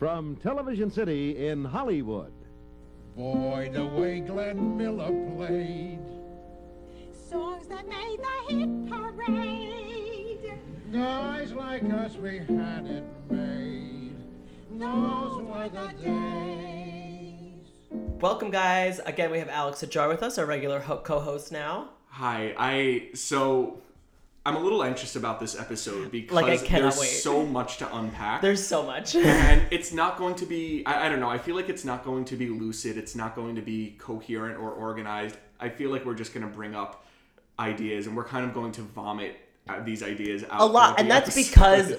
From 0.00 0.36
Television 0.36 0.90
City 0.90 1.46
in 1.48 1.62
Hollywood. 1.62 2.32
Boy, 3.14 3.68
the 3.70 3.84
way 3.84 4.20
Glenn 4.20 4.74
Miller 4.78 5.12
played. 5.36 5.98
Songs 7.28 7.66
that 7.66 7.86
made 7.86 8.18
the 8.18 8.54
hit 8.54 8.88
parade. 8.90 10.58
Guys 10.90 11.52
like 11.52 11.84
us, 11.92 12.16
we 12.16 12.38
had 12.38 12.86
it 12.86 13.04
made. 13.30 14.14
Those 14.72 15.42
were 15.42 15.68
the 15.68 15.92
days. 16.02 17.66
Welcome, 18.22 18.50
guys. 18.50 19.00
Again, 19.04 19.30
we 19.30 19.38
have 19.38 19.50
Alex 19.50 19.82
Ajar 19.82 20.08
with 20.08 20.22
us, 20.22 20.38
our 20.38 20.46
regular 20.46 20.80
ho- 20.80 21.02
co-host 21.04 21.52
now. 21.52 21.90
Hi, 22.06 22.54
I 22.56 23.10
so 23.12 23.82
I'm 24.46 24.56
a 24.56 24.58
little 24.58 24.82
anxious 24.82 25.16
about 25.16 25.38
this 25.38 25.58
episode 25.58 26.10
because 26.10 26.34
Like, 26.34 26.66
there's 26.66 26.98
wait. 26.98 27.06
so 27.06 27.44
much 27.44 27.76
to 27.78 27.96
unpack. 27.96 28.40
There's 28.40 28.66
so 28.66 28.82
much. 28.82 29.14
and 29.14 29.62
it's 29.70 29.92
not 29.92 30.16
going 30.16 30.34
to 30.36 30.46
be 30.46 30.82
I, 30.86 31.06
I 31.06 31.08
don't 31.08 31.20
know, 31.20 31.28
I 31.28 31.38
feel 31.38 31.56
like 31.56 31.68
it's 31.68 31.84
not 31.84 32.04
going 32.04 32.24
to 32.26 32.36
be 32.36 32.48
lucid, 32.48 32.96
it's 32.96 33.14
not 33.14 33.34
going 33.34 33.54
to 33.56 33.62
be 33.62 33.96
coherent 33.98 34.58
or 34.58 34.70
organized. 34.70 35.36
I 35.58 35.68
feel 35.68 35.90
like 35.90 36.04
we're 36.06 36.14
just 36.14 36.32
gonna 36.32 36.46
bring 36.46 36.74
up 36.74 37.04
ideas 37.58 38.06
and 38.06 38.16
we're 38.16 38.24
kind 38.24 38.46
of 38.46 38.54
going 38.54 38.72
to 38.72 38.80
vomit 38.82 39.36
uh, 39.68 39.80
these 39.82 40.02
ideas 40.02 40.44
out 40.50 40.62
a 40.62 40.64
lot, 40.64 40.98
and 40.98 41.10
that's 41.10 41.36
episode. 41.36 41.50
because 41.50 41.94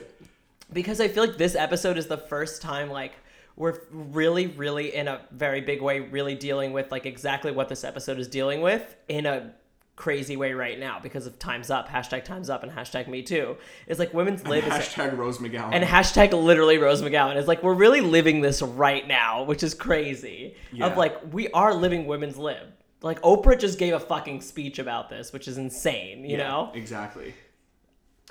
because 0.74 1.00
I 1.02 1.08
feel 1.10 1.26
like 1.28 1.38
this 1.38 1.56
episode 1.56 1.98
is 1.98 2.08
the 2.08 2.18
first 2.18 2.62
time 2.62 2.90
like 2.90 3.14
we're 3.56 3.80
really, 3.92 4.48
really 4.48 4.96
in 4.96 5.08
a 5.08 5.22
very 5.32 5.62
big 5.62 5.82
way, 5.82 6.00
really 6.00 6.36
dealing 6.36 6.74
with 6.74 6.92
like 6.92 7.06
exactly 7.06 7.52
what 7.52 7.70
this 7.70 7.84
episode 7.84 8.18
is 8.18 8.28
dealing 8.28 8.62
with 8.62 8.96
in 9.08 9.26
a 9.26 9.54
crazy 10.02 10.36
way 10.36 10.52
right 10.54 10.80
now 10.80 11.00
because 11.00 11.28
of 11.28 11.38
times 11.38 11.70
up 11.70 11.88
hashtag 11.88 12.24
times 12.26 12.50
up 12.50 12.64
and 12.64 12.72
hashtag 12.72 13.08
me 13.08 13.22
too 13.22 13.56
it's 13.88 14.00
like 14.00 14.12
women's 14.16 14.44
live 14.48 14.66
is 14.66 14.74
hashtag 14.74 15.16
Rose 15.16 15.38
McGowan. 15.38 15.70
and 15.74 15.84
hashtag 15.84 16.32
literally 16.34 16.78
Rose 16.80 17.02
McGowan 17.04 17.36
is 17.38 17.48
like 17.48 17.62
we're 17.62 17.76
really 17.86 18.02
living 18.02 18.42
this 18.42 18.62
right 18.64 19.08
now, 19.08 19.44
which 19.44 19.62
is 19.62 19.74
crazy. 19.76 20.56
Yeah. 20.74 20.88
Of 20.88 20.98
like 20.98 21.16
we 21.32 21.50
are 21.50 21.74
living 21.76 22.08
women's 22.08 22.38
lib. 22.38 22.66
Like 23.04 23.22
Oprah 23.22 23.60
just 23.60 23.78
gave 23.78 23.94
a 23.94 24.00
fucking 24.00 24.42
speech 24.42 24.80
about 24.80 25.10
this, 25.10 25.32
which 25.34 25.48
is 25.48 25.58
insane, 25.58 26.24
you 26.26 26.38
Yeah, 26.38 26.48
know? 26.48 26.72
exactly. 26.74 27.34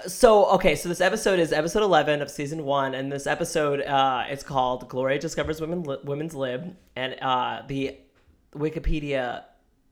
So 0.06 0.47
okay, 0.56 0.75
so 0.77 0.89
this 0.89 1.00
episode 1.00 1.39
is 1.39 1.53
episode 1.53 1.83
eleven 1.83 2.22
of 2.22 2.31
season 2.31 2.64
one, 2.64 2.94
and 2.94 3.12
this 3.12 3.27
episode 3.27 3.81
uh, 3.83 4.25
it's 4.28 4.42
called 4.42 4.89
"Gloria 4.89 5.19
Discovers 5.19 5.61
Women 5.61 5.83
Li- 5.84 5.98
Women's 6.05 6.34
Lib," 6.34 6.75
and 6.97 7.16
uh, 7.20 7.62
the 7.69 7.97
Wikipedia 8.55 9.44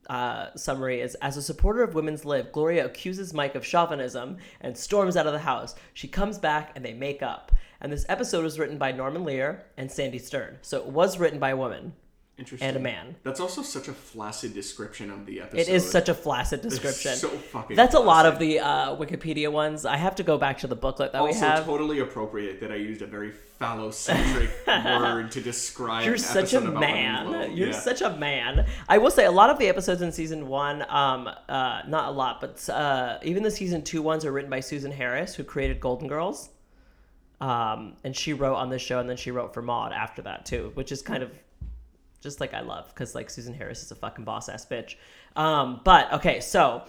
uh, 0.08 0.54
summary 0.56 1.00
is: 1.00 1.14
As 1.16 1.36
a 1.36 1.42
supporter 1.42 1.82
of 1.82 1.94
women's 1.94 2.24
lib, 2.24 2.52
Gloria 2.52 2.86
accuses 2.86 3.34
Mike 3.34 3.54
of 3.54 3.64
chauvinism 3.64 4.36
and 4.60 4.76
storms 4.76 5.16
out 5.16 5.26
of 5.26 5.32
the 5.32 5.38
house. 5.38 5.74
She 5.94 6.08
comes 6.08 6.38
back 6.38 6.72
and 6.74 6.84
they 6.84 6.94
make 6.94 7.22
up. 7.22 7.52
And 7.80 7.92
this 7.92 8.06
episode 8.08 8.42
was 8.42 8.58
written 8.58 8.78
by 8.78 8.92
Norman 8.92 9.24
Lear 9.24 9.64
and 9.76 9.90
Sandy 9.90 10.18
Stern, 10.18 10.58
so 10.62 10.78
it 10.78 10.86
was 10.86 11.18
written 11.18 11.38
by 11.38 11.50
a 11.50 11.56
woman. 11.56 11.92
Interesting. 12.38 12.68
And 12.68 12.76
a 12.76 12.80
man. 12.80 13.16
That's 13.24 13.40
also 13.40 13.62
such 13.62 13.88
a 13.88 13.92
flaccid 13.92 14.54
description 14.54 15.10
of 15.10 15.26
the 15.26 15.40
episode. 15.40 15.60
It 15.60 15.68
is 15.68 15.90
such 15.90 16.08
a 16.08 16.14
flaccid 16.14 16.62
description. 16.62 17.16
so 17.16 17.28
fucking 17.28 17.74
That's 17.76 17.94
a 17.96 17.98
lot 18.00 18.26
of 18.26 18.34
flaccid. 18.34 18.48
the 18.50 18.60
uh, 18.60 18.96
Wikipedia 18.96 19.50
ones. 19.50 19.84
I 19.84 19.96
have 19.96 20.14
to 20.16 20.22
go 20.22 20.38
back 20.38 20.58
to 20.58 20.68
the 20.68 20.76
booklet 20.76 21.12
that 21.12 21.22
we 21.22 21.30
also 21.30 21.40
have. 21.46 21.64
totally 21.66 21.98
appropriate 21.98 22.60
that 22.60 22.70
I 22.70 22.76
used 22.76 23.02
a 23.02 23.06
very 23.06 23.32
phallocentric 23.60 24.50
word 25.00 25.32
to 25.32 25.40
describe. 25.40 26.04
You're 26.04 26.14
an 26.14 26.20
such 26.20 26.52
a 26.54 26.58
episode 26.58 26.68
about 26.68 26.80
man. 26.80 27.56
You're 27.56 27.70
Yeah. 27.70 27.80
such 27.80 28.02
a 28.02 28.10
man. 28.16 28.66
I 28.88 28.98
will 28.98 29.10
say 29.10 29.24
a 29.24 29.32
lot 29.32 29.50
of 29.50 29.58
the 29.58 29.66
episodes 29.66 30.00
in 30.00 30.12
season 30.12 30.46
one, 30.46 30.84
um, 30.88 31.28
uh, 31.48 31.80
not 31.88 32.08
a 32.08 32.12
lot, 32.12 32.40
but 32.40 32.68
uh, 32.70 33.18
even 33.24 33.42
the 33.42 33.50
season 33.50 33.82
two 33.82 34.00
ones 34.00 34.24
are 34.24 34.30
written 34.30 34.50
by 34.50 34.60
Susan 34.60 34.92
Harris, 34.92 35.34
who 35.34 35.42
created 35.42 35.80
Golden 35.80 36.06
Girls. 36.06 36.50
Um, 37.40 37.94
and 38.04 38.16
she 38.16 38.32
wrote 38.32 38.56
on 38.56 38.68
this 38.68 38.82
show, 38.82 38.98
and 39.00 39.08
then 39.08 39.16
she 39.16 39.30
wrote 39.30 39.54
for 39.54 39.62
Maude 39.62 39.92
after 39.92 40.22
that 40.22 40.44
too, 40.46 40.70
which 40.74 40.90
is 40.92 41.02
kind 41.02 41.22
of 41.22 41.30
just 42.20 42.40
like 42.40 42.54
I 42.54 42.60
love 42.60 42.88
because 42.88 43.14
like 43.14 43.30
Susan 43.30 43.54
Harris 43.54 43.82
is 43.82 43.90
a 43.90 43.94
fucking 43.94 44.24
boss 44.24 44.48
ass 44.48 44.66
bitch. 44.66 44.96
Um, 45.36 45.80
but 45.84 46.12
okay, 46.14 46.40
so 46.40 46.82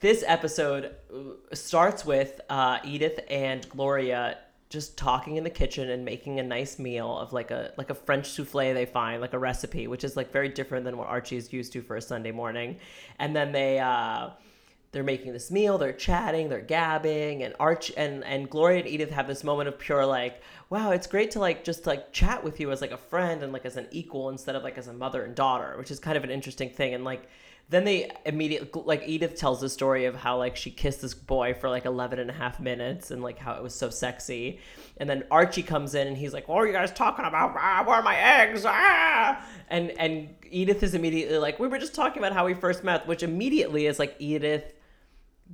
this 0.00 0.22
episode 0.26 0.94
uh, 1.12 1.54
starts 1.54 2.04
with 2.04 2.40
uh, 2.48 2.78
Edith 2.84 3.20
and 3.28 3.68
Gloria 3.68 4.38
just 4.68 4.98
talking 4.98 5.36
in 5.36 5.44
the 5.44 5.50
kitchen 5.50 5.90
and 5.90 6.04
making 6.04 6.40
a 6.40 6.42
nice 6.42 6.78
meal 6.78 7.16
of 7.16 7.32
like 7.32 7.50
a 7.50 7.72
like 7.76 7.90
a 7.90 7.94
French 7.94 8.26
souffle 8.26 8.74
they 8.74 8.84
find 8.84 9.20
like 9.20 9.32
a 9.32 9.38
recipe, 9.38 9.86
which 9.86 10.04
is 10.04 10.16
like 10.16 10.32
very 10.32 10.48
different 10.48 10.84
than 10.84 10.96
what 10.96 11.08
Archie 11.08 11.36
is 11.36 11.52
used 11.52 11.72
to 11.72 11.82
for 11.82 11.96
a 11.96 12.02
Sunday 12.02 12.32
morning. 12.32 12.76
And 13.18 13.34
then 13.34 13.52
they 13.52 13.78
uh, 13.78 14.30
they're 14.96 15.04
making 15.04 15.34
this 15.34 15.50
meal, 15.50 15.76
they're 15.76 15.92
chatting, 15.92 16.48
they're 16.48 16.62
gabbing, 16.62 17.42
and 17.42 17.54
Arch 17.60 17.92
and 17.98 18.24
and 18.24 18.48
Gloria 18.48 18.78
and 18.78 18.88
Edith 18.88 19.10
have 19.10 19.26
this 19.26 19.44
moment 19.44 19.68
of 19.68 19.78
pure 19.78 20.06
like, 20.06 20.40
wow, 20.70 20.90
it's 20.90 21.06
great 21.06 21.30
to 21.32 21.38
like 21.38 21.64
just 21.64 21.86
like 21.86 22.14
chat 22.14 22.42
with 22.42 22.58
you 22.60 22.72
as 22.72 22.80
like 22.80 22.92
a 22.92 22.96
friend 22.96 23.42
and 23.42 23.52
like 23.52 23.66
as 23.66 23.76
an 23.76 23.88
equal 23.90 24.30
instead 24.30 24.56
of 24.56 24.62
like 24.62 24.78
as 24.78 24.88
a 24.88 24.94
mother 24.94 25.22
and 25.22 25.34
daughter, 25.34 25.74
which 25.76 25.90
is 25.90 25.98
kind 25.98 26.16
of 26.16 26.24
an 26.24 26.30
interesting 26.30 26.70
thing. 26.70 26.94
And 26.94 27.04
like 27.04 27.28
then 27.68 27.84
they 27.84 28.10
immediately 28.24 28.82
like 28.86 29.02
Edith 29.06 29.36
tells 29.36 29.60
the 29.60 29.68
story 29.68 30.06
of 30.06 30.14
how 30.14 30.38
like 30.38 30.56
she 30.56 30.70
kissed 30.70 31.02
this 31.02 31.12
boy 31.12 31.52
for 31.52 31.68
like 31.68 31.84
11 31.84 32.18
and 32.18 32.30
a 32.30 32.32
half 32.32 32.58
minutes 32.58 33.10
and 33.10 33.22
like 33.22 33.38
how 33.38 33.52
it 33.52 33.62
was 33.62 33.74
so 33.74 33.90
sexy. 33.90 34.60
And 34.96 35.10
then 35.10 35.24
Archie 35.30 35.62
comes 35.62 35.94
in 35.94 36.06
and 36.06 36.16
he's 36.16 36.32
like, 36.32 36.48
"What 36.48 36.56
are 36.62 36.66
you 36.66 36.72
guys 36.72 36.90
talking 36.90 37.26
about? 37.26 37.54
Ah, 37.58 37.84
where 37.86 37.96
are 37.96 38.02
my 38.02 38.16
eggs?" 38.16 38.64
Ah! 38.64 39.44
And 39.68 39.90
and 39.98 40.34
Edith 40.50 40.82
is 40.82 40.94
immediately 40.94 41.36
like, 41.36 41.58
"We 41.58 41.68
were 41.68 41.78
just 41.78 41.94
talking 41.94 42.22
about 42.22 42.32
how 42.32 42.46
we 42.46 42.54
first 42.54 42.82
met," 42.82 43.06
which 43.06 43.22
immediately 43.22 43.86
is 43.86 43.98
like 43.98 44.16
Edith 44.18 44.72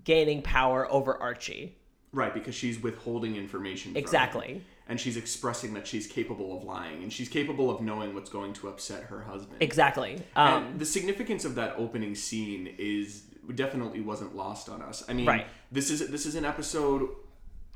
gaining 0.04 0.42
power 0.42 0.90
over 0.90 1.16
Archie. 1.16 1.76
Right, 2.12 2.34
because 2.34 2.54
she's 2.54 2.78
withholding 2.82 3.36
information. 3.36 3.92
From 3.92 3.96
him. 3.96 4.02
Exactly. 4.04 4.64
And 4.88 5.00
she's 5.00 5.16
expressing 5.16 5.72
that 5.74 5.86
she's 5.86 6.06
capable 6.06 6.56
of 6.56 6.64
lying, 6.64 7.02
and 7.02 7.10
she's 7.12 7.28
capable 7.28 7.70
of 7.70 7.80
knowing 7.80 8.14
what's 8.14 8.28
going 8.28 8.52
to 8.54 8.68
upset 8.68 9.04
her 9.04 9.22
husband. 9.22 9.62
Exactly. 9.62 10.20
Um, 10.36 10.64
and 10.64 10.78
the 10.80 10.84
significance 10.84 11.44
of 11.46 11.54
that 11.54 11.74
opening 11.78 12.14
scene 12.14 12.74
is 12.78 13.22
definitely 13.54 14.00
wasn't 14.02 14.36
lost 14.36 14.68
on 14.68 14.82
us. 14.82 15.02
I 15.08 15.14
mean, 15.14 15.26
Right. 15.26 15.46
this 15.70 15.90
is 15.90 16.08
this 16.08 16.26
is 16.26 16.34
an 16.34 16.44
episode 16.44 17.08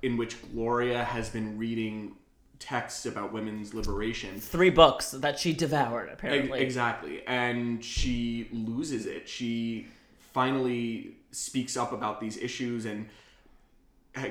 in 0.02 0.16
which 0.18 0.36
Gloria 0.52 1.02
has 1.04 1.30
been 1.30 1.56
reading 1.56 2.16
texts 2.58 3.06
about 3.06 3.32
women's 3.32 3.72
liberation. 3.74 4.38
three 4.40 4.70
books 4.70 5.10
that 5.12 5.38
she 5.38 5.52
devoured 5.54 6.08
apparently. 6.10 6.60
Exactly. 6.60 7.22
And 7.26 7.82
she 7.84 8.48
loses 8.52 9.06
it. 9.06 9.28
She 9.28 9.86
finally 10.32 11.15
speaks 11.36 11.76
up 11.76 11.92
about 11.92 12.20
these 12.20 12.36
issues 12.36 12.84
and 12.84 13.08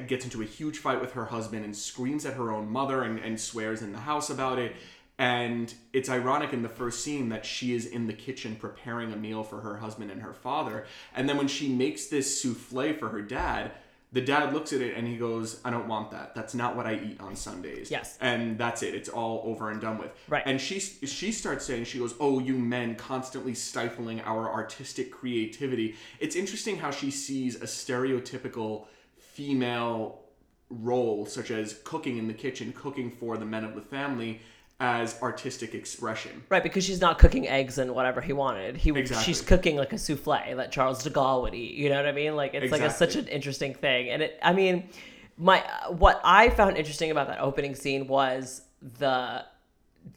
gets 0.08 0.26
into 0.26 0.42
a 0.42 0.46
huge 0.46 0.80
fight 0.80 1.00
with 1.00 1.14
her 1.14 1.26
husband 1.26 1.64
and 1.64 1.76
screams 1.76 2.26
at 2.26 2.34
her 2.34 2.52
own 2.52 2.70
mother 2.70 3.04
and, 3.04 3.20
and 3.20 3.40
swears 3.40 3.82
in 3.82 3.92
the 3.92 4.00
house 4.00 4.30
about 4.30 4.58
it. 4.58 4.76
And 5.18 5.74
it's 5.94 6.10
ironic 6.10 6.52
in 6.52 6.62
the 6.62 6.70
first 6.70 7.04
scene 7.04 7.30
that 7.30 7.46
she 7.46 7.74
is 7.74 7.86
in 7.86 8.08
the 8.08 8.14
kitchen 8.14 8.56
preparing 8.56 9.14
a 9.14 9.16
meal 9.16 9.44
for 9.44 9.62
her 9.62 9.78
husband 9.78 10.12
and 10.12 10.22
her 10.22 10.34
father. 10.34 10.86
And 11.16 11.30
then 11.30 11.38
when 11.38 11.48
she 11.48 11.70
makes 11.70 12.08
this 12.08 12.42
souffle 12.42 12.94
for 12.94 13.10
her 13.10 13.22
dad, 13.22 13.72
the 14.16 14.22
dad 14.22 14.54
looks 14.54 14.72
at 14.72 14.80
it 14.80 14.96
and 14.96 15.06
he 15.06 15.18
goes, 15.18 15.60
I 15.66 15.70
don't 15.70 15.90
want 15.90 16.10
that. 16.12 16.34
That's 16.36 16.54
not 16.54 16.78
what 16.78 16.88
I 16.88 16.94
eat 16.94 17.20
on 17.20 17.36
Sundays. 17.36 17.92
Yes. 17.92 18.18
And 18.22 18.58
that's 18.58 18.82
it. 18.82 18.96
It's 18.96 19.10
all 19.10 19.44
over 19.44 19.70
and 19.72 19.82
done 19.82 19.98
with. 19.98 20.12
Right. 20.30 20.42
And 20.46 20.60
she 20.60 20.80
she 20.80 21.34
starts 21.34 21.66
saying 21.66 21.84
she 21.84 22.00
goes, 22.00 22.16
"Oh, 22.18 22.40
you 22.40 22.58
men 22.58 22.96
constantly 22.96 23.54
stifling 23.54 24.22
our 24.22 24.50
artistic 24.50 25.12
creativity." 25.12 25.96
It's 26.22 26.38
interesting 26.38 26.78
how 26.78 26.92
she 26.92 27.12
sees 27.12 27.58
a 27.58 27.66
stereotypical 27.66 28.86
female 29.18 30.22
role 30.70 31.26
such 31.26 31.52
as 31.52 31.82
cooking 31.84 32.18
in 32.18 32.28
the 32.28 32.34
kitchen, 32.34 32.72
cooking 32.72 33.12
for 33.12 33.36
the 33.36 33.46
men 33.46 33.66
of 33.66 33.76
the 33.76 33.82
family 33.82 34.40
as 34.80 35.22
artistic 35.22 35.74
expression. 35.74 36.44
Right, 36.50 36.62
because 36.62 36.84
she's 36.84 37.00
not 37.00 37.18
cooking 37.18 37.48
eggs 37.48 37.78
and 37.78 37.96
whatever 37.96 38.20
he 38.20 38.34
wanted. 38.34 38.76
He 38.76 38.90
Exactly. 38.92 39.24
she's 39.24 39.42
cooking 39.42 39.78
like 39.78 39.94
a 39.94 39.98
souffle 39.98 40.56
that 40.58 40.72
Charles 40.72 41.04
de 41.04 41.10
Gaulle 41.10 41.44
would 41.44 41.56
eat. 41.56 41.76
You 41.76 41.90
know 41.90 41.96
what 41.96 42.08
I 42.08 42.12
mean? 42.12 42.36
Like 42.36 42.54
it's 42.54 42.72
like 42.72 42.82
a, 42.82 42.90
such 42.90 43.16
an 43.16 43.28
interesting 43.28 43.74
thing. 43.74 44.10
And 44.10 44.22
it, 44.22 44.40
I 44.42 44.54
mean, 44.54 44.90
my 45.38 45.64
what 45.90 46.20
I 46.24 46.50
found 46.50 46.78
interesting 46.78 47.12
about 47.12 47.28
that 47.28 47.40
opening 47.40 47.76
scene 47.76 48.08
was 48.08 48.64
the 49.00 49.46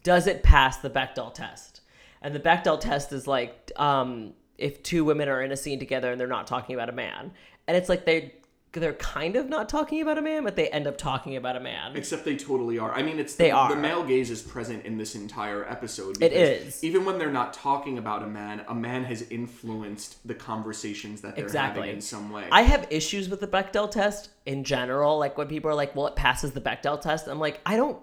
does 0.03 0.27
it 0.27 0.43
pass 0.43 0.77
the 0.77 0.89
Bechdel 0.89 1.33
test? 1.33 1.81
And 2.21 2.35
the 2.35 2.39
Bechdel 2.39 2.79
test 2.79 3.13
is 3.13 3.27
like 3.27 3.71
um, 3.77 4.33
if 4.57 4.83
two 4.83 5.05
women 5.05 5.29
are 5.29 5.41
in 5.41 5.53
a 5.53 5.57
scene 5.57 5.79
together 5.79 6.11
and 6.11 6.19
they're 6.19 6.27
not 6.27 6.47
talking 6.47 6.75
about 6.75 6.89
a 6.89 6.93
man, 6.93 7.31
and 7.67 7.77
it's 7.77 7.87
like 7.87 8.05
they 8.05 8.33
they're 8.73 8.93
kind 8.93 9.35
of 9.35 9.49
not 9.49 9.67
talking 9.67 10.01
about 10.01 10.17
a 10.17 10.21
man, 10.21 10.43
but 10.43 10.55
they 10.55 10.69
end 10.69 10.85
up 10.85 10.97
talking 10.97 11.35
about 11.35 11.55
a 11.55 11.59
man. 11.59 11.95
Except 11.95 12.23
they 12.23 12.35
totally 12.35 12.77
are. 12.77 12.91
I 12.93 13.01
mean, 13.01 13.19
it's 13.19 13.35
They 13.35 13.49
the, 13.49 13.55
are. 13.55 13.69
the 13.69 13.75
male 13.81 14.03
gaze 14.03 14.29
is 14.29 14.41
present 14.41 14.85
in 14.85 14.97
this 14.97 15.15
entire 15.15 15.67
episode. 15.67 16.17
It 16.17 16.29
because 16.31 16.67
is. 16.75 16.83
Even 16.83 17.03
when 17.05 17.17
they're 17.17 17.31
not 17.31 17.53
talking 17.53 17.97
about 17.97 18.21
a 18.21 18.27
man, 18.27 18.63
a 18.67 18.75
man 18.75 19.03
has 19.05 19.23
influenced 19.31 20.25
the 20.27 20.35
conversations 20.35 21.21
that 21.21 21.35
they're 21.35 21.45
Exactly. 21.45 21.81
having 21.81 21.95
in 21.95 22.01
some 22.01 22.29
way. 22.31 22.45
I 22.51 22.61
have 22.61 22.85
issues 22.91 23.27
with 23.29 23.39
the 23.39 23.47
Bechdel 23.47 23.89
test 23.89 24.29
in 24.45 24.63
general. 24.63 25.17
Like 25.17 25.37
when 25.37 25.47
people 25.47 25.71
are 25.71 25.75
like, 25.75 25.95
"Well, 25.95 26.07
it 26.07 26.15
passes 26.15 26.51
the 26.51 26.61
Bechdel 26.61 27.01
test," 27.01 27.27
I'm 27.27 27.39
like, 27.39 27.59
I 27.65 27.75
don't 27.75 27.97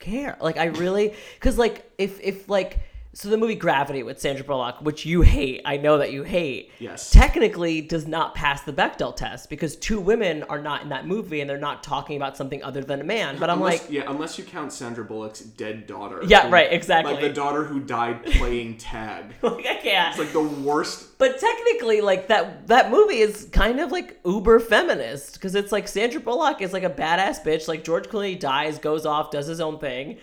care. 0.00 0.36
Like 0.40 0.56
I 0.58 0.64
really, 0.66 1.14
because 1.34 1.56
like 1.56 1.88
if 1.98 2.20
if 2.20 2.48
like 2.48 2.80
so 3.14 3.28
the 3.28 3.36
movie 3.36 3.54
Gravity 3.54 4.02
with 4.02 4.20
Sandra 4.20 4.44
Bullock, 4.44 4.80
which 4.82 5.06
you 5.06 5.22
hate, 5.22 5.62
I 5.64 5.76
know 5.76 5.98
that 5.98 6.12
you 6.12 6.24
hate, 6.24 6.70
Yes. 6.78 7.10
technically 7.10 7.80
does 7.80 8.06
not 8.06 8.34
pass 8.34 8.62
the 8.62 8.72
Bechdel 8.72 9.14
test 9.14 9.48
because 9.48 9.76
two 9.76 10.00
women 10.00 10.42
are 10.44 10.60
not 10.60 10.82
in 10.82 10.88
that 10.90 11.06
movie 11.06 11.40
and 11.40 11.48
they're 11.48 11.56
not 11.58 11.82
talking 11.82 12.16
about 12.16 12.36
something 12.36 12.62
other 12.62 12.82
than 12.82 13.00
a 13.00 13.04
man. 13.04 13.38
But 13.38 13.50
I'm 13.50 13.58
unless, 13.58 13.82
like, 13.82 13.90
yeah, 13.90 14.02
unless 14.08 14.36
you 14.38 14.44
count 14.44 14.72
Sandra 14.72 15.04
Bullock's 15.04 15.40
dead 15.40 15.86
daughter. 15.86 16.22
Yeah, 16.26 16.50
right, 16.50 16.72
exactly. 16.72 17.12
Like 17.14 17.22
the 17.22 17.32
daughter 17.32 17.64
who 17.64 17.80
died 17.80 18.24
playing 18.24 18.76
tag. 18.78 19.34
like 19.42 19.66
I 19.66 19.76
can't. 19.76 20.08
It's 20.10 20.18
like 20.18 20.32
the 20.32 20.42
worst. 20.42 21.16
But 21.18 21.38
technically, 21.38 22.00
like 22.00 22.28
that 22.28 22.66
that 22.66 22.90
movie 22.90 23.18
is 23.18 23.48
kind 23.52 23.78
of 23.80 23.92
like 23.92 24.18
uber 24.26 24.58
feminist 24.60 25.34
because 25.34 25.54
it's 25.54 25.70
like 25.72 25.86
Sandra 25.88 26.20
Bullock 26.20 26.60
is 26.60 26.72
like 26.72 26.82
a 26.82 26.90
badass 26.90 27.42
bitch. 27.44 27.68
Like 27.68 27.84
George 27.84 28.08
Clooney 28.08 28.38
dies, 28.38 28.78
goes 28.78 29.06
off, 29.06 29.30
does 29.30 29.46
his 29.46 29.60
own 29.60 29.78
thing 29.78 30.18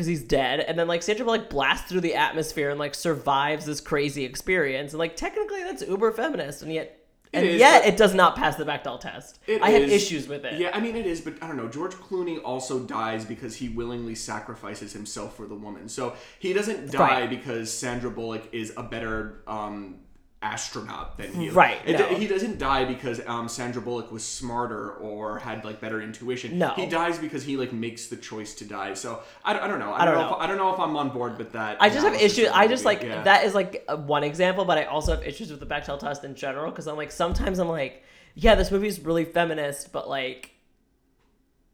because 0.00 0.08
he's 0.08 0.22
dead, 0.22 0.60
and 0.60 0.78
then 0.78 0.88
like 0.88 1.02
Sandra 1.02 1.26
Bullock 1.26 1.50
blasts 1.50 1.90
through 1.90 2.00
the 2.00 2.14
atmosphere 2.14 2.70
and 2.70 2.78
like 2.78 2.94
survives 2.94 3.66
this 3.66 3.82
crazy 3.82 4.24
experience. 4.24 4.94
And 4.94 4.98
like 4.98 5.14
technically, 5.14 5.62
that's 5.62 5.82
uber 5.82 6.10
feminist, 6.10 6.62
and 6.62 6.72
yet. 6.72 6.96
And 7.34 7.46
is, 7.46 7.60
yet, 7.60 7.84
it 7.84 7.98
does 7.98 8.14
not 8.14 8.34
pass 8.34 8.56
the 8.56 8.64
Bechdel 8.64 8.98
test. 8.98 9.38
I 9.62 9.70
have 9.70 9.82
issues 9.82 10.26
with 10.26 10.44
it. 10.46 10.58
Yeah, 10.58 10.70
I 10.72 10.80
mean 10.80 10.96
it 10.96 11.06
is, 11.06 11.20
but 11.20 11.34
I 11.42 11.46
don't 11.46 11.58
know. 11.58 11.68
George 11.68 11.92
Clooney 11.92 12.42
also 12.42 12.80
dies 12.80 13.26
because 13.26 13.54
he 13.54 13.68
willingly 13.68 14.14
sacrifices 14.14 14.94
himself 14.94 15.36
for 15.36 15.46
the 15.46 15.54
woman. 15.54 15.88
So 15.88 16.14
he 16.38 16.54
doesn't 16.54 16.90
die 16.90 17.20
Right. 17.20 17.30
because 17.30 17.70
Sandra 17.70 18.10
Bullock 18.10 18.48
is 18.52 18.72
a 18.76 18.82
better 18.82 19.42
um, 19.46 19.96
astronaut 20.42 21.18
than 21.18 21.32
he 21.34 21.48
is. 21.48 21.54
Right, 21.54 21.78
It- 21.84 21.98
no. 21.98 22.06
He 22.06 22.26
doesn't 22.26 22.58
die 22.58 22.86
because 22.86 23.20
um, 23.26 23.46
Sandra 23.48 23.82
Bullock 23.82 24.10
was 24.10 24.24
smarter 24.24 24.92
or 24.92 25.38
had 25.38 25.64
like 25.66 25.80
better 25.80 26.00
intuition. 26.00 26.58
No. 26.58 26.70
He 26.70 26.86
dies 26.86 27.18
because 27.18 27.44
he 27.44 27.56
like 27.58 27.72
makes 27.74 28.06
the 28.06 28.16
choice 28.16 28.54
to 28.54 28.64
die. 28.64 28.94
So 28.94 29.20
I, 29.44 29.52
don't- 29.52 29.62
I 29.62 29.68
don't 29.68 29.78
know. 29.78 29.92
I, 29.92 30.04
don't 30.06 30.14
don't, 30.14 30.22
know. 30.24 30.30
know. 30.30 30.36
If, 30.36 30.42
I 30.42 30.46
don't 30.46 30.56
know 30.56 30.72
if 30.72 30.80
I'm 30.80 30.96
on 30.96 31.10
board 31.10 31.36
with 31.36 31.52
that. 31.52 31.76
I 31.80 31.90
just 31.90 32.04
have 32.04 32.14
issues. 32.14 32.48
I 32.48 32.68
just 32.68 32.84
like 32.86 33.02
Yeah. 33.02 33.22
that 33.24 33.44
is 33.44 33.54
like 33.54 33.84
one 34.06 34.24
example, 34.24 34.64
but 34.64 34.78
I 34.78 34.84
also 34.84 35.14
have 35.14 35.26
issues 35.26 35.50
with 35.50 35.60
the 35.60 35.66
Bechdel 35.66 35.98
test 35.98 36.24
in 36.24 36.34
general 36.34 36.70
because 36.70 36.86
I'm 36.88 36.96
like 36.96 37.12
sometimes 37.12 37.58
I'm 37.58 37.68
like, 37.68 38.02
yeah, 38.34 38.54
this 38.54 38.70
movie's 38.70 38.98
really 39.00 39.26
feminist, 39.26 39.92
but 39.92 40.08
like, 40.08 40.52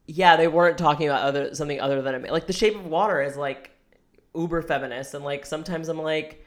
yeah, 0.09 0.37
they 0.37 0.49
weren't 0.49 0.79
talking 0.79 1.09
about 1.09 1.23
other 1.23 1.55
something 1.55 1.81
other 1.81 2.03
than 2.03 2.15
a 2.17 2.19
man. 2.19 2.33
Like 2.33 2.47
The 2.49 2.53
Shape 2.53 2.75
of 2.75 2.87
Water 2.87 3.23
is 3.23 3.37
like 3.37 3.71
uber 4.35 4.63
feminist, 4.63 5.15
and 5.15 5.25
like 5.25 5.47
sometimes 5.47 5.89
I'm 5.89 6.03
like. 6.03 6.43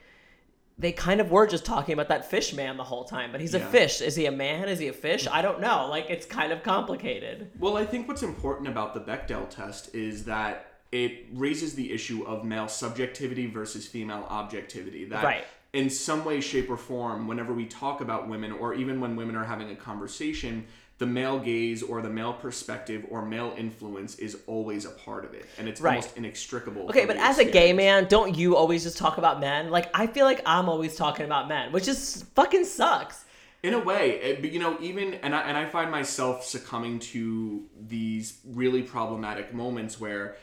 They 0.80 0.92
kind 0.92 1.20
of 1.20 1.30
were 1.30 1.46
just 1.46 1.66
talking 1.66 1.92
about 1.92 2.08
that 2.08 2.30
fish 2.30 2.54
man 2.54 2.78
the 2.78 2.84
whole 2.84 3.04
time, 3.04 3.32
but 3.32 3.40
he's 3.42 3.52
a 3.52 3.60
fish. 3.60 4.00
Is 4.00 4.16
he 4.16 4.24
a 4.24 4.32
man? 4.32 4.66
Is 4.66 4.78
he 4.78 4.88
a 4.88 4.94
fish? 4.94 5.28
I 5.30 5.42
don't 5.42 5.60
know. 5.60 5.88
Like 5.90 6.08
it's 6.08 6.24
kind 6.24 6.52
of 6.52 6.62
complicated. 6.62 7.50
Well, 7.58 7.76
I 7.76 7.84
think 7.84 8.08
what's 8.08 8.22
important 8.22 8.66
about 8.66 8.94
the 8.94 9.00
Bechdel 9.00 9.50
test 9.50 9.94
is 9.94 10.24
that 10.24 10.72
it 10.90 11.26
raises 11.34 11.74
the 11.74 11.92
issue 11.92 12.24
of 12.24 12.44
male 12.44 12.66
subjectivity 12.66 13.46
versus 13.46 13.86
female 13.86 14.26
objectivity. 14.30 15.04
That 15.04 15.22
Right. 15.22 15.44
in 15.74 15.90
some 15.90 16.24
way, 16.24 16.40
shape, 16.40 16.70
or 16.70 16.78
form, 16.78 17.28
whenever 17.28 17.52
we 17.52 17.66
talk 17.66 18.00
about 18.00 18.26
women, 18.26 18.50
or 18.50 18.72
even 18.72 19.00
when 19.00 19.16
women 19.16 19.36
are 19.36 19.44
having 19.44 19.70
a 19.70 19.76
conversation, 19.76 20.66
the 21.00 21.06
male 21.06 21.38
gaze 21.38 21.82
or 21.82 22.02
the 22.02 22.10
male 22.10 22.34
perspective 22.34 23.06
or 23.08 23.24
male 23.24 23.54
influence 23.56 24.16
is 24.16 24.36
always 24.46 24.84
a 24.84 24.90
part 24.90 25.24
of 25.24 25.32
it, 25.32 25.46
and 25.56 25.66
it's 25.66 25.80
Right. 25.80 25.96
almost 25.96 26.14
inextricable. 26.18 26.82
Okay, 26.90 27.06
but 27.06 27.16
as 27.16 27.38
a 27.38 27.44
gay 27.44 27.72
man, 27.72 28.04
don't 28.06 28.36
you 28.36 28.54
always 28.54 28.82
just 28.82 28.98
talk 28.98 29.16
about 29.16 29.40
men? 29.40 29.70
Like 29.70 29.88
I 29.94 30.06
feel 30.06 30.26
like 30.26 30.42
I'm 30.44 30.68
always 30.68 30.96
talking 30.96 31.24
about 31.24 31.48
men, 31.48 31.72
which 31.72 31.86
just 31.86 32.26
fucking 32.34 32.66
sucks. 32.66 33.24
In 33.62 33.72
a 33.72 33.78
way, 33.78 34.10
it, 34.20 34.42
but 34.42 34.52
you 34.52 34.58
know, 34.58 34.76
even 34.82 35.14
and 35.14 35.34
I 35.34 35.40
and 35.40 35.56
I 35.56 35.64
find 35.64 35.90
myself 35.90 36.44
succumbing 36.44 36.98
to 37.14 37.64
these 37.80 38.38
really 38.44 38.82
problematic 38.82 39.54
moments 39.54 39.98
where 39.98 40.36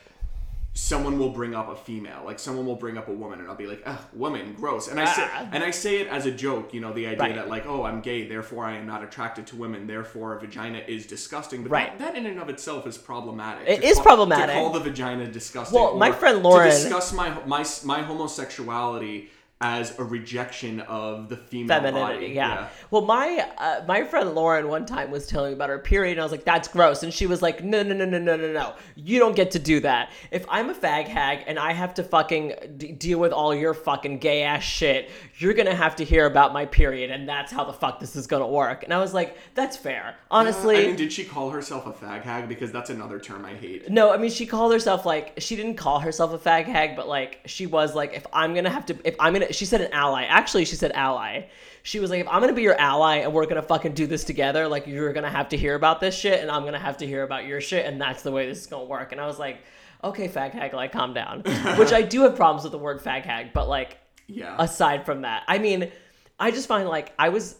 someone 0.77 1.17
will 1.17 1.31
bring 1.31 1.55
up 1.55 1.69
a 1.69 1.75
female, 1.75 2.21
like 2.23 2.37
someone 2.37 2.63
will 2.65 2.75
bring 2.75 2.99
up 2.99 3.07
a 3.07 3.11
woman, 3.11 3.39
and 3.39 3.49
I'll 3.49 3.55
be 3.55 3.65
like, 3.65 3.81
"Ugh, 3.83 3.97
woman, 4.13 4.53
gross," 4.53 4.87
and 4.87 4.99
I 4.99 5.05
say 5.05 5.27
Ah. 5.33 5.47
and 5.51 5.63
I 5.63 5.71
say 5.71 5.97
it 6.01 6.07
as 6.07 6.27
a 6.27 6.31
joke, 6.31 6.71
you 6.71 6.79
know, 6.81 6.93
the 6.93 7.07
idea 7.07 7.19
Right. 7.19 7.35
that 7.35 7.49
like, 7.49 7.65
"Oh, 7.65 7.83
I'm 7.83 7.99
gay, 8.01 8.27
therefore 8.27 8.63
I 8.63 8.77
am 8.77 8.85
not 8.85 9.03
attracted 9.03 9.47
to 9.47 9.55
women, 9.55 9.87
therefore 9.87 10.35
a 10.35 10.39
vagina 10.39 10.81
is 10.87 11.07
disgusting," 11.07 11.63
but 11.63 11.71
Right. 11.71 11.97
that, 11.97 12.13
that 12.13 12.17
in 12.17 12.27
and 12.27 12.39
of 12.39 12.47
itself 12.49 12.85
is 12.85 12.95
problematic. 12.97 13.67
It 13.67 13.83
is 13.83 13.95
call- 13.95 14.03
problematic. 14.03 14.47
to 14.55 14.61
call 14.61 14.69
the 14.69 14.79
vagina 14.81 15.25
disgusting. 15.25 15.77
Well, 15.79 15.97
my 15.97 16.11
friend 16.11 16.43
Lauren- 16.43 16.69
to 16.69 16.75
discuss 16.77 17.11
my 17.11 17.33
my 17.47 17.65
my 17.83 18.03
homosexuality 18.03 19.31
as 19.59 19.97
a 19.97 20.03
rejection 20.03 20.81
of 20.81 21.29
the 21.29 21.35
female 21.35 21.79
femininity. 21.79 22.15
body. 22.19 22.33
Yeah. 22.33 22.69
Well, 22.91 23.01
my 23.01 23.49
uh, 23.57 23.83
my 23.87 24.03
friend 24.03 24.35
Lauren 24.35 24.67
one 24.67 24.85
time 24.85 25.09
was 25.09 25.25
telling 25.25 25.49
me 25.51 25.55
about 25.55 25.69
her 25.69 25.79
period, 25.79 26.11
and 26.13 26.21
I 26.21 26.23
was 26.23 26.31
like, 26.31 26.45
"That's 26.45 26.67
gross," 26.67 27.01
and 27.01 27.11
she 27.11 27.25
was 27.25 27.41
like, 27.41 27.63
"No, 27.63 27.81
no, 27.81 27.95
no, 27.95 28.05
no, 28.05 28.19
no, 28.19 28.35
no, 28.35 28.53
no. 28.53 28.73
You 28.95 29.17
don't 29.17 29.35
get 29.35 29.51
to 29.51 29.59
do 29.59 29.79
that. 29.79 30.11
If 30.29 30.45
I'm 30.47 30.69
a 30.69 30.75
fag 30.75 31.07
hag 31.07 31.43
and 31.47 31.57
I 31.57 31.73
have 31.73 31.95
to 31.95 32.03
fucking 32.03 32.53
d- 32.77 32.91
deal 32.91 33.17
with 33.17 33.31
all 33.31 33.53
your 33.55 33.73
fucking 33.73 34.19
gay 34.19 34.43
ass 34.43 34.61
shit, 34.63 35.09
you're 35.37 35.55
gonna 35.55 35.73
have 35.75 35.95
to 35.95 36.05
hear 36.05 36.27
about 36.27 36.53
my 36.53 36.65
period, 36.65 37.09
and 37.09 37.27
that's 37.27 37.51
how 37.51 37.63
the 37.63 37.73
fuck 37.73 37.99
this 37.99 38.15
is 38.15 38.27
gonna 38.27 38.47
work." 38.47 38.83
And 38.83 38.93
I 38.93 38.99
was 38.99 39.15
like, 39.15 39.37
"That's 39.55 39.75
fair, 39.75 40.17
honestly." 40.29 40.83
I 40.83 40.87
mean, 40.87 40.95
did 40.97 41.11
she 41.11 41.23
call 41.23 41.49
herself 41.49 41.87
a 41.87 41.93
fag 41.93 42.21
hag? 42.21 42.47
Because 42.47 42.71
that's 42.71 42.91
another 42.91 43.17
term 43.17 43.43
I 43.43 43.55
hate. 43.55 43.89
No, 43.89 44.13
I 44.13 44.17
mean 44.17 44.29
she 44.29 44.45
called 44.45 44.71
herself 44.71 45.03
like 45.03 45.33
she 45.39 45.55
didn't 45.55 45.77
call 45.77 45.99
herself 45.99 46.31
a 46.31 46.37
fag 46.37 46.65
hag, 46.65 46.95
but 46.95 47.07
like 47.07 47.39
she 47.47 47.65
was 47.65 47.95
like 47.95 48.13
if 48.13 48.27
I'm 48.31 48.53
gonna 48.53 48.69
have 48.69 48.85
to 48.85 48.95
if 49.03 49.15
I'm 49.19 49.33
gonna 49.33 49.46
she 49.51 49.65
said 49.65 49.81
an 49.81 49.91
ally. 49.93 50.23
Actually, 50.23 50.65
she 50.65 50.75
said 50.75 50.91
ally. 50.93 51.43
She 51.83 51.99
was 51.99 52.09
like 52.09 52.19
if 52.21 52.27
I'm 52.27 52.41
gonna 52.41 52.53
be 52.53 52.61
your 52.63 52.79
ally 52.79 53.17
and 53.17 53.33
we're 53.33 53.45
gonna 53.45 53.61
fucking 53.61 53.93
do 53.93 54.07
this 54.07 54.23
together, 54.23 54.67
like 54.67 54.87
you're 54.87 55.13
gonna 55.13 55.29
have 55.29 55.49
to 55.49 55.57
hear 55.57 55.75
about 55.75 55.99
this 56.01 56.17
shit 56.17 56.41
and 56.41 56.51
I'm 56.51 56.65
gonna 56.65 56.79
have 56.79 56.97
to 56.97 57.07
hear 57.07 57.23
about 57.23 57.45
your 57.45 57.61
shit 57.61 57.85
and 57.85 57.99
that's 58.01 58.23
the 58.23 58.31
way 58.31 58.45
this 58.45 58.59
is 58.59 58.67
gonna 58.67 58.83
work. 58.85 59.11
And 59.13 59.21
I 59.21 59.25
was 59.27 59.39
like, 59.39 59.59
okay, 60.03 60.27
fag 60.27 60.51
hag, 60.51 60.73
like 60.73 60.91
calm 60.91 61.13
down. 61.13 61.41
Which 61.77 61.93
I 61.93 62.01
do 62.01 62.21
have 62.21 62.35
problems 62.35 62.63
with 62.63 62.71
the 62.73 62.77
word 62.77 62.99
fag 63.01 63.23
hag, 63.23 63.53
but 63.53 63.69
like 63.69 63.97
Yeah. 64.27 64.55
aside 64.59 65.05
from 65.05 65.21
that 65.21 65.43
i 65.47 65.57
mean 65.57 65.89
i 66.37 66.51
just 66.51 66.67
find 66.67 66.89
like 66.89 67.13
i 67.17 67.29
was 67.29 67.55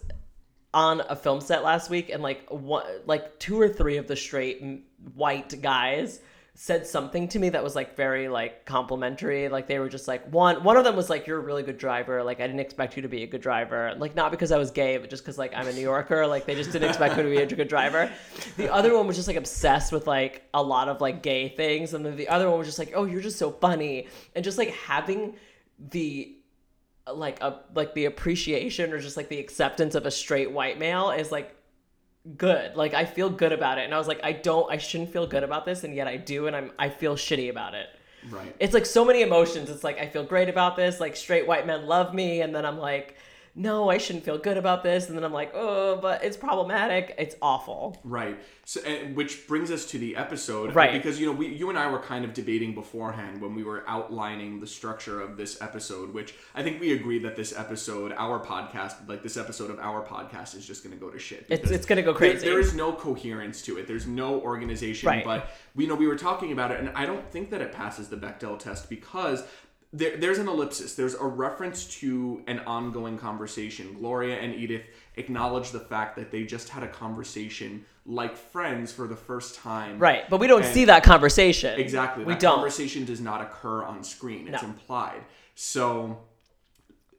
on 0.74 1.00
a 1.08 1.16
film 1.16 1.40
set 1.40 1.64
last 1.64 1.88
week 1.88 2.10
and 2.10 2.22
like 2.22 2.46
one 2.50 2.84
like 3.06 3.38
two 3.38 3.58
or 3.58 3.68
three 3.70 3.96
of 3.96 4.06
the 4.06 4.14
straight 4.14 4.62
white 5.14 5.62
guys 5.62 6.20
said 6.60 6.84
something 6.84 7.28
to 7.28 7.38
me 7.38 7.50
that 7.50 7.62
was 7.62 7.76
like 7.76 7.94
very 7.94 8.28
like 8.28 8.64
complimentary. 8.64 9.48
Like 9.48 9.68
they 9.68 9.78
were 9.78 9.88
just 9.88 10.08
like 10.08 10.26
one 10.32 10.64
one 10.64 10.76
of 10.76 10.82
them 10.82 10.96
was 10.96 11.08
like 11.08 11.24
you're 11.28 11.38
a 11.38 11.40
really 11.40 11.62
good 11.62 11.78
driver. 11.78 12.24
Like 12.24 12.40
i 12.40 12.48
didn't 12.48 12.58
expect 12.58 12.96
you 12.96 13.02
to 13.02 13.08
be 13.08 13.22
a 13.22 13.28
good 13.28 13.40
driver. 13.40 13.94
Like 13.96 14.16
not 14.16 14.32
because 14.32 14.50
i 14.50 14.58
was 14.58 14.72
gay 14.72 14.96
but 14.96 15.08
just 15.08 15.22
because 15.22 15.38
like 15.38 15.54
i'm 15.54 15.68
a 15.68 15.72
new 15.72 15.82
yorker. 15.82 16.26
Like 16.26 16.46
they 16.46 16.56
just 16.56 16.72
didn't 16.72 16.88
expect 16.88 17.16
me 17.16 17.22
to 17.22 17.28
be 17.28 17.36
a 17.36 17.46
good 17.46 17.68
driver. 17.68 18.10
The 18.56 18.72
other 18.72 18.96
one 18.96 19.06
was 19.06 19.14
just 19.14 19.28
like 19.28 19.36
obsessed 19.36 19.92
with 19.92 20.08
like 20.08 20.48
a 20.52 20.60
lot 20.60 20.88
of 20.88 21.00
like 21.00 21.22
gay 21.22 21.48
things. 21.48 21.94
And 21.94 22.04
then 22.04 22.16
the 22.16 22.28
other 22.28 22.50
one 22.50 22.58
was 22.58 22.66
just 22.66 22.80
like 22.80 22.90
oh 22.92 23.04
you're 23.04 23.22
just 23.22 23.38
so 23.38 23.52
funny. 23.52 24.08
And 24.34 24.44
just 24.44 24.58
like 24.58 24.74
having 24.74 25.36
the 25.78 26.34
like 27.06 27.40
a 27.40 27.60
like 27.72 27.94
the 27.94 28.06
appreciation 28.06 28.92
or 28.92 28.98
just 28.98 29.16
like 29.16 29.28
the 29.28 29.38
acceptance 29.38 29.94
of 29.94 30.06
a 30.06 30.10
straight 30.10 30.50
white 30.50 30.76
male 30.76 31.12
is 31.12 31.30
like 31.30 31.54
good. 32.36 32.76
Like 32.76 32.94
I 32.94 33.04
feel 33.04 33.30
good 33.30 33.52
about 33.52 33.78
it. 33.78 33.84
And 33.84 33.94
I 33.94 33.98
was 33.98 34.08
like 34.08 34.20
I 34.22 34.32
don't 34.32 34.70
I 34.70 34.78
shouldn't 34.78 35.12
feel 35.12 35.26
good 35.26 35.42
about 35.42 35.64
this 35.64 35.84
and 35.84 35.94
yet 35.94 36.06
I 36.06 36.16
do 36.16 36.46
and 36.46 36.54
I'm 36.54 36.72
I 36.78 36.88
feel 36.88 37.16
shitty 37.16 37.50
about 37.50 37.74
it. 37.74 37.88
right. 38.30 38.54
It's 38.60 38.74
like 38.74 38.86
so 38.86 39.04
many 39.04 39.22
emotions. 39.22 39.70
It's 39.70 39.84
like 39.84 39.98
I 39.98 40.06
feel 40.06 40.24
great 40.24 40.48
about 40.48 40.76
this, 40.76 41.00
like 41.00 41.16
straight 41.16 41.46
white 41.46 41.66
men 41.66 41.86
love 41.86 42.14
me 42.14 42.40
and 42.42 42.54
then 42.54 42.66
I'm 42.66 42.78
like 42.78 43.16
no, 43.58 43.90
I 43.90 43.98
shouldn't 43.98 44.24
feel 44.24 44.38
good 44.38 44.56
about 44.56 44.82
this 44.82 45.08
and 45.08 45.16
then 45.16 45.24
I'm 45.24 45.32
like, 45.32 45.50
"Oh, 45.54 45.98
but 46.00 46.22
it's 46.24 46.36
problematic. 46.36 47.14
It's 47.18 47.34
awful." 47.42 47.98
Right. 48.04 48.38
So, 48.64 48.80
and, 48.82 49.16
which 49.16 49.46
brings 49.48 49.70
us 49.70 49.86
to 49.86 49.98
the 49.98 50.14
episode, 50.16 50.74
Right. 50.74 50.92
Because 50.92 51.18
you 51.18 51.26
know, 51.26 51.32
we, 51.32 51.48
you 51.48 51.68
and 51.70 51.78
I 51.78 51.90
were 51.90 51.98
kind 51.98 52.24
of 52.24 52.34
debating 52.34 52.74
beforehand 52.74 53.40
when 53.40 53.54
we 53.54 53.64
were 53.64 53.82
outlining 53.88 54.60
the 54.60 54.66
structure 54.66 55.20
of 55.20 55.36
this 55.36 55.60
episode, 55.60 56.12
which 56.14 56.34
I 56.54 56.62
think 56.62 56.80
we 56.80 56.92
agreed 56.92 57.22
that 57.24 57.34
this 57.34 57.56
episode, 57.56 58.12
our 58.16 58.38
podcast, 58.44 59.08
like 59.08 59.22
this 59.22 59.36
episode 59.36 59.70
of 59.70 59.78
our 59.80 60.04
podcast, 60.06 60.54
is 60.54 60.66
just 60.66 60.84
going 60.84 60.96
to 60.96 61.00
go 61.04 61.10
to 61.10 61.18
shit. 61.18 61.46
It's 61.48 61.70
it's 61.70 61.86
going 61.86 61.96
to 61.96 62.02
go 62.02 62.12
there- 62.12 62.30
crazy. 62.32 62.46
there 62.46 62.60
is 62.60 62.74
no 62.74 62.92
coherence 62.92 63.62
to 63.62 63.78
it. 63.78 63.86
There's 63.88 64.06
no 64.06 64.40
organization. 64.40 65.08
Right. 65.08 65.24
But 65.24 65.50
we 65.74 65.86
know 65.86 65.94
we 65.94 66.06
were 66.06 66.16
talking 66.16 66.52
about 66.52 66.70
it, 66.70 66.78
and 66.78 66.90
I 66.90 67.06
don't 67.06 67.28
think 67.30 67.50
that 67.50 67.60
it 67.60 67.72
passes 67.72 68.08
the 68.08 68.16
Bechdel 68.16 68.58
test 68.58 68.88
because 68.88 69.44
there, 69.92 70.16
there's 70.18 70.38
an 70.38 70.48
ellipsis. 70.48 70.94
There's 70.94 71.14
a 71.14 71.24
reference 71.24 71.86
to 72.00 72.42
an 72.46 72.60
ongoing 72.60 73.16
conversation. 73.18 73.94
Gloria 73.94 74.36
and 74.38 74.54
Edith 74.54 74.82
acknowledge 75.16 75.70
the 75.70 75.80
fact 75.80 76.16
that 76.16 76.30
they 76.30 76.44
just 76.44 76.68
had 76.68 76.82
a 76.82 76.88
conversation 76.88 77.84
like 78.04 78.36
friends 78.36 78.92
for 78.92 79.06
the 79.06 79.16
first 79.16 79.54
time. 79.54 79.98
right. 79.98 80.28
But 80.30 80.40
we 80.40 80.46
don't 80.46 80.62
And- 80.62 80.74
see 80.74 80.84
that 80.86 81.02
conversation. 81.04 81.78
Exactly. 81.80 82.24
We 82.24 82.34
that 82.34 82.40
don't. 82.40 82.56
conversation 82.56 83.04
does 83.04 83.20
not 83.20 83.40
occur 83.40 83.82
on 83.84 84.02
screen. 84.04 84.48
It's 84.48 84.62
No. 84.62 84.68
implied. 84.68 85.24
So 85.54 86.18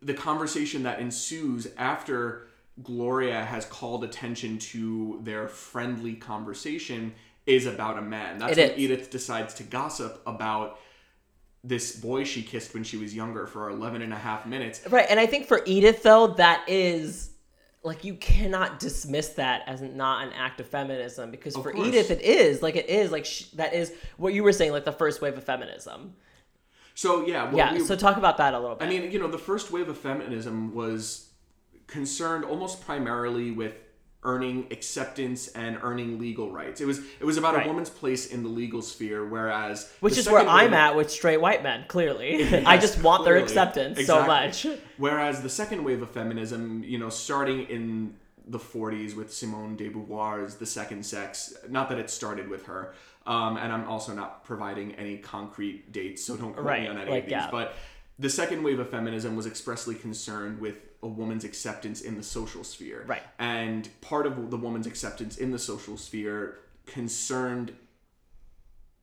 the 0.02 0.14
conversation 0.14 0.84
that 0.84 1.00
ensues 1.00 1.68
after 1.78 2.48
Gloria 2.82 3.44
has 3.44 3.66
called 3.66 4.04
attention 4.04 4.58
to 4.60 5.20
their 5.24 5.48
friendly 5.48 6.14
conversation 6.16 7.14
is 7.46 7.66
about 7.66 7.98
a 7.98 8.02
man. 8.02 8.38
That's 8.38 8.58
It 8.58 8.62
when 8.62 8.72
is. 8.72 8.80
Edith 8.80 9.10
decides 9.10 9.54
to 9.56 9.64
gossip 9.64 10.22
about 10.26 10.80
this 11.64 11.96
boy 11.96 12.24
she 12.24 12.42
kissed 12.42 12.74
when 12.74 12.84
she 12.84 12.98
was 12.98 13.14
younger 13.14 13.46
for 13.46 13.70
11 13.70 14.02
and 14.02 14.14
a 14.14 14.18
half 14.18 14.46
minutes. 14.46 14.82
Right, 14.90 15.06
and 15.10 15.20
I 15.20 15.26
think 15.26 15.48
for 15.48 15.62
Edith 15.66 16.04
though, 16.04 16.28
that 16.28 16.64
is 16.68 17.32
like 17.84 18.04
you 18.04 18.14
cannot 18.16 18.80
dismiss 18.80 19.30
that 19.30 19.64
as 19.68 19.82
not 19.82 20.28
an 20.28 20.34
act 20.34 20.60
of 20.60 20.68
feminism 20.68 21.32
because 21.32 21.56
for 21.56 21.72
course. 21.72 21.88
Edith 21.88 22.12
it 22.12 22.22
is 22.22 22.62
like 22.62 22.76
it 22.76 22.90
is 22.90 23.12
like 23.12 23.26
sh- 23.26 23.46
that 23.54 23.74
is 23.74 23.94
what 24.18 24.34
you 24.34 24.44
were 24.44 24.52
saying 24.52 24.72
like 24.72 24.86
the 24.86 24.92
first 24.92 25.22
wave 25.22 25.38
of 25.38 25.44
feminism. 25.44 26.14
So 26.96 27.26
yeah, 27.26 27.46
what 27.46 27.56
yeah. 27.56 27.74
we- 27.74 27.86
so 27.86 27.96
talk 27.96 28.18
about 28.18 28.38
that 28.38 28.54
a 28.54 28.60
little 28.60 28.76
bit. 28.76 28.86
I 28.86 28.90
mean, 28.90 29.12
you 29.12 29.20
know, 29.20 29.30
the 29.30 29.38
first 29.38 29.72
wave 29.72 29.88
of 29.88 29.98
feminism 29.98 30.74
was 30.74 31.30
concerned 31.88 32.46
almost 32.46 32.86
primarily 32.86 33.52
with 33.52 33.74
earning 34.24 34.68
acceptance 34.72 35.48
and 35.50 35.78
earning 35.82 36.20
legal 36.20 36.52
rights. 36.52 36.82
It 36.82 36.86
was 36.86 37.00
it 37.20 37.24
was 37.26 37.38
about 37.38 37.56
Right. 37.56 37.66
a 37.66 37.70
woman's 37.70 37.90
place 37.90 38.28
in 38.28 38.44
the 38.44 38.50
legal 38.50 38.82
sphere, 38.82 39.26
whereas 39.26 39.90
which 40.02 40.18
is 40.18 40.28
where 40.30 40.46
I'm 40.48 40.74
at 40.74 40.96
with 40.96 41.10
straight 41.10 41.40
white 41.40 41.64
men. 41.64 41.86
Clearly, 41.88 42.44
I 42.66 42.78
just 42.78 43.02
want 43.02 43.24
their 43.24 43.36
clearly. 43.36 43.44
acceptance 43.44 44.06
so 44.06 44.26
much. 44.26 44.66
Whereas 44.98 45.42
the 45.42 45.50
second 45.50 45.84
wave 45.86 46.02
of 46.02 46.12
feminism, 46.12 46.84
you 46.84 46.98
know, 46.98 47.10
starting 47.10 47.62
in 47.70 48.16
the 48.46 48.60
40s 48.60 49.16
with 49.16 49.32
Simone 49.32 49.76
de 49.76 49.90
Beauvoir's 49.90 50.56
The 50.56 50.66
Second 50.66 51.06
Sex, 51.06 51.54
not 51.70 51.88
that 51.90 52.00
it 52.00 52.10
started 52.10 52.50
with 52.50 52.66
her, 52.66 52.94
um, 53.28 53.58
and 53.58 53.72
I'm 53.72 53.88
also 53.88 54.14
not 54.14 54.44
providing 54.44 54.96
any 54.96 55.18
concrete 55.20 55.92
dates, 55.92 56.26
so 56.26 56.36
don't 56.36 56.54
quote 56.54 56.66
me 56.66 56.70
Right, 56.72 56.90
on 56.90 56.98
any 56.98 57.12
like, 57.12 57.20
of 57.24 57.26
these. 57.26 57.32
yeah. 57.32 57.50
But 57.52 57.76
the 58.18 58.30
second 58.30 58.64
wave 58.64 58.80
of 58.80 58.90
feminism 58.90 59.36
was 59.36 59.46
expressly 59.46 59.94
concerned 59.94 60.60
with 60.60 60.78
a 61.02 61.08
woman's 61.08 61.44
acceptance 61.44 62.02
in 62.02 62.16
the 62.16 62.24
social 62.24 62.64
sphere. 62.64 63.06
Right. 63.08 63.24
And 63.38 63.90
part 64.02 64.26
of 64.26 64.52
the 64.52 64.58
woman's 64.58 64.88
acceptance 64.88 65.38
in 65.38 65.52
the 65.52 65.60
social 65.60 65.98
sphere 65.98 66.60
concerned 66.86 67.74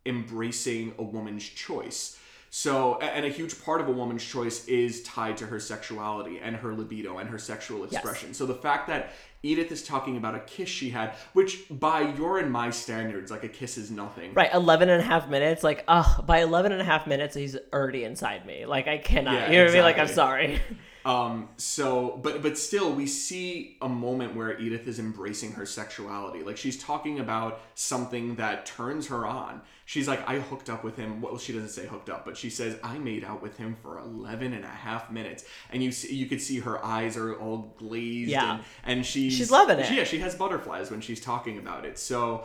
embracing 0.05 0.95
a 0.99 1.03
woman's 1.03 1.45
choice. 1.45 2.19
So, 2.51 2.99
and 3.01 3.27
a 3.27 3.29
huge 3.29 3.63
part 3.63 3.81
of 3.81 3.89
a 3.89 3.93
woman's 3.93 4.25
choice 4.25 4.67
is 4.67 5.03
tied 5.03 5.37
to 5.39 5.47
her 5.47 5.59
sexuality 5.59 6.39
and 6.39 6.57
her 6.57 6.75
libido 6.75 7.19
and 7.19 7.29
her 7.29 7.39
sexual 7.39 7.85
expression. 7.85 8.33
So, 8.33 8.47
the 8.47 8.55
fact 8.55 8.87
that 8.87 9.13
Edith 9.43 9.71
is 9.73 9.83
talking 9.83 10.17
about 10.17 10.35
a 10.35 10.41
kiss 10.41 10.69
she 10.69 10.91
had, 10.91 11.15
which 11.33 11.65
by 11.69 12.01
your 12.15 12.39
and 12.39 12.51
my 12.51 12.71
standards, 12.71 13.31
like 13.31 13.45
a 13.45 13.49
kiss 13.49 13.77
is 13.77 13.91
nothing. 13.91 14.33
Right, 14.33 14.53
11 14.55 14.89
and 14.89 15.03
a 15.03 15.05
half 15.05 15.29
minutes. 15.29 15.63
Like, 15.63 15.85
ugh, 15.89 16.27
by 16.27 16.39
11 16.39 16.73
and 16.73 16.81
a 16.81 16.85
half 16.85 17.07
minutes, 17.07 17.35
he's 17.35 17.57
already 17.73 18.05
inside 18.05 18.47
me. 18.47 18.65
Like, 18.65 18.89
I 18.89 18.99
cannot. 18.99 19.35
Yeah, 19.35 19.51
you 19.51 19.59
know 19.59 19.65
what 19.65 19.71
I 19.71 19.75
mean? 19.75 19.83
Like, 19.83 19.99
I'm 19.99 20.09
sorry. 20.09 20.61
Um, 21.07 21.51
so, 21.57 22.19
but 22.21 22.43
but 22.43 22.59
still, 22.59 22.93
we 22.93 23.07
see 23.07 23.77
a 23.81 23.89
moment 23.89 24.35
where 24.35 24.59
Edith 24.59 24.89
is 24.89 24.99
embracing 24.99 25.53
her 25.53 25.65
sexuality. 25.65 26.43
Like 26.43 26.57
she's 26.57 26.83
talking 26.83 27.21
about 27.21 27.61
something 27.77 28.35
that 28.35 28.67
turns 28.67 29.07
her 29.07 29.25
on. 29.25 29.63
She's 29.85 30.09
like, 30.09 30.29
I 30.29 30.41
hooked 30.41 30.69
up 30.69 30.83
with 30.83 30.97
him. 30.97 31.21
Well, 31.21 31.39
she 31.39 31.53
doesn't 31.53 31.69
say 31.69 31.87
hooked 31.87 32.11
up, 32.11 32.25
but 32.25 32.37
she 32.37 32.51
says 32.51 32.77
I 32.83 32.99
made 32.99 33.23
out 33.23 33.41
with 33.41 33.57
him 33.57 33.77
for 33.81 34.01
11 34.01 34.53
and 34.53 34.65
a 34.65 34.69
half 34.69 35.09
minutes. 35.13 35.45
And 35.71 35.81
you 35.81 35.93
see, 35.93 36.13
you 36.13 36.27
could 36.27 36.41
see 36.41 36.59
her 36.59 36.85
eyes 36.85 37.17
are 37.17 37.37
all 37.37 37.73
glazed. 37.79 38.29
Yeah. 38.29 38.55
And, 38.55 38.99
and 38.99 39.07
she's 39.07 39.33
She's 39.33 39.53
loving 39.53 39.79
it. 39.79 39.89
Yeah, 39.93 40.03
she 40.03 40.19
has 40.19 40.35
butterflies 40.35 40.91
when 40.91 41.01
she's 41.01 41.21
talking 41.21 41.57
about 41.59 41.85
it. 41.85 42.01
So. 42.01 42.43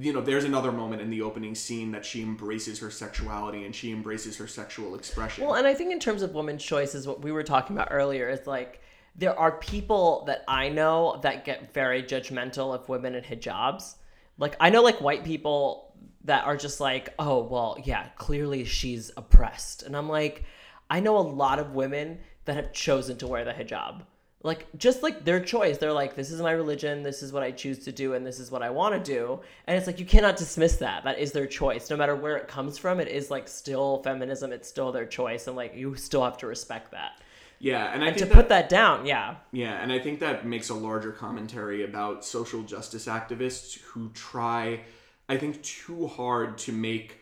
You 0.00 0.12
know, 0.12 0.20
there's 0.20 0.44
another 0.44 0.70
moment 0.70 1.02
in 1.02 1.10
the 1.10 1.22
opening 1.22 1.56
scene 1.56 1.90
that 1.90 2.04
she 2.04 2.22
embraces 2.22 2.78
her 2.78 2.90
sexuality 2.90 3.64
and 3.64 3.74
she 3.74 3.90
embraces 3.90 4.36
her 4.36 4.46
sexual 4.46 4.94
expression. 4.94 5.44
Well, 5.44 5.54
and 5.54 5.66
I 5.66 5.74
think 5.74 5.90
in 5.90 5.98
terms 5.98 6.22
of 6.22 6.34
women's 6.34 6.62
choice 6.62 6.94
is 6.94 7.06
what 7.06 7.20
we 7.20 7.32
were 7.32 7.42
talking 7.42 7.74
about 7.76 7.88
earlier. 7.90 8.28
Is 8.28 8.46
like 8.46 8.80
there 9.16 9.36
are 9.36 9.52
people 9.58 10.24
that 10.26 10.44
I 10.46 10.68
know 10.68 11.18
that 11.24 11.44
get 11.44 11.74
very 11.74 12.04
judgmental 12.04 12.72
of 12.72 12.88
women 12.88 13.16
in 13.16 13.24
hijabs. 13.24 13.96
Like 14.38 14.54
I 14.60 14.70
know 14.70 14.82
like 14.82 15.00
white 15.00 15.24
people 15.24 15.96
that 16.24 16.44
are 16.44 16.56
just 16.56 16.78
like, 16.78 17.12
oh 17.18 17.42
well, 17.42 17.76
yeah, 17.82 18.06
clearly 18.16 18.64
she's 18.64 19.10
oppressed, 19.16 19.82
and 19.82 19.96
I'm 19.96 20.08
like, 20.08 20.44
I 20.88 21.00
know 21.00 21.18
a 21.18 21.20
lot 21.20 21.58
of 21.58 21.74
women 21.74 22.20
that 22.44 22.54
have 22.54 22.72
chosen 22.72 23.18
to 23.18 23.26
wear 23.26 23.44
the 23.44 23.52
hijab. 23.52 24.02
Like 24.42 24.68
just 24.76 25.02
like 25.02 25.24
their 25.24 25.40
choice, 25.40 25.78
they're 25.78 25.92
like, 25.92 26.14
this 26.14 26.30
is 26.30 26.40
my 26.40 26.52
religion, 26.52 27.02
this 27.02 27.22
is 27.24 27.32
what 27.32 27.42
I 27.42 27.50
choose 27.50 27.80
to 27.80 27.92
do, 27.92 28.14
and 28.14 28.24
this 28.24 28.38
is 28.38 28.50
what 28.52 28.62
I 28.62 28.70
want 28.70 28.94
to 28.94 29.00
do. 29.14 29.40
And 29.66 29.76
it's 29.76 29.86
like 29.88 29.98
you 29.98 30.06
cannot 30.06 30.36
dismiss 30.36 30.76
that. 30.76 31.02
That 31.04 31.18
is 31.18 31.32
their 31.32 31.46
choice, 31.46 31.90
no 31.90 31.96
matter 31.96 32.14
where 32.14 32.36
it 32.36 32.46
comes 32.46 32.78
from. 32.78 33.00
It 33.00 33.08
is 33.08 33.30
like 33.30 33.48
still 33.48 34.00
feminism. 34.04 34.52
It's 34.52 34.68
still 34.68 34.92
their 34.92 35.06
choice, 35.06 35.48
and 35.48 35.56
like 35.56 35.74
you 35.74 35.96
still 35.96 36.22
have 36.22 36.38
to 36.38 36.46
respect 36.46 36.92
that. 36.92 37.20
yeah, 37.58 37.92
and 37.92 38.04
I 38.04 38.10
And 38.10 38.16
to 38.18 38.26
think 38.26 38.34
put 38.34 38.48
that 38.50 38.68
down, 38.68 39.04
yeah, 39.06 39.36
Yeah, 39.50 39.82
and 39.82 39.90
I 39.92 39.98
think 39.98 40.20
that 40.20 40.46
makes 40.46 40.68
a 40.68 40.74
larger 40.74 41.10
commentary 41.10 41.84
about 41.84 42.24
social 42.24 42.62
justice 42.62 43.06
activists 43.06 43.80
who 43.80 44.10
try, 44.10 44.84
I 45.28 45.36
think, 45.36 45.62
too 45.62 46.06
hard 46.06 46.58
to 46.58 46.72
make 46.72 47.18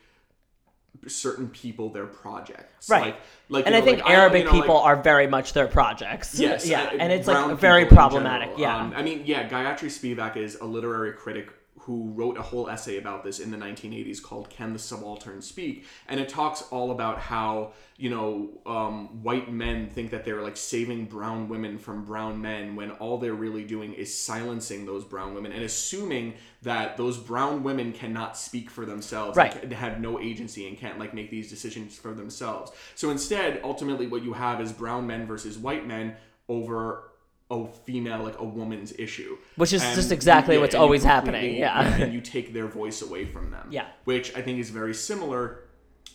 certain 1.07 1.49
people 1.49 1.91
their 1.91 2.07
projects. 2.07 2.89
Right. 2.89 3.07
Like, 3.07 3.17
like 3.49 3.67
and 3.67 3.75
you 3.75 3.81
I 3.81 3.85
think 3.85 4.03
like, 4.03 4.11
Arabic 4.11 4.39
you 4.41 4.45
know, 4.47 4.51
like- 4.53 4.63
people 4.63 4.79
are 4.79 4.97
very 4.97 5.27
much 5.27 5.53
their 5.53 5.69
projects. 5.69 6.39
Yes, 6.47 6.67
yeah, 6.67 6.83
uh, 6.85 6.97
and 6.99 7.13
it's 7.13 7.27
like 7.27 7.59
very 7.59 7.87
problematic. 7.87 8.51
Yeah, 8.57 8.77
Um, 8.77 8.93
I 8.95 9.03
mean, 9.03 9.23
yeah, 9.25 9.49
Gayatri 9.49 9.89
Spivak 9.89 10.37
is 10.37 10.57
a 10.61 10.65
literary 10.65 11.13
critic 11.13 11.51
who 11.87 12.11
wrote 12.15 12.37
a 12.37 12.43
whole 12.43 12.69
essay 12.69 12.99
about 12.99 13.23
this 13.25 13.39
in 13.41 13.51
the 13.51 13.57
1980s 13.57 14.23
called 14.23 14.51
"Can 14.51 14.73
the 14.73 14.79
Subaltern 14.79 15.41
Speak?" 15.41 15.85
and 16.09 16.21
it 16.21 16.29
talks 16.29 16.63
all 16.71 16.91
about 16.91 17.19
how 17.19 17.73
you 17.97 18.11
know 18.11 18.51
um, 18.67 19.23
white 19.23 19.51
men 19.53 19.89
think 19.89 20.11
that 20.11 20.25
they're 20.25 20.43
like 20.43 20.57
saving 20.57 21.07
brown 21.07 21.49
women 21.49 21.79
from 21.79 22.05
brown 22.05 22.41
men 22.43 22.77
when 22.77 22.91
all 22.93 23.19
they're 23.19 23.35
really 23.35 23.65
doing 23.65 23.95
is 23.95 24.13
silencing 24.13 24.85
those 24.85 25.05
brown 25.05 25.33
women 25.35 25.53
and 25.53 25.63
assuming 25.65 26.35
that 26.63 26.97
those 26.97 27.17
brown 27.17 27.63
women 27.63 27.93
cannot 27.93 28.37
speak 28.37 28.69
for 28.69 28.85
themselves 28.85 29.37
Right. 29.37 29.63
and 29.63 29.73
have 29.73 30.01
no 30.01 30.21
agency 30.21 30.67
and 30.69 30.77
can't 30.77 30.99
like 30.99 31.15
make 31.15 31.31
these 31.31 31.49
decisions 31.49 31.97
for 31.97 32.13
themselves. 32.13 32.73
So 32.97 33.11
instead, 33.11 33.61
ultimately, 33.63 34.07
what 34.09 34.23
you 34.25 34.33
have 34.33 34.61
is 34.61 34.73
brown 34.73 35.07
men 35.07 35.27
versus 35.27 35.57
white 35.57 35.87
men 35.87 36.17
over 36.49 37.11
a 37.51 37.67
female, 37.85 38.23
like 38.25 38.39
a 38.41 38.45
woman's 38.45 38.93
issue, 38.99 39.37
Which 39.57 39.73
is 39.73 39.83
And 39.83 39.95
just 39.95 40.11
you- 40.11 40.15
exactly 40.15 40.57
yeah, 40.57 40.61
what's 40.63 40.75
always 40.75 41.05
happening, 41.05 41.55
yeah. 41.57 41.95
and 41.97 42.13
you 42.15 42.21
take 42.21 42.53
their 42.53 42.67
voice 42.67 43.03
away 43.03 43.25
from 43.25 43.51
them. 43.51 43.69
Yeah. 43.71 43.87
which 44.05 44.35
I 44.37 44.43
think 44.43 44.59
is 44.59 44.71
very 44.71 44.95
similar 44.95 45.61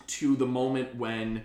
to 0.08 0.36
the 0.36 0.46
moment 0.46 0.96
when 0.96 1.44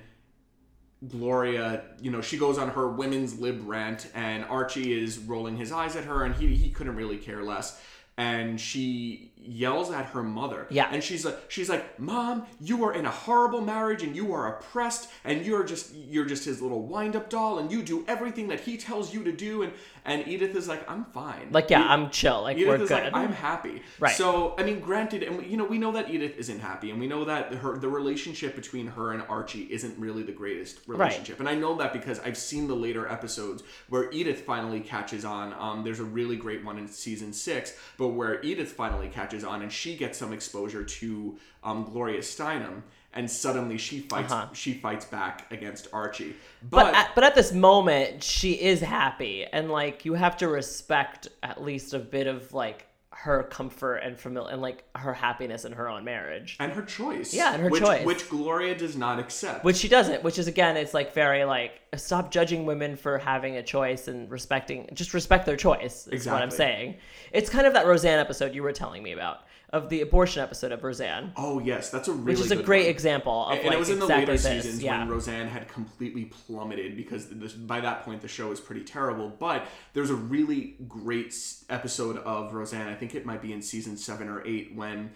Gloria, 1.06 1.84
you 2.00 2.10
know, 2.10 2.20
she 2.20 2.36
goes 2.38 2.58
on 2.58 2.70
her 2.70 2.88
women's 2.88 3.38
lib 3.38 3.60
rant, 3.68 4.08
and 4.14 4.44
Archie 4.46 4.98
is 4.98 5.18
rolling 5.18 5.56
his 5.56 5.70
eyes 5.70 5.94
at 5.94 6.04
her, 6.04 6.24
and 6.24 6.34
he 6.34 6.54
he 6.54 6.70
couldn't 6.70 6.96
really 6.96 7.18
care 7.18 7.42
less. 7.42 7.80
And 8.16 8.58
she 8.58 9.32
yells 9.48 9.90
at 9.90 10.06
her 10.06 10.22
mother. 10.22 10.66
Yeah. 10.70 10.88
And 10.90 11.02
she's 11.02 11.24
like, 11.24 11.38
she's 11.48 11.68
like, 11.68 11.98
Mom, 11.98 12.46
you 12.60 12.84
are 12.84 12.92
in 12.92 13.06
a 13.06 13.10
horrible 13.10 13.60
marriage, 13.60 14.02
and 14.02 14.14
you 14.14 14.32
are 14.32 14.56
oppressed, 14.56 15.10
and 15.24 15.44
you're 15.44 15.64
just 15.64 15.94
you're 15.94 16.24
just 16.24 16.44
his 16.44 16.60
little 16.62 16.82
wind 16.82 17.16
up 17.16 17.30
doll, 17.30 17.58
and 17.58 17.70
you 17.70 17.82
do 17.82 18.04
everything 18.08 18.48
that 18.48 18.60
he 18.60 18.76
tells 18.76 19.12
you 19.12 19.24
to 19.24 19.32
do. 19.32 19.62
And 19.62 19.72
and 20.06 20.26
Edith 20.26 20.54
is 20.54 20.68
like, 20.68 20.88
I'm 20.88 21.04
fine. 21.06 21.48
like 21.50 21.68
yeah, 21.68 21.82
I'm 21.82 22.10
chill. 22.10 22.42
Like 22.42 22.56
Edith 22.56 22.68
we're 22.68 22.82
is 22.84 22.88
good. 22.88 23.04
like, 23.04 23.14
I'm 23.14 23.32
happy. 23.32 23.82
Right. 23.98 24.14
So, 24.14 24.54
I 24.56 24.62
mean, 24.62 24.80
granted, 24.80 25.24
and 25.24 25.44
you 25.44 25.56
know, 25.56 25.64
we 25.64 25.78
know 25.78 25.92
that 25.92 26.08
Edith 26.08 26.36
isn't 26.38 26.60
happy, 26.60 26.90
and 26.90 27.00
we 27.00 27.08
know 27.08 27.24
that 27.24 27.52
her 27.54 27.76
the 27.76 27.88
relationship 27.88 28.54
between 28.54 28.86
her 28.86 29.12
and 29.12 29.22
Archie 29.28 29.64
isn't 29.64 29.98
really 29.98 30.22
the 30.22 30.32
greatest 30.32 30.80
relationship. 30.86 31.40
Right. 31.40 31.48
And 31.48 31.48
I 31.48 31.60
know 31.60 31.76
that 31.76 31.92
because 31.92 32.20
I've 32.20 32.38
seen 32.38 32.68
the 32.68 32.76
later 32.76 33.08
episodes 33.08 33.64
where 33.88 34.10
Edith 34.12 34.42
finally 34.42 34.80
catches 34.80 35.24
on. 35.24 35.52
Um, 35.58 35.82
there's 35.82 36.00
a 36.00 36.04
really 36.04 36.36
great 36.36 36.64
one 36.64 36.78
in 36.78 36.86
season 36.86 37.32
six, 37.32 37.76
but 37.98 38.08
where 38.08 38.40
Edith 38.42 38.72
finally 38.72 39.08
catches 39.08 39.44
on, 39.44 39.62
and 39.62 39.72
she 39.72 39.96
gets 39.96 40.16
some 40.18 40.32
exposure 40.32 40.84
to 40.84 41.36
um, 41.64 41.84
Gloria 41.84 42.20
Steinem. 42.20 42.82
And 43.16 43.30
suddenly 43.30 43.78
she 43.78 44.00
fights. 44.00 44.32
Uh-huh. 44.32 44.48
She 44.52 44.74
fights 44.74 45.06
back 45.06 45.50
against 45.50 45.88
Archie. 45.92 46.36
but 46.62 46.94
at, 46.94 47.14
but 47.14 47.24
at 47.24 47.34
this 47.34 47.52
moment, 47.52 48.22
she 48.22 48.52
is 48.52 48.80
happy, 48.80 49.44
and 49.44 49.70
like 49.70 50.04
you 50.04 50.14
have 50.14 50.36
to 50.38 50.48
respect 50.48 51.28
at 51.42 51.62
least 51.62 51.94
a 51.94 51.98
bit 51.98 52.26
of 52.26 52.52
like 52.52 52.86
her 53.10 53.44
comfort 53.44 53.96
and 53.96 54.18
familiar 54.18 54.52
and 54.52 54.60
like 54.60 54.84
her 54.94 55.14
happiness 55.14 55.64
in 55.64 55.72
her 55.72 55.88
own 55.88 56.04
marriage. 56.04 56.56
and 56.60 56.70
her 56.72 56.82
choice. 56.82 57.32
Yeah, 57.32 57.54
and 57.54 57.62
her 57.62 57.70
which, 57.70 57.82
choice. 57.82 58.04
which 58.04 58.28
Gloria 58.28 58.76
does 58.76 58.94
not 58.94 59.18
accept. 59.18 59.64
which 59.64 59.76
she 59.76 59.88
doesn't 59.88 60.22
which 60.22 60.38
is 60.38 60.46
again 60.48 60.76
it's 60.76 60.92
like 60.92 61.14
very 61.14 61.44
like 61.44 61.80
stop 61.96 62.30
judging 62.30 62.66
women 62.66 62.94
for 62.94 63.16
having 63.16 63.56
a 63.56 63.62
choice 63.62 64.06
and 64.06 64.30
respecting 64.30 64.88
just 64.92 65.14
respect 65.14 65.46
their 65.46 65.56
choice 65.56 66.06
is 66.08 66.26
what 66.26 66.42
i'm 66.42 66.50
saying 66.50 66.96
it's 67.32 67.48
kind 67.48 67.66
of 67.66 67.72
that 67.72 67.86
roseanne 67.86 68.18
episode 68.18 68.54
you 68.54 68.62
were 68.62 68.72
telling 68.72 69.02
me 69.02 69.12
about 69.12 69.44
of 69.70 69.88
the 69.88 70.00
abortion 70.00 70.42
episode 70.42 70.70
of 70.72 70.82
roseanne 70.84 71.32
Oh 71.36 71.58
yes, 71.58 71.90
that's 71.90 72.08
a 72.08 72.12
really 72.12 72.24
which 72.36 72.40
is 72.40 72.50
a 72.52 72.62
great 72.62 72.82
one. 72.84 72.90
example 72.90 73.46
of 73.46 73.58
And 73.58 73.66
like 73.66 73.74
it 73.76 73.78
was 73.78 73.90
in 73.90 73.98
the 73.98 74.06
later 74.06 74.32
this. 74.32 74.42
seasons 74.44 74.82
yeah 74.82 74.98
when 75.00 75.08
Roseanne 75.08 75.48
had 75.48 75.68
completely 75.68 76.26
plummeted 76.26 76.96
because 76.96 77.28
this, 77.28 77.52
by 77.52 77.80
that 77.80 78.04
point 78.04 78.22
the 78.22 78.28
show 78.28 78.48
was 78.48 78.60
pretty 78.60 78.84
terrible. 78.84 79.28
But 79.28 79.66
there's 79.92 80.10
a 80.10 80.14
really 80.14 80.76
great 80.86 81.34
episode 81.68 82.18
of 82.18 82.54
Roseanne. 82.54 82.88
I 82.88 82.94
think 82.94 83.14
it 83.14 83.26
might 83.26 83.42
be 83.42 83.52
in 83.52 83.60
season 83.60 83.96
seven 83.96 84.28
or 84.28 84.46
eight 84.46 84.74
when 84.74 85.10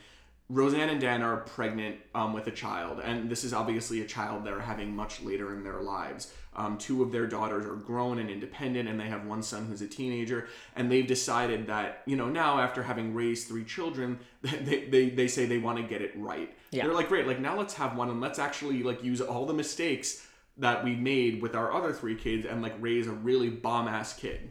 Roseanne 0.49 0.89
and 0.89 1.01
Dan 1.01 1.23
are 1.23 1.37
pregnant 1.39 1.99
um, 2.13 2.33
with 2.33 2.49
a 2.49 2.51
child, 2.51 2.99
and 2.99 3.31
this 3.31 3.45
is 3.45 3.53
obviously 3.53 4.01
a 4.01 4.05
child 4.05 4.45
they're 4.45 4.59
having 4.61 4.97
much 4.97 5.23
later 5.23 5.55
in 5.55 5.63
their 5.63 5.81
lives. 5.81 6.35
Um, 6.61 6.77
two 6.77 7.03
of 7.03 7.11
their 7.11 7.27
daughters 7.27 7.65
are 7.65 7.75
grown 7.75 8.19
and 8.19 8.29
independent, 8.29 8.87
and 8.87 9.01
they 9.01 9.07
have 9.07 9.25
one 9.25 9.43
son 9.43 9.65
who's 9.65 9.81
a 9.81 9.87
teenager. 9.87 10.49
And 10.77 10.93
they've 10.93 11.07
decided 11.07 11.69
that, 11.69 12.03
you 12.05 12.17
know, 12.17 12.29
now 12.29 12.61
after 12.61 12.83
having 12.83 13.15
raised 13.15 13.49
three 13.49 13.65
children, 13.65 14.19
they, 14.43 14.85
they, 14.85 15.09
they 15.09 15.27
say 15.27 15.47
they 15.47 15.57
want 15.57 15.79
to 15.79 15.85
get 15.85 16.03
it 16.03 16.13
right. 16.17 16.55
Yeah. 16.71 16.85
They're 16.85 16.95
like, 16.95 17.09
great, 17.09 17.27
like 17.27 17.41
now 17.41 17.57
let's 17.57 17.73
have 17.75 17.97
one 17.97 18.11
and 18.11 18.21
let's 18.21 18.39
actually 18.39 18.83
like 18.83 19.03
use 19.03 19.23
all 19.23 19.47
the 19.47 19.55
mistakes 19.55 20.27
that 20.59 20.85
we 20.85 20.95
made 20.95 21.41
with 21.41 21.55
our 21.55 21.73
other 21.73 21.95
three 21.95 22.15
kids 22.15 22.45
and 22.45 22.61
like 22.61 22.75
raise 22.79 23.07
a 23.07 23.13
really 23.13 23.49
bomb 23.49 23.89
ass 23.89 24.13
kid. 24.13 24.51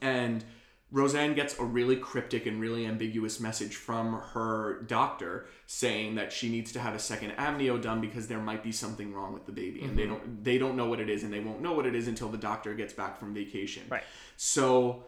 And 0.00 0.44
Roseanne 0.92 1.32
gets 1.34 1.58
a 1.58 1.64
really 1.64 1.96
cryptic 1.96 2.44
and 2.44 2.60
really 2.60 2.86
ambiguous 2.86 3.40
message 3.40 3.74
from 3.76 4.20
her 4.34 4.82
doctor 4.82 5.46
saying 5.66 6.16
that 6.16 6.30
she 6.32 6.50
needs 6.50 6.70
to 6.72 6.78
have 6.80 6.94
a 6.94 6.98
second 6.98 7.30
amnio 7.32 7.80
done 7.80 8.00
because 8.02 8.28
there 8.28 8.38
might 8.40 8.62
be 8.62 8.70
something 8.72 9.14
wrong 9.14 9.32
with 9.32 9.46
the 9.46 9.52
baby 9.52 9.80
and 9.80 9.92
Mm-hmm. 9.92 9.96
they 9.96 10.06
don't 10.06 10.44
they 10.44 10.58
don't 10.58 10.76
know 10.76 10.86
what 10.86 11.00
it 11.00 11.08
is 11.08 11.24
and 11.24 11.32
they 11.32 11.40
won't 11.40 11.62
know 11.62 11.72
what 11.72 11.86
it 11.86 11.94
is 11.94 12.08
until 12.08 12.28
the 12.28 12.38
doctor 12.38 12.74
gets 12.74 12.92
back 12.92 13.18
from 13.18 13.32
vacation. 13.32 13.84
Right. 13.88 14.04
So 14.36 15.04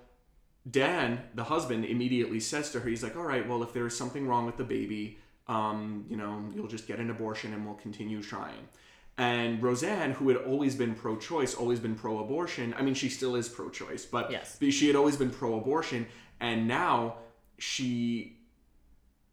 Dan, 0.71 1.21
the 1.35 1.45
husband, 1.45 1.85
immediately 1.85 2.41
says 2.41 2.71
to 2.71 2.81
her, 2.81 2.89
he's 2.89 3.03
like, 3.03 3.17
"All 3.17 3.23
right, 3.23 3.47
well, 3.47 3.63
if 3.63 3.75
there 3.75 3.87
is 3.87 3.95
something 3.95 4.27
wrong 4.27 4.47
with 4.47 4.57
the 4.57 4.65
baby, 4.65 5.19
um, 5.47 6.07
you 6.09 6.17
know, 6.17 6.43
you'll 6.55 6.69
just 6.69 6.87
get 6.89 6.99
an 6.99 7.11
abortion 7.11 7.53
and 7.53 7.67
we'll 7.67 7.75
continue 7.75 8.23
trying." 8.23 8.69
And 9.17 9.63
Roseanne, 9.63 10.13
who 10.13 10.29
had 10.29 10.39
always 10.39 10.75
been 10.75 10.95
pro-choice, 10.95 11.55
always 11.55 11.79
been 11.79 11.95
pro-abortion. 11.95 12.75
I 12.77 12.83
mean, 12.83 12.95
she 12.95 13.09
still 13.09 13.37
is 13.37 13.49
pro-choice, 13.49 14.07
but 14.07 14.31
Yes. 14.31 14.59
she 14.71 14.87
had 14.89 14.97
always 14.97 15.17
been 15.17 15.31
pro-abortion, 15.31 16.07
and 16.41 16.67
now 16.67 17.19
she 17.59 18.39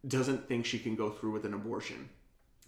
doesn't 0.06 0.46
think 0.48 0.66
she 0.66 0.78
can 0.78 0.94
go 0.94 1.10
through 1.10 1.32
with 1.32 1.44
an 1.44 1.54
abortion. 1.54 2.08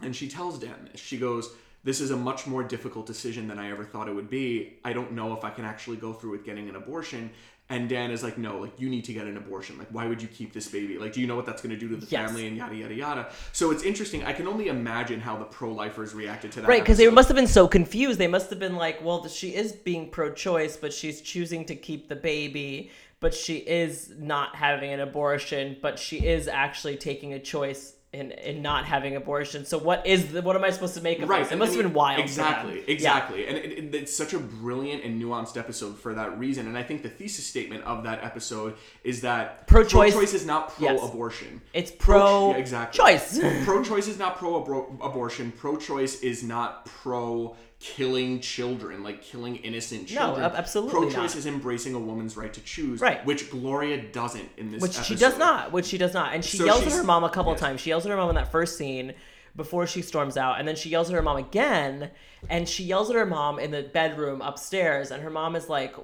And 0.00 0.14
she 0.14 0.28
tells 0.28 0.58
Dan 0.58 0.88
this. 0.90 1.00
She 1.00 1.18
goes, 1.18 1.54
This 1.84 2.00
is 2.00 2.10
a 2.10 2.16
much 2.16 2.46
more 2.46 2.64
difficult 2.64 3.04
decision 3.04 3.46
than 3.46 3.58
I 3.58 3.70
ever 3.70 3.84
thought 3.84 4.08
it 4.08 4.14
would 4.14 4.30
be. 4.30 4.78
I 4.84 4.94
don't 4.94 5.12
know 5.12 5.36
if 5.36 5.44
I 5.44 5.50
can 5.50 5.66
actually 5.66 5.98
go 5.98 6.14
through 6.14 6.30
with 6.30 6.44
getting 6.44 6.68
an 6.70 6.76
abortion. 6.76 7.30
And 7.74 7.88
Dan 7.88 8.12
is 8.12 8.22
like, 8.22 8.38
No, 8.38 8.58
like, 8.58 8.78
you 8.78 8.88
need 8.88 9.04
to 9.04 9.12
get 9.12 9.26
an 9.26 9.36
abortion. 9.36 9.76
Like, 9.78 9.88
why 9.90 10.06
would 10.06 10.22
you 10.22 10.28
keep 10.28 10.52
this 10.52 10.68
baby? 10.68 10.96
Like, 10.96 11.12
do 11.12 11.20
you 11.20 11.26
know 11.26 11.34
what 11.34 11.44
that's 11.44 11.60
going 11.60 11.74
to 11.74 11.78
do 11.78 11.88
to 11.88 11.96
the 11.96 12.06
Yes. 12.06 12.28
family 12.28 12.46
and 12.46 12.56
yada, 12.56 12.74
yada, 12.76 12.94
yada? 12.94 13.28
So 13.52 13.70
it's 13.72 13.82
interesting. 13.82 14.24
I 14.24 14.32
can 14.32 14.46
only 14.46 14.68
imagine 14.68 15.20
how 15.20 15.36
the 15.36 15.44
pro 15.44 15.72
lifers 15.72 16.14
reacted 16.14 16.52
to 16.52 16.60
that. 16.60 16.68
Right, 16.68 16.82
because 16.82 16.98
they 16.98 17.08
must 17.10 17.28
have 17.28 17.36
been 17.36 17.48
so 17.48 17.66
confused. 17.66 18.20
They 18.20 18.28
must 18.28 18.48
have 18.50 18.60
been 18.60 18.76
like, 18.76 19.02
well, 19.02 19.26
she 19.26 19.54
is 19.54 19.72
being 19.72 20.10
pro 20.10 20.32
choice, 20.32 20.76
but 20.76 20.92
she's 20.92 21.20
choosing 21.20 21.64
to 21.66 21.74
keep 21.74 22.08
the 22.08 22.16
baby, 22.16 22.90
but 23.18 23.34
she 23.34 23.56
is 23.56 24.12
not 24.18 24.54
having 24.54 24.92
an 24.92 25.00
abortion, 25.00 25.76
but 25.82 25.98
she 25.98 26.24
is 26.24 26.46
actually 26.46 26.96
taking 26.96 27.32
a 27.32 27.40
choice 27.40 27.94
in, 28.14 28.30
in 28.32 28.62
not 28.62 28.84
having 28.84 29.16
abortion. 29.16 29.64
So 29.66 29.76
what 29.78 30.06
is 30.06 30.32
the, 30.32 30.40
what 30.42 30.54
am 30.56 30.64
I 30.64 30.70
supposed 30.70 30.94
to 30.94 31.00
make 31.02 31.20
of 31.20 31.28
Right. 31.28 31.42
this? 31.42 31.52
It 31.52 31.56
must 31.58 31.72
I 31.72 31.74
have 31.74 31.82
been 31.82 31.86
mean, 31.88 31.94
wild. 31.94 32.18
them. 32.18 32.24
Exactly. 32.24 32.74
Yeah. 32.78 32.84
Exactly. 32.94 33.46
And 33.46 33.56
it, 33.58 33.72
it- 33.78 33.94
it's 33.94 34.16
such 34.16 34.32
a 34.32 34.38
brilliant 34.38 35.04
and 35.04 35.20
nuanced 35.22 35.56
episode 35.56 35.98
for 35.98 36.14
that 36.14 36.38
reason. 36.38 36.66
And 36.68 36.78
I 36.78 36.82
think 36.82 37.02
the 37.02 37.08
thesis 37.08 37.44
statement 37.46 37.84
of 37.84 38.04
that 38.04 38.22
episode 38.24 38.76
is 39.02 39.20
that 39.22 39.66
Pro-choice- 39.66 40.12
pro-choice 40.12 40.34
is 40.34 40.46
not 40.46 40.70
pro-abortion. 40.70 41.60
It's 41.72 41.90
Pro- 41.90 42.20
pro 42.20 42.50
yeah, 42.50 42.56
exactly. 42.58 42.98
choice. 42.98 43.38
pro-choice 43.64 44.08
is 44.08 44.18
not 44.18 44.38
pro-abortion. 44.38 45.52
Pro-choice 45.52 46.20
is 46.22 46.42
not 46.42 46.86
pro 46.86 47.56
killing 47.84 48.40
children, 48.40 49.02
like 49.02 49.20
killing 49.20 49.56
innocent 49.56 50.08
children. 50.08 50.42
ab- 50.42 50.54
absolutely 50.56 50.92
Pro-choice 50.92 51.16
not. 51.16 51.36
is 51.36 51.44
embracing 51.44 51.94
a 51.94 51.98
woman's 51.98 52.34
right 52.34 52.50
to 52.54 52.60
choose, 52.62 52.98
Right. 52.98 53.22
which 53.26 53.50
Gloria 53.50 54.00
doesn't 54.10 54.48
in 54.56 54.72
this 54.72 54.80
which 54.80 54.94
she 54.94 55.14
does 55.14 55.36
not 55.36 55.70
which 55.70 55.84
she 55.84 55.98
does 55.98 56.14
not 56.14 56.32
and 56.34 56.42
she 56.42 56.56
So 56.56 56.64
yells 56.64 56.86
at 56.86 56.92
her 56.92 57.02
mom 57.04 57.24
a 57.24 57.28
couple 57.28 57.52
yes. 57.52 57.60
times 57.60 57.82
she 57.82 57.90
yells 57.90 58.06
at 58.06 58.10
her 58.10 58.16
mom 58.16 58.30
in 58.30 58.36
that 58.36 58.50
first 58.50 58.78
scene 58.78 59.12
before 59.54 59.86
she 59.86 60.00
storms 60.00 60.38
out 60.38 60.58
and 60.58 60.66
then 60.66 60.76
she 60.76 60.88
yells 60.88 61.10
at 61.10 61.14
her 61.14 61.20
mom 61.20 61.36
again 61.36 62.10
and 62.48 62.66
she 62.66 62.84
yells 62.84 63.10
at 63.10 63.16
her 63.16 63.26
mom 63.26 63.58
in 63.58 63.70
the 63.70 63.82
bedroom 63.82 64.40
upstairs 64.40 65.10
and 65.10 65.22
her 65.22 65.28
mom 65.30 65.54
is 65.54 65.68
like 65.68 65.94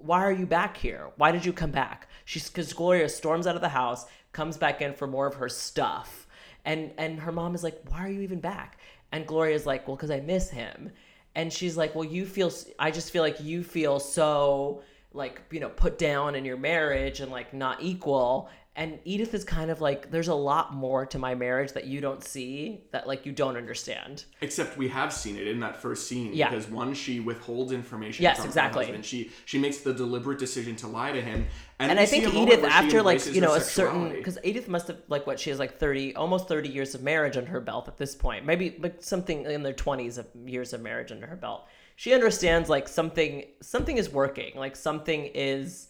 why 0.00 0.20
are 0.24 0.32
you 0.32 0.46
back 0.46 0.78
here 0.78 1.10
why 1.16 1.30
did 1.32 1.44
you 1.44 1.52
come 1.52 1.70
back 1.70 2.08
she's 2.24 2.48
because 2.48 2.72
gloria 2.72 3.08
storms 3.10 3.46
out 3.46 3.54
of 3.56 3.60
the 3.60 3.68
house 3.68 4.06
comes 4.32 4.56
back 4.56 4.80
in 4.80 4.94
for 4.94 5.06
more 5.06 5.26
of 5.26 5.34
her 5.34 5.48
stuff 5.50 6.26
and 6.64 6.92
and 6.98 7.20
her 7.20 7.30
mom 7.32 7.54
is 7.54 7.62
like 7.62 7.78
why 7.88 7.98
are 8.04 8.08
you 8.10 8.22
even 8.22 8.40
back 8.40 8.78
and 9.12 9.26
gloria's 9.26 9.66
like 9.66 9.86
well 9.86 9.96
because 9.96 10.10
i 10.10 10.20
miss 10.20 10.50
him 10.50 10.90
and 11.34 11.52
she's 11.52 11.76
like 11.76 11.94
well 11.94 12.04
you 12.04 12.26
feel 12.26 12.50
i 12.78 12.90
just 12.90 13.10
feel 13.10 13.22
like 13.22 13.40
you 13.40 13.62
feel 13.62 14.00
so 14.00 14.82
like 15.14 15.40
you 15.50 15.60
know 15.60 15.68
put 15.68 15.98
down 15.98 16.34
in 16.34 16.44
your 16.44 16.56
marriage 16.56 17.20
and 17.20 17.30
like 17.30 17.52
not 17.54 17.82
equal 17.82 18.48
and 18.74 18.98
edith 19.04 19.34
is 19.34 19.44
kind 19.44 19.70
of 19.70 19.82
like 19.82 20.10
there's 20.10 20.28
a 20.28 20.34
lot 20.34 20.72
more 20.72 21.04
to 21.04 21.18
my 21.18 21.34
marriage 21.34 21.72
that 21.72 21.84
you 21.84 22.00
don't 22.00 22.24
see 22.24 22.84
that 22.90 23.06
like 23.06 23.26
you 23.26 23.32
don't 23.32 23.56
understand 23.56 24.24
Except 24.40 24.78
we 24.78 24.88
have 24.88 25.12
seen 25.12 25.36
it 25.36 25.46
in 25.46 25.60
that 25.60 25.76
first 25.80 26.08
scene 26.08 26.32
Yeah. 26.32 26.48
because 26.48 26.68
one, 26.68 26.94
she 26.94 27.20
withholds 27.20 27.72
information 27.72 28.22
Yes, 28.22 28.38
from 28.38 28.46
exactly. 28.46 28.84
her 28.84 28.92
husband. 28.92 29.04
She 29.04 29.30
she 29.44 29.58
makes 29.58 29.78
the 29.78 29.92
deliberate 29.92 30.38
decision 30.38 30.74
to 30.76 30.86
lie 30.86 31.12
to 31.12 31.20
him. 31.20 31.46
And, 31.78 31.90
and 31.90 32.00
I 32.00 32.06
think 32.06 32.32
Edith, 32.32 32.64
after 32.64 33.02
like 33.02 33.26
you 33.26 33.40
know 33.40 33.54
a 33.54 33.60
certain, 33.60 34.10
because 34.10 34.38
Edith 34.42 34.68
must 34.68 34.86
have 34.88 34.98
like 35.08 35.26
what 35.26 35.38
she 35.38 35.50
has 35.50 35.58
like 35.58 35.78
thirty, 35.78 36.14
almost 36.14 36.48
thirty 36.48 36.68
years 36.68 36.94
of 36.94 37.02
marriage 37.02 37.36
under 37.36 37.50
her 37.50 37.60
belt 37.60 37.88
at 37.88 37.98
this 37.98 38.14
point. 38.14 38.46
Maybe 38.46 38.76
like 38.80 39.02
something 39.02 39.44
in 39.44 39.62
their 39.62 39.72
twenties 39.72 40.16
of 40.18 40.26
years 40.46 40.72
of 40.72 40.80
marriage 40.80 41.12
under 41.12 41.26
her 41.26 41.36
belt. 41.36 41.66
She 41.96 42.14
understands 42.14 42.68
like 42.68 42.88
something, 42.88 43.44
something 43.60 43.96
is 43.98 44.08
working, 44.10 44.54
like 44.56 44.76
something 44.76 45.26
is 45.34 45.88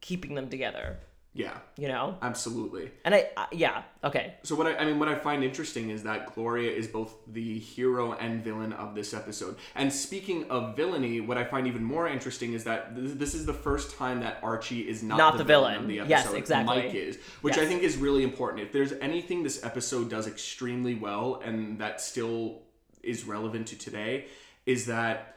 keeping 0.00 0.34
them 0.34 0.48
together. 0.48 0.98
Yeah, 1.36 1.54
You 1.76 1.88
know, 1.88 2.16
absolutely. 2.22 2.92
and 3.04 3.12
I, 3.12 3.28
I 3.36 3.48
yeah, 3.50 3.82
okay, 4.04 4.34
So 4.44 4.54
what 4.54 4.68
I, 4.68 4.76
I 4.76 4.84
mean, 4.84 5.00
what 5.00 5.08
I 5.08 5.16
find 5.16 5.42
interesting 5.42 5.90
is 5.90 6.04
that 6.04 6.32
Gloria 6.32 6.70
is 6.70 6.86
both 6.86 7.12
the 7.26 7.58
hero 7.58 8.12
and 8.12 8.44
villain 8.44 8.72
of 8.72 8.94
this 8.94 9.12
episode. 9.12 9.56
And 9.74 9.92
speaking 9.92 10.48
of 10.48 10.76
villainy, 10.76 11.20
what 11.20 11.36
I 11.36 11.42
find 11.42 11.66
even 11.66 11.82
more 11.82 12.06
interesting 12.06 12.52
is 12.52 12.62
that 12.64 12.94
th- 12.94 13.14
this 13.18 13.34
is 13.34 13.46
the 13.46 13.52
first 13.52 13.96
time 13.98 14.20
that 14.20 14.38
Archie 14.44 14.88
is 14.88 15.02
not, 15.02 15.18
Not 15.18 15.32
the, 15.32 15.38
the 15.38 15.44
villain, 15.44 15.72
villain. 15.72 15.82
of 16.00 16.08
the 16.08 16.14
episode. 16.14 16.30
Yes, 16.30 16.38
exactly. 16.38 16.76
Mike 16.76 16.94
is, 16.94 17.18
which 17.42 17.58
I 17.58 17.66
think 17.66 17.82
is 17.82 17.96
really 17.96 18.22
important. 18.22 18.62
If 18.62 18.72
there's 18.72 18.92
anything 18.92 19.42
this 19.42 19.64
episode 19.64 20.08
does 20.10 20.28
extremely 20.28 20.94
well, 20.94 21.42
and 21.44 21.80
that 21.80 22.00
still 22.00 22.62
is 23.02 23.24
relevant 23.24 23.66
to 23.68 23.76
today, 23.78 24.26
is 24.66 24.86
that. 24.86 25.32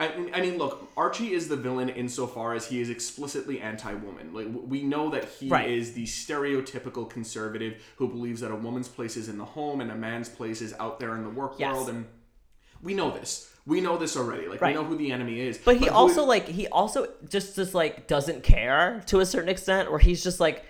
I 0.00 0.16
mean, 0.16 0.30
I 0.34 0.40
mean, 0.40 0.56
look, 0.56 0.90
Archie 0.96 1.34
is 1.34 1.46
the 1.48 1.56
villain 1.56 1.90
insofar 1.90 2.54
as 2.54 2.66
he 2.66 2.80
is 2.80 2.88
explicitly 2.88 3.60
anti-woman. 3.60 4.32
Like 4.32 4.46
we 4.50 4.82
know 4.82 5.10
that 5.10 5.26
he 5.28 5.48
Right. 5.48 5.68
is 5.70 5.92
the 5.92 6.04
stereotypical 6.06 7.08
conservative 7.08 7.82
who 7.96 8.08
believes 8.08 8.40
that 8.40 8.50
a 8.50 8.56
woman's 8.56 8.88
place 8.88 9.16
is 9.16 9.28
in 9.28 9.36
the 9.38 9.44
home 9.44 9.80
and 9.82 9.90
a 9.90 9.94
man's 9.94 10.28
place 10.30 10.62
is 10.62 10.74
out 10.80 11.00
there 11.00 11.14
in 11.16 11.22
the 11.22 11.28
work 11.28 11.54
Yes. 11.58 11.74
world, 11.74 11.90
and 11.90 12.06
we 12.82 12.94
know 12.94 13.10
this. 13.10 13.52
We 13.66 13.82
know 13.82 13.98
this 13.98 14.16
already. 14.16 14.48
Like 14.48 14.62
Right. 14.62 14.74
we 14.74 14.82
know 14.82 14.88
who 14.88 14.96
the 14.96 15.12
enemy 15.12 15.38
is. 15.40 15.58
But 15.58 15.76
he 15.76 15.84
who- 15.86 15.92
also 15.92 16.24
like 16.24 16.48
he 16.48 16.66
also 16.68 17.06
just 17.28 17.54
just 17.54 17.74
like 17.74 18.06
doesn't 18.06 18.42
care 18.42 19.02
to 19.08 19.20
a 19.20 19.26
certain 19.26 19.50
extent, 19.50 19.90
or 19.90 19.98
he's 19.98 20.24
just 20.24 20.40
like, 20.40 20.64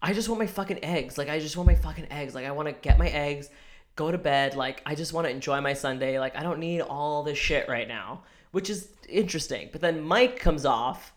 I 0.00 0.12
just 0.12 0.28
want 0.28 0.38
my 0.38 0.46
fucking 0.46 0.84
eggs. 0.84 1.18
Like 1.18 1.28
I 1.28 1.40
just 1.40 1.56
want 1.56 1.66
my 1.66 1.74
fucking 1.74 2.06
eggs. 2.12 2.36
Like 2.36 2.46
I 2.46 2.52
want 2.52 2.68
to 2.68 2.72
get 2.72 2.98
my 2.98 3.08
eggs, 3.08 3.50
go 3.96 4.12
to 4.12 4.18
bed. 4.18 4.54
Like 4.54 4.80
I 4.86 4.94
just 4.94 5.12
want 5.12 5.26
to 5.26 5.30
enjoy 5.32 5.60
my 5.60 5.72
Sunday. 5.72 6.20
Like 6.20 6.36
I 6.36 6.44
don't 6.44 6.60
need 6.60 6.82
all 6.82 7.24
this 7.24 7.36
shit 7.36 7.68
right 7.68 7.88
now, 7.88 8.22
which 8.56 8.70
is 8.70 8.88
interesting. 9.06 9.68
But 9.70 9.82
then 9.82 10.00
Mike 10.00 10.38
comes 10.40 10.64
off. 10.64 11.12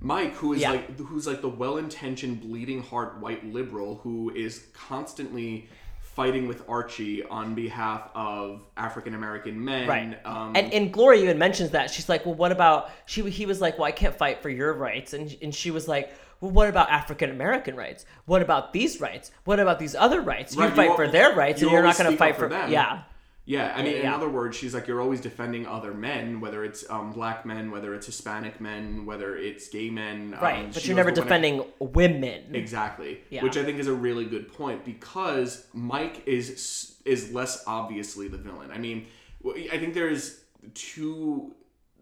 Mike, 0.00 0.32
who 0.36 0.54
is 0.54 0.62
Yeah. 0.62 0.70
like 0.70 0.98
who's 0.98 1.26
like 1.26 1.42
the 1.42 1.48
well-intentioned, 1.62 2.40
bleeding 2.40 2.82
heart 2.82 3.20
white 3.20 3.44
liberal 3.52 4.00
who 4.02 4.30
is 4.34 4.68
constantly 4.72 5.68
fighting 6.00 6.48
with 6.48 6.60
Archie 6.66 7.22
on 7.24 7.54
behalf 7.54 8.08
of 8.14 8.62
African 8.78 9.14
American 9.14 9.62
men. 9.62 9.86
Right. 9.86 10.18
Um, 10.24 10.52
and 10.56 10.72
and 10.72 10.90
Gloria 10.90 11.22
even 11.24 11.36
mentions 11.36 11.70
that 11.72 11.90
she's 11.90 12.08
like, 12.08 12.24
well, 12.24 12.34
what 12.34 12.52
about 12.52 12.90
she? 13.04 13.28
He 13.28 13.44
was 13.44 13.60
like, 13.60 13.76
well, 13.76 13.84
I 13.84 13.92
can't 13.92 14.16
fight 14.16 14.40
for 14.40 14.48
your 14.48 14.72
rights, 14.72 15.12
and 15.12 15.36
and 15.42 15.54
she 15.54 15.70
was 15.70 15.86
like, 15.88 16.10
well, 16.40 16.52
what 16.52 16.68
about 16.70 16.88
African 16.88 17.28
American 17.30 17.76
rights? 17.76 18.06
What 18.24 18.40
about 18.40 18.72
these 18.72 18.98
rights? 18.98 19.30
What 19.44 19.60
about 19.60 19.78
these 19.78 19.94
other 19.94 20.22
rights? 20.22 20.54
You 20.56 20.62
Right, 20.62 20.70
you 20.70 20.76
fight 20.76 20.96
for 20.96 21.06
their 21.06 21.34
rights, 21.34 21.60
you 21.60 21.68
and 21.68 21.74
you're 21.74 21.82
not 21.82 21.98
going 21.98 22.10
to 22.10 22.16
fight 22.16 22.36
for 22.36 22.48
for 22.48 22.48
them. 22.48 22.72
yeah. 22.72 23.02
Yeah, 23.48 23.72
I 23.74 23.82
mean, 23.82 23.96
in 23.96 24.06
other 24.06 24.28
words, 24.28 24.58
she's 24.58 24.74
like, 24.74 24.86
you're 24.86 25.00
always 25.00 25.22
defending 25.22 25.66
other 25.66 25.94
men, 25.94 26.38
whether 26.38 26.66
it's 26.66 26.84
um, 26.90 27.12
black 27.14 27.46
men, 27.46 27.70
whether 27.70 27.94
it's 27.94 28.04
Hispanic 28.04 28.60
men, 28.60 29.06
whether 29.06 29.38
it's 29.38 29.70
gay 29.70 29.88
men. 29.88 30.36
Right, 30.38 30.66
um, 30.66 30.70
but 30.70 30.84
you're 30.86 30.94
never 30.94 31.08
what 31.08 31.16
when 31.16 31.22
I- 31.22 31.24
defending 31.24 31.64
women. 31.78 32.54
Exactly. 32.54 33.22
Yeah. 33.30 33.42
Which 33.42 33.56
I 33.56 33.64
think 33.64 33.78
is 33.78 33.86
a 33.86 33.94
really 33.94 34.26
good 34.26 34.52
point 34.52 34.84
because 34.84 35.66
Mike 35.72 36.24
is 36.26 36.96
is 37.06 37.32
less 37.32 37.64
obviously 37.66 38.28
the 38.28 38.36
villain. 38.36 38.70
I 38.70 38.76
mean, 38.76 39.06
I 39.72 39.78
think 39.78 39.94
there's 39.94 40.40
two. 40.74 41.54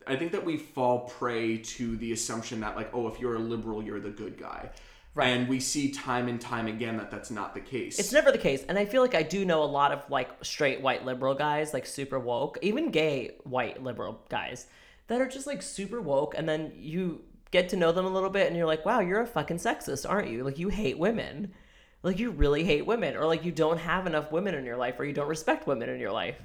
I 0.04 0.16
think 0.16 0.32
that 0.32 0.44
we 0.44 0.56
fall 0.56 1.02
prey 1.08 1.58
to 1.58 1.96
the 1.96 2.10
assumption 2.10 2.58
that 2.62 2.74
like, 2.74 2.90
oh, 2.92 3.06
if 3.06 3.20
you're 3.20 3.36
a 3.36 3.38
liberal, 3.38 3.84
you're 3.84 4.00
the 4.00 4.10
good 4.10 4.36
guy. 4.36 4.70
Right. 5.16 5.28
And 5.28 5.48
we 5.48 5.60
see 5.60 5.90
time 5.90 6.28
and 6.28 6.38
time 6.38 6.66
again 6.66 6.98
that 6.98 7.10
that's 7.10 7.30
not 7.30 7.54
the 7.54 7.60
case. 7.60 7.98
It's 7.98 8.12
never 8.12 8.30
the 8.30 8.36
case, 8.36 8.62
and 8.68 8.78
I 8.78 8.84
feel 8.84 9.00
like 9.00 9.14
I 9.14 9.22
do 9.22 9.46
know 9.46 9.62
a 9.62 9.64
lot 9.64 9.90
of 9.90 10.02
like 10.10 10.28
straight 10.44 10.82
white 10.82 11.06
liberal 11.06 11.34
guys, 11.34 11.72
like 11.72 11.86
super 11.86 12.18
woke, 12.18 12.58
even 12.60 12.90
gay 12.90 13.36
white 13.44 13.82
liberal 13.82 14.20
guys 14.28 14.66
that 15.06 15.22
are 15.22 15.26
just 15.26 15.46
like 15.46 15.62
super 15.62 16.02
woke, 16.02 16.34
and 16.36 16.46
then 16.46 16.70
you 16.76 17.22
get 17.50 17.70
to 17.70 17.76
know 17.76 17.92
them 17.92 18.04
a 18.04 18.10
little 18.10 18.28
bit, 18.28 18.46
and 18.46 18.54
you're 18.58 18.66
like, 18.66 18.84
wow, 18.84 19.00
you're 19.00 19.22
a 19.22 19.26
fucking 19.26 19.56
sexist, 19.56 20.06
aren't 20.06 20.28
you? 20.28 20.44
Like 20.44 20.58
you 20.58 20.68
hate 20.68 20.98
women, 20.98 21.54
like 22.02 22.18
you 22.18 22.30
really 22.30 22.64
hate 22.64 22.84
women, 22.84 23.16
or 23.16 23.24
like 23.24 23.42
you 23.42 23.52
don't 23.52 23.78
have 23.78 24.06
enough 24.06 24.30
women 24.30 24.54
in 24.54 24.66
your 24.66 24.76
life, 24.76 25.00
or 25.00 25.06
you 25.06 25.14
don't 25.14 25.28
respect 25.28 25.66
women 25.66 25.88
in 25.88 25.98
your 25.98 26.12
life. 26.12 26.36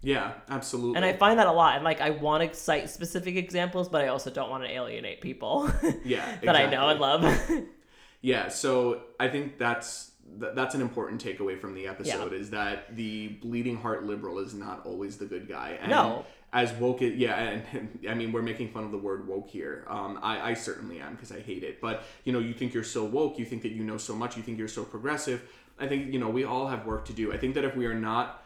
yeah, 0.00 0.34
absolutely. 0.48 0.94
And 0.94 1.04
I 1.04 1.14
find 1.14 1.40
that 1.40 1.48
a 1.48 1.52
lot, 1.52 1.74
and 1.74 1.84
like 1.84 2.00
I 2.00 2.10
want 2.10 2.48
to 2.48 2.56
cite 2.56 2.88
specific 2.88 3.34
examples, 3.34 3.88
but 3.88 4.00
I 4.04 4.08
also 4.08 4.30
don't 4.30 4.48
want 4.48 4.62
to 4.62 4.70
alienate 4.70 5.20
people 5.20 5.68
yeah, 6.04 6.36
that 6.44 6.54
I 6.54 6.70
know 6.70 6.88
and 6.88 7.00
love. 7.00 7.50
Yeah, 8.22 8.48
so 8.48 9.02
I 9.20 9.28
think 9.28 9.58
that's 9.58 10.12
th- 10.40 10.52
that's 10.54 10.74
an 10.74 10.80
important 10.80 11.22
takeaway 11.22 11.58
from 11.60 11.74
the 11.74 11.86
episode 11.86 12.32
is 12.32 12.50
that 12.50 12.96
the 12.96 13.28
bleeding 13.28 13.76
heart 13.76 14.04
liberal 14.04 14.38
is 14.38 14.54
not 14.54 14.86
always 14.86 15.18
the 15.18 15.26
good 15.26 15.48
guy. 15.48 15.78
And 15.80 15.90
No. 15.90 16.24
As 16.54 16.70
woke, 16.74 17.00
it, 17.00 17.14
yeah, 17.14 17.34
and, 17.38 17.98
I 18.08 18.14
mean 18.14 18.30
we're 18.30 18.42
making 18.42 18.72
fun 18.72 18.84
of 18.84 18.92
the 18.92 18.98
word 18.98 19.26
woke 19.26 19.48
here. 19.48 19.84
Um, 19.88 20.18
I, 20.22 20.50
I 20.50 20.54
certainly 20.54 21.00
am 21.00 21.14
because 21.14 21.32
I 21.32 21.40
hate 21.40 21.64
it. 21.64 21.80
But 21.80 22.04
you 22.24 22.32
know, 22.32 22.38
you 22.38 22.52
think 22.52 22.74
you're 22.74 22.84
so 22.84 23.04
woke, 23.04 23.38
you 23.38 23.44
think 23.44 23.62
that 23.62 23.72
you 23.72 23.82
know 23.82 23.96
so 23.98 24.14
much, 24.14 24.36
you 24.36 24.42
think 24.42 24.58
you're 24.58 24.68
so 24.68 24.84
progressive. 24.84 25.42
I 25.78 25.88
think 25.88 26.12
you 26.12 26.20
know 26.20 26.28
we 26.28 26.44
all 26.44 26.68
have 26.68 26.86
work 26.86 27.06
to 27.06 27.12
do. 27.12 27.32
I 27.32 27.38
think 27.38 27.54
that 27.54 27.64
if 27.64 27.74
we 27.74 27.86
are 27.86 27.94
not 27.94 28.44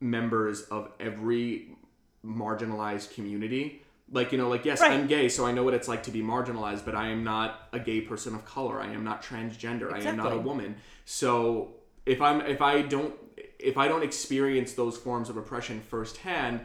members 0.00 0.62
of 0.62 0.90
every 0.98 1.76
marginalized 2.24 3.14
community 3.14 3.82
like 4.12 4.32
you 4.32 4.38
know 4.38 4.48
like 4.48 4.64
yes 4.64 4.80
Right. 4.80 4.92
i'm 4.92 5.06
gay 5.06 5.28
so 5.28 5.44
i 5.46 5.52
know 5.52 5.64
what 5.64 5.74
it's 5.74 5.88
like 5.88 6.02
to 6.04 6.10
be 6.10 6.22
marginalized 6.22 6.84
but 6.84 6.94
i 6.94 7.08
am 7.08 7.24
not 7.24 7.68
a 7.72 7.78
gay 7.78 8.00
person 8.00 8.34
of 8.34 8.44
color 8.44 8.80
i 8.80 8.86
am 8.86 9.04
not 9.04 9.22
transgender 9.22 9.92
i 9.92 9.98
am 10.00 10.16
not 10.16 10.32
a 10.32 10.38
woman 10.38 10.76
so 11.04 11.74
if 12.06 12.20
i'm 12.22 12.40
if 12.42 12.62
i 12.62 12.80
don't 12.82 13.14
if 13.58 13.76
i 13.76 13.86
don't 13.88 14.02
experience 14.02 14.72
those 14.72 14.96
forms 14.96 15.28
of 15.28 15.36
oppression 15.36 15.80
firsthand 15.80 16.60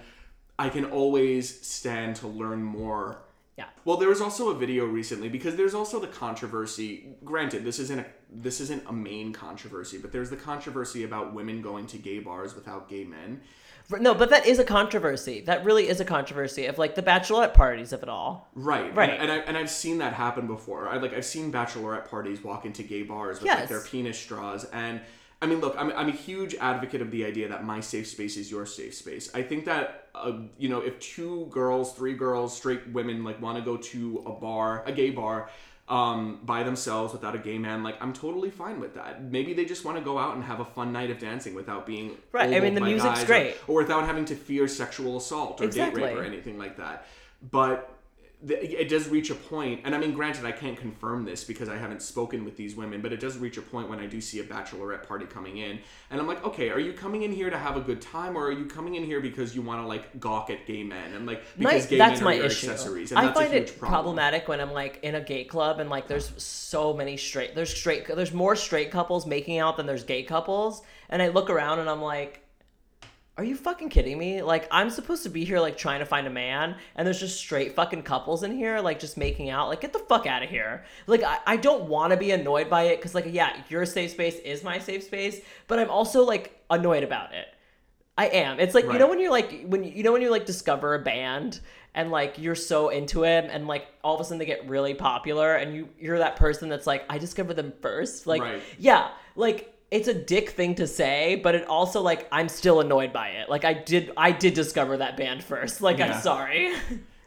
i 0.57 0.69
can 0.69 0.85
always 0.85 1.65
stand 1.65 2.15
to 2.15 2.27
learn 2.27 2.63
more 2.63 3.17
Yeah. 3.57 3.65
well, 3.85 3.97
there 3.97 4.09
was 4.09 4.21
also 4.21 4.49
a 4.49 4.55
video 4.55 4.85
recently 4.85 5.29
because 5.29 5.55
there's 5.57 5.75
also 5.75 5.99
the 5.99 6.07
controversy. 6.07 6.89
Granted, 7.23 7.63
this 7.63 7.77
isn't 7.79 7.99
a 7.99 8.05
this 8.45 8.59
isn't 8.61 8.83
a 8.87 8.93
main 8.93 9.31
controversy, 9.31 9.97
but 9.99 10.11
there's 10.11 10.29
the 10.31 10.41
controversy 10.51 11.03
about 11.03 11.33
women 11.35 11.61
going 11.61 11.85
to 11.93 11.97
gay 11.99 12.19
bars 12.19 12.55
without 12.55 12.89
gay 12.89 13.03
men. 13.03 13.41
No, 13.99 14.13
but 14.15 14.29
that 14.29 14.45
is 14.45 14.59
a 14.59 14.63
controversy. 14.63 15.41
That 15.41 15.63
really 15.65 15.87
is 15.87 15.99
a 15.99 16.05
controversy 16.05 16.65
of 16.65 16.77
like 16.77 16.95
the 16.95 17.01
bachelorette 17.03 17.53
parties 17.53 17.93
of 17.93 18.01
it 18.03 18.09
all. 18.09 18.49
Right, 18.55 18.93
Right. 18.95 19.09
and, 19.11 19.23
and, 19.23 19.31
I, 19.31 19.37
and 19.45 19.57
I've 19.57 19.69
seen 19.69 19.97
that 19.99 20.13
happen 20.13 20.47
before. 20.47 20.87
I 20.87 20.97
like 20.97 21.13
I've 21.13 21.25
seen 21.25 21.51
bachelorette 21.51 22.09
parties 22.09 22.43
walk 22.43 22.65
into 22.65 22.83
gay 22.83 23.03
bars 23.03 23.39
with 23.41 23.49
like 23.51 23.69
their 23.69 23.81
penis 23.81 24.17
straws, 24.17 24.65
and 24.65 25.01
I 25.41 25.45
mean, 25.45 25.59
look, 25.59 25.75
I'm, 25.77 25.91
I'm 25.91 26.07
a 26.07 26.13
huge 26.13 26.55
advocate 26.55 27.01
of 27.01 27.11
the 27.11 27.25
idea 27.25 27.49
that 27.49 27.65
my 27.65 27.81
safe 27.81 28.07
space 28.07 28.37
is 28.37 28.49
your 28.49 28.65
safe 28.65 28.93
space. 28.93 29.29
I 29.35 29.41
think 29.41 29.65
that 29.65 30.07
uh, 30.15 30.39
you 30.57 30.69
know, 30.69 30.79
if 30.79 30.97
two 30.99 31.47
girls, 31.51 31.93
three 31.93 32.13
girls, 32.13 32.55
straight 32.55 32.87
women 32.93 33.23
like 33.25 33.41
want 33.41 33.57
to 33.57 33.63
go 33.63 33.75
to 33.77 34.23
a 34.25 34.31
bar, 34.31 34.83
a 34.85 34.91
gay 34.91 35.09
bar. 35.09 35.49
Um, 35.89 36.39
by 36.43 36.63
themselves 36.63 37.11
without 37.11 37.35
a 37.35 37.37
gay 37.37 37.57
man, 37.57 37.83
like 37.83 38.01
I'm 38.01 38.13
totally 38.13 38.49
fine 38.49 38.79
with 38.79 38.95
that. 38.95 39.21
Maybe 39.21 39.53
they 39.53 39.65
just 39.65 39.83
want 39.83 39.97
to 39.97 40.03
go 40.03 40.17
out 40.17 40.33
and 40.35 40.43
have 40.45 40.61
a 40.61 40.65
fun 40.65 40.93
night 40.93 41.11
of 41.11 41.19
dancing 41.19 41.53
without 41.55 41.85
being 41.85 42.17
Right, 42.31 42.53
I 42.53 42.59
mean, 42.61 42.73
the 42.73 42.79
music's 42.79 43.03
guys 43.15 43.23
or- 43.23 43.27
great. 43.27 43.57
or 43.67 43.75
without 43.81 44.05
having 44.05 44.23
to 44.25 44.35
fear 44.35 44.69
sexual 44.69 45.17
assault 45.17 45.59
or 45.59 45.67
date 45.67 45.93
rape 45.93 46.15
or 46.17 46.23
anything 46.23 46.57
like 46.57 46.77
that. 46.77 47.05
But 47.51 47.92
it 48.45 48.89
does 48.89 49.07
reach 49.07 49.29
a 49.29 49.35
point, 49.35 49.81
and 49.85 49.95
I 49.95 49.97
mean, 49.97 50.13
granted, 50.13 50.45
I 50.45 50.51
can't 50.51 50.77
confirm 50.77 51.23
this 51.23 51.43
because 51.43 51.69
I 51.69 51.77
haven't 51.77 52.01
spoken 52.01 52.43
with 52.43 52.57
these 52.57 52.75
women, 52.75 53.01
but 53.01 53.13
it 53.13 53.19
does 53.19 53.37
reach 53.37 53.57
a 53.57 53.61
point 53.61 53.89
when 53.89 53.99
I 53.99 54.05
do 54.05 54.19
see 54.19 54.39
a 54.39 54.43
bachelorette 54.43 55.07
party 55.07 55.25
coming 55.25 55.57
in, 55.57 55.79
and 56.11 56.19
I'm 56.19 56.27
like, 56.27 56.43
okay, 56.43 56.69
are 56.69 56.79
you 56.79 56.93
coming 56.93 57.23
in 57.23 57.31
here 57.31 57.49
to 57.49 57.57
have 57.57 57.77
a 57.77 57.81
good 57.81 58.01
time, 58.01 58.35
or 58.37 58.47
are 58.47 58.51
you 58.51 58.65
coming 58.65 58.95
in 58.95 59.03
here 59.05 59.21
because 59.21 59.55
you 59.55 59.61
want 59.61 59.81
to 59.81 59.87
like 59.87 60.19
gawk 60.19 60.49
at 60.49 60.65
gay 60.65 60.83
men 60.83 61.13
and 61.13 61.25
like 61.25 61.43
My, 61.57 61.71
because 61.71 61.85
gay 61.87 61.97
that's 61.97 62.19
men 62.19 62.25
my 62.25 62.33
your 62.33 62.45
issue. 62.45 62.67
accessories? 62.69 63.11
And 63.11 63.19
I 63.19 63.25
that's 63.27 63.39
a 63.39 63.43
find 63.43 63.53
huge 63.53 63.69
it 63.69 63.79
problem. 63.79 64.15
problematic 64.15 64.47
when 64.47 64.59
I'm 64.59 64.71
like 64.71 64.99
in 65.03 65.15
a 65.15 65.21
gay 65.21 65.45
club 65.45 65.79
and 65.79 65.89
like 65.89 66.07
there's 66.07 66.31
so 66.41 66.93
many 66.93 67.15
straight 67.17 67.55
there's 67.55 67.73
straight 67.73 68.07
there's 68.07 68.33
more 68.33 68.55
straight 68.55 68.91
couples 68.91 69.25
making 69.25 69.59
out 69.59 69.77
than 69.77 69.85
there's 69.85 70.03
gay 70.03 70.23
couples, 70.23 70.81
and 71.09 71.21
I 71.21 71.29
look 71.29 71.49
around 71.49 71.79
and 71.79 71.89
I'm 71.89 72.01
like. 72.01 72.41
Are 73.35 73.43
you 73.43 73.55
fucking 73.55 73.89
kidding 73.89 74.17
me? 74.19 74.43
Like 74.43 74.67
I'm 74.69 74.91
supposed 74.91 75.23
to 75.23 75.29
be 75.29 75.43
here 75.43 75.59
like 75.59 75.75
trying 75.75 75.99
to 75.99 76.05
find 76.05 76.27
a 76.27 76.29
man 76.29 76.75
and 76.95 77.05
there's 77.05 77.19
just 77.19 77.37
straight 77.37 77.73
fucking 77.75 78.03
couples 78.03 78.43
in 78.43 78.51
here 78.55 78.79
like 78.79 78.99
just 78.99 79.17
making 79.17 79.49
out. 79.49 79.69
Like 79.69 79.81
get 79.81 79.91
the 79.91 79.99
fuck 79.99 80.27
out 80.27 80.43
of 80.43 80.49
here. 80.49 80.85
Like 81.07 81.23
I, 81.23 81.39
I 81.47 81.57
don't 81.57 81.85
want 81.85 82.11
to 82.11 82.17
be 82.17 82.29
annoyed 82.31 82.69
by 82.69 82.83
it 82.83 83.01
cuz 83.01 83.15
like 83.15 83.25
yeah, 83.27 83.53
your 83.69 83.85
safe 83.85 84.11
space 84.11 84.37
is 84.39 84.63
my 84.63 84.77
safe 84.77 85.03
space, 85.03 85.41
but 85.67 85.79
I'm 85.79 85.89
also 85.89 86.23
like 86.23 86.63
annoyed 86.69 87.03
about 87.03 87.33
it. 87.33 87.47
I 88.15 88.27
am. 88.27 88.59
It's 88.59 88.75
like 88.75 88.85
you 88.85 88.99
know 88.99 89.07
when 89.07 89.19
you're 89.19 89.31
like 89.31 89.63
when 89.65 89.83
you 89.83 90.03
know 90.03 90.11
when 90.11 90.21
you 90.21 90.29
like 90.29 90.45
discover 90.45 90.93
a 90.93 90.99
band 90.99 91.59
and 91.95 92.11
like 92.11 92.37
you're 92.37 92.53
so 92.53 92.89
into 92.89 93.23
it 93.23 93.49
and 93.51 93.67
like 93.67 93.87
all 94.03 94.13
of 94.13 94.21
a 94.21 94.23
sudden 94.23 94.37
they 94.37 94.45
get 94.45 94.67
really 94.69 94.93
popular 94.93 95.55
and 95.55 95.75
you 95.75 95.89
you're 95.99 96.19
that 96.19 96.35
person 96.35 96.69
that's 96.69 96.85
like 96.85 97.03
I 97.09 97.17
discovered 97.17 97.55
them 97.55 97.73
first. 97.81 98.27
Like 98.27 98.43
Right. 98.43 98.61
yeah, 98.77 99.09
like 99.35 99.72
it's 99.93 100.07
a 100.07 100.13
dick 100.13 100.49
thing 100.49 100.73
to 100.75 100.87
say, 100.87 101.35
but 101.35 101.53
it 101.53 101.67
also 101.67 102.01
like 102.01 102.27
I'm 102.31 102.49
still 102.49 102.79
annoyed 102.81 103.13
by 103.13 103.29
it. 103.29 103.47
Like 103.47 103.63
I 103.63 103.73
did 103.73 104.11
I 104.17 104.31
did 104.31 104.55
discover 104.55 104.97
that 104.97 105.17
band 105.17 105.43
first. 105.43 105.81
Like 105.81 105.99
Yeah. 105.99 106.15
I'm 106.15 106.21
sorry. 106.21 106.73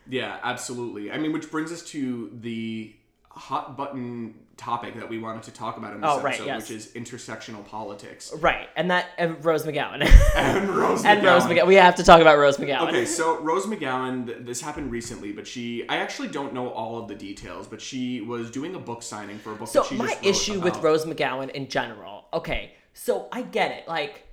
Yeah, 0.09 0.39
absolutely. 0.45 1.11
I 1.11 1.19
mean, 1.19 1.33
which 1.33 1.51
brings 1.51 1.73
us 1.73 1.83
to 1.87 2.31
the 2.33 2.95
hot 3.29 3.77
button 3.77 4.37
topic 4.57 4.95
that 4.95 5.09
we 5.09 5.19
wanted 5.19 5.43
to 5.43 5.51
talk 5.53 5.77
about 5.77 5.93
in 5.95 6.01
this 6.01 6.11
Oh, 6.11 6.21
right, 6.23 6.35
episode, 6.35 6.47
yes. 6.47 6.63
which 6.63 6.71
is 6.71 6.87
intersectional 6.93 7.65
politics. 7.67 8.33
right. 8.39 8.69
And 8.75 8.91
that 8.91 9.07
and 9.19 9.45
Rose 9.45 9.65
McGowan. 9.65 10.03
And 10.37 10.69
Rose 10.71 11.05
and 11.05 11.23
Rose 11.25 11.43
McGowan. 11.45 11.67
We 11.67 11.75
have 11.75 11.95
to 11.97 12.03
talk 12.05 12.21
about 12.21 12.39
Rose 12.39 12.57
McGowan. 12.57 12.89
Okay, 12.89 13.05
so 13.05 13.39
Rose 13.41 13.67
McGowan, 13.67 14.47
this 14.47 14.61
happened 14.61 14.91
recently, 14.91 15.33
but 15.33 15.47
she, 15.47 15.87
I 15.89 15.97
actually 15.99 16.29
don't 16.29 16.55
know 16.55 16.69
all 16.71 16.99
of 16.99 17.09
the 17.09 17.15
details, 17.15 17.67
but 17.67 17.81
she 17.81 18.21
was 18.23 18.51
doing 18.51 18.75
a 18.75 18.79
book 18.79 19.03
signing 19.03 19.39
for 19.39 19.53
a 19.53 19.57
book 19.57 19.69
So 19.69 19.81
that 19.81 19.89
she 19.89 19.97
my 19.97 20.17
issue 20.23 20.61
with 20.61 20.77
Rose 20.79 21.05
McGowan 21.05 21.51
in 21.51 21.69
general. 21.69 22.27
Okay, 22.33 22.73
so 22.95 23.29
I 23.33 23.43
get 23.43 23.73
it. 23.73 23.87
Like, 23.89 24.27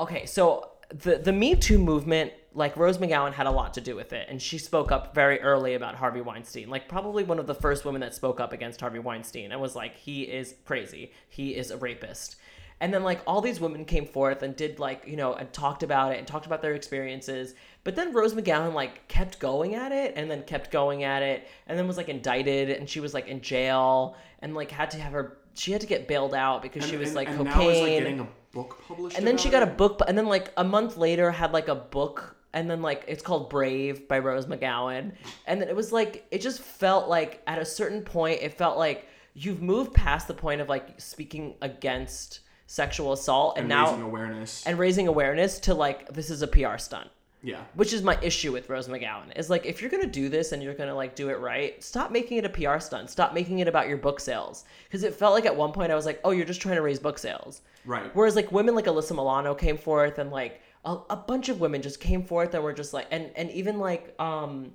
okay, 0.00 0.26
so 0.26 0.70
the 0.90 1.18
the 1.18 1.32
Me 1.32 1.54
Too 1.54 1.78
movement, 1.78 2.32
like 2.54 2.76
Rose 2.76 2.98
McGowan 2.98 3.32
had 3.32 3.46
a 3.46 3.50
lot 3.50 3.74
to 3.74 3.80
do 3.80 3.96
with 3.96 4.12
it, 4.12 4.26
and 4.28 4.40
she 4.40 4.58
spoke 4.58 4.92
up 4.92 5.14
very 5.14 5.40
early 5.40 5.74
about 5.74 5.94
Harvey 5.94 6.20
Weinstein. 6.20 6.68
Like, 6.68 6.88
probably 6.88 7.24
one 7.24 7.38
of 7.38 7.46
the 7.46 7.54
first 7.54 7.84
women 7.84 8.00
that 8.02 8.14
spoke 8.14 8.40
up 8.40 8.52
against 8.52 8.80
Harvey 8.80 8.98
Weinstein 8.98 9.52
and 9.52 9.60
was 9.60 9.74
like, 9.74 9.96
he 9.96 10.22
is 10.22 10.54
crazy, 10.64 11.12
he 11.28 11.54
is 11.54 11.70
a 11.70 11.76
rapist. 11.76 12.36
And 12.80 12.92
then 12.92 13.04
like 13.04 13.20
all 13.28 13.40
these 13.40 13.60
women 13.60 13.84
came 13.84 14.06
forth 14.06 14.42
and 14.42 14.56
did 14.56 14.80
like 14.80 15.04
you 15.06 15.14
know 15.14 15.34
and 15.34 15.52
talked 15.52 15.84
about 15.84 16.10
it 16.12 16.18
and 16.18 16.26
talked 16.26 16.46
about 16.46 16.62
their 16.62 16.74
experiences. 16.74 17.54
But 17.84 17.94
then 17.94 18.12
Rose 18.12 18.34
McGowan 18.34 18.74
like 18.74 19.06
kept 19.06 19.38
going 19.38 19.76
at 19.76 19.92
it 19.92 20.14
and 20.16 20.28
then 20.28 20.42
kept 20.42 20.72
going 20.72 21.04
at 21.04 21.22
it 21.22 21.46
and 21.68 21.78
then 21.78 21.86
was 21.86 21.96
like 21.96 22.08
indicted 22.08 22.70
and 22.70 22.90
she 22.90 22.98
was 22.98 23.14
like 23.14 23.28
in 23.28 23.40
jail 23.40 24.16
and 24.40 24.56
like 24.56 24.72
had 24.72 24.90
to 24.90 24.98
have 24.98 25.12
her 25.12 25.38
she 25.54 25.70
had 25.70 25.80
to 25.82 25.86
get 25.86 26.08
bailed 26.08 26.34
out 26.34 26.60
because 26.60 26.84
she 26.84 26.96
was 26.96 27.10
and- 27.10 27.16
like 27.16 27.28
and 27.28 27.36
cocaine. 27.38 27.54
now 27.54 27.68
is 27.68 27.80
like 27.82 27.98
getting 28.00 28.18
a 28.20 28.28
book 28.50 28.82
published. 28.88 29.16
and 29.16 29.24
then 29.24 29.38
she 29.38 29.48
got 29.48 29.62
a 29.62 29.66
it? 29.70 29.76
book 29.76 30.00
and 30.08 30.18
then 30.18 30.26
like 30.26 30.50
a 30.56 30.64
month 30.64 30.96
later 30.96 31.30
had 31.30 31.52
like 31.52 31.68
a 31.68 31.76
book 31.76 32.34
and 32.54 32.70
then 32.70 32.82
like 32.82 33.04
it's 33.08 33.22
called 33.22 33.50
Brave 33.50 34.08
by 34.08 34.18
Rose 34.18 34.46
McGowan. 34.46 35.12
And 35.46 35.60
then 35.60 35.68
it 35.68 35.76
was 35.76 35.92
like 35.92 36.26
it 36.30 36.40
just 36.40 36.60
felt 36.60 37.08
like 37.08 37.42
at 37.46 37.58
a 37.58 37.64
certain 37.64 38.02
point 38.02 38.40
it 38.42 38.54
felt 38.54 38.78
like 38.78 39.06
you've 39.34 39.62
moved 39.62 39.94
past 39.94 40.28
the 40.28 40.34
point 40.34 40.60
of 40.60 40.68
like 40.68 41.00
speaking 41.00 41.54
against 41.62 42.40
sexual 42.66 43.12
assault 43.12 43.56
and, 43.56 43.64
and 43.64 43.68
now 43.68 43.86
raising 43.86 44.02
awareness. 44.02 44.66
and 44.66 44.78
raising 44.78 45.08
awareness 45.08 45.58
to 45.60 45.74
like 45.74 46.08
this 46.12 46.30
is 46.30 46.42
a 46.42 46.46
PR 46.46 46.78
stunt 46.78 47.08
yeah, 47.44 47.62
which 47.74 47.92
is 47.92 48.02
my 48.02 48.16
issue 48.22 48.52
with 48.52 48.68
Rose 48.68 48.86
McGowan 48.86 49.36
is 49.36 49.50
like 49.50 49.66
if 49.66 49.80
you're 49.80 49.90
gonna 49.90 50.06
do 50.06 50.28
this 50.28 50.52
and 50.52 50.62
you're 50.62 50.74
gonna 50.74 50.94
like 50.94 51.16
do 51.16 51.28
it 51.28 51.40
right, 51.40 51.82
stop 51.82 52.12
making 52.12 52.38
it 52.38 52.44
a 52.44 52.48
PR 52.48 52.78
stunt. 52.78 53.10
Stop 53.10 53.34
making 53.34 53.58
it 53.58 53.66
about 53.66 53.88
your 53.88 53.96
book 53.96 54.20
sales 54.20 54.64
because 54.84 55.02
it 55.02 55.14
felt 55.14 55.34
like 55.34 55.44
at 55.44 55.56
one 55.56 55.72
point 55.72 55.90
I 55.90 55.96
was 55.96 56.06
like, 56.06 56.20
oh, 56.22 56.30
you're 56.30 56.46
just 56.46 56.60
trying 56.60 56.76
to 56.76 56.82
raise 56.82 57.00
book 57.00 57.18
sales. 57.18 57.62
right. 57.84 58.14
Whereas 58.14 58.36
like 58.36 58.52
women 58.52 58.76
like 58.76 58.84
Alyssa 58.84 59.10
Milano 59.10 59.54
came 59.54 59.76
forth 59.76 60.18
and 60.18 60.30
like 60.30 60.62
a, 60.84 60.96
a 61.10 61.16
bunch 61.16 61.48
of 61.48 61.60
women 61.60 61.82
just 61.82 62.00
came 62.00 62.24
forth 62.24 62.54
and 62.54 62.62
were 62.62 62.72
just 62.72 62.92
like 62.92 63.06
and 63.10 63.30
and 63.36 63.50
even 63.50 63.78
like 63.78 64.14
um 64.20 64.72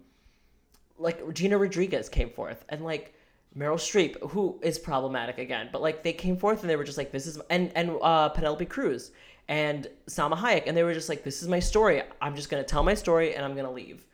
like 0.98 1.20
Regina 1.24 1.58
Rodriguez 1.58 2.10
came 2.10 2.30
forth 2.30 2.66
and 2.70 2.84
like 2.84 3.14
Meryl 3.58 3.76
Streep, 3.76 4.30
who 4.32 4.60
is 4.62 4.78
problematic 4.78 5.38
again, 5.40 5.70
but 5.72 5.82
like 5.82 6.04
they 6.04 6.14
came 6.14 6.38
forth 6.38 6.62
and 6.62 6.70
they 6.70 6.76
were 6.76 6.84
just 6.84 6.98
like, 6.98 7.12
this 7.12 7.26
is 7.26 7.40
and 7.50 7.72
and 7.76 7.98
uh, 8.02 8.30
Penelope 8.30 8.66
Cruz 8.66 9.12
and 9.48 9.88
Salma 10.08 10.38
Hayek, 10.38 10.64
and 10.68 10.76
they 10.76 10.84
were 10.84 10.94
just 10.94 11.10
like, 11.10 11.24
this 11.24 11.42
is 11.42 11.48
my 11.48 11.60
story. 11.60 12.04
I'm 12.22 12.36
just 12.36 12.50
gonna 12.50 12.64
tell 12.64 12.84
my 12.84 12.94
story 12.94 13.36
and 13.36 13.44
I'm 13.44 13.56
gonna 13.56 13.72
leave, 13.72 14.06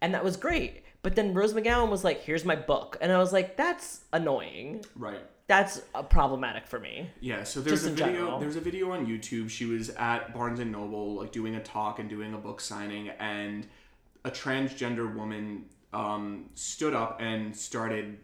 and 0.00 0.14
that 0.14 0.24
was 0.24 0.36
great. 0.36 0.84
But 1.02 1.14
then 1.14 1.32
Rose 1.32 1.54
McGowan 1.54 1.90
was 1.90 2.02
like, 2.02 2.22
here's 2.22 2.44
my 2.44 2.56
book, 2.56 2.96
and 3.00 3.12
I 3.12 3.18
was 3.18 3.32
like, 3.32 3.56
that's 3.56 4.02
annoying. 4.12 4.84
Right. 4.96 5.20
That's 5.48 5.80
uh, 5.94 6.02
problematic 6.02 6.66
for 6.66 6.78
me. 6.78 7.10
Yeah, 7.20 7.42
so 7.42 7.60
there's 7.62 7.86
a 7.86 7.90
video. 7.90 8.06
general. 8.06 8.38
There's 8.38 8.56
a 8.56 8.60
video 8.60 8.92
on 8.92 9.06
YouTube. 9.06 9.48
She 9.48 9.64
was 9.64 9.88
at 9.90 10.34
Barnes 10.34 10.60
and 10.60 10.70
Noble, 10.70 11.14
like 11.14 11.32
doing 11.32 11.56
a 11.56 11.60
talk 11.62 11.98
and 11.98 12.08
doing 12.08 12.34
a 12.34 12.38
book 12.38 12.60
signing, 12.60 13.08
and 13.18 13.66
a 14.24 14.30
transgender 14.30 15.12
woman 15.12 15.64
um, 15.94 16.50
stood 16.54 16.94
up 16.94 17.20
and 17.22 17.56
started 17.56 18.18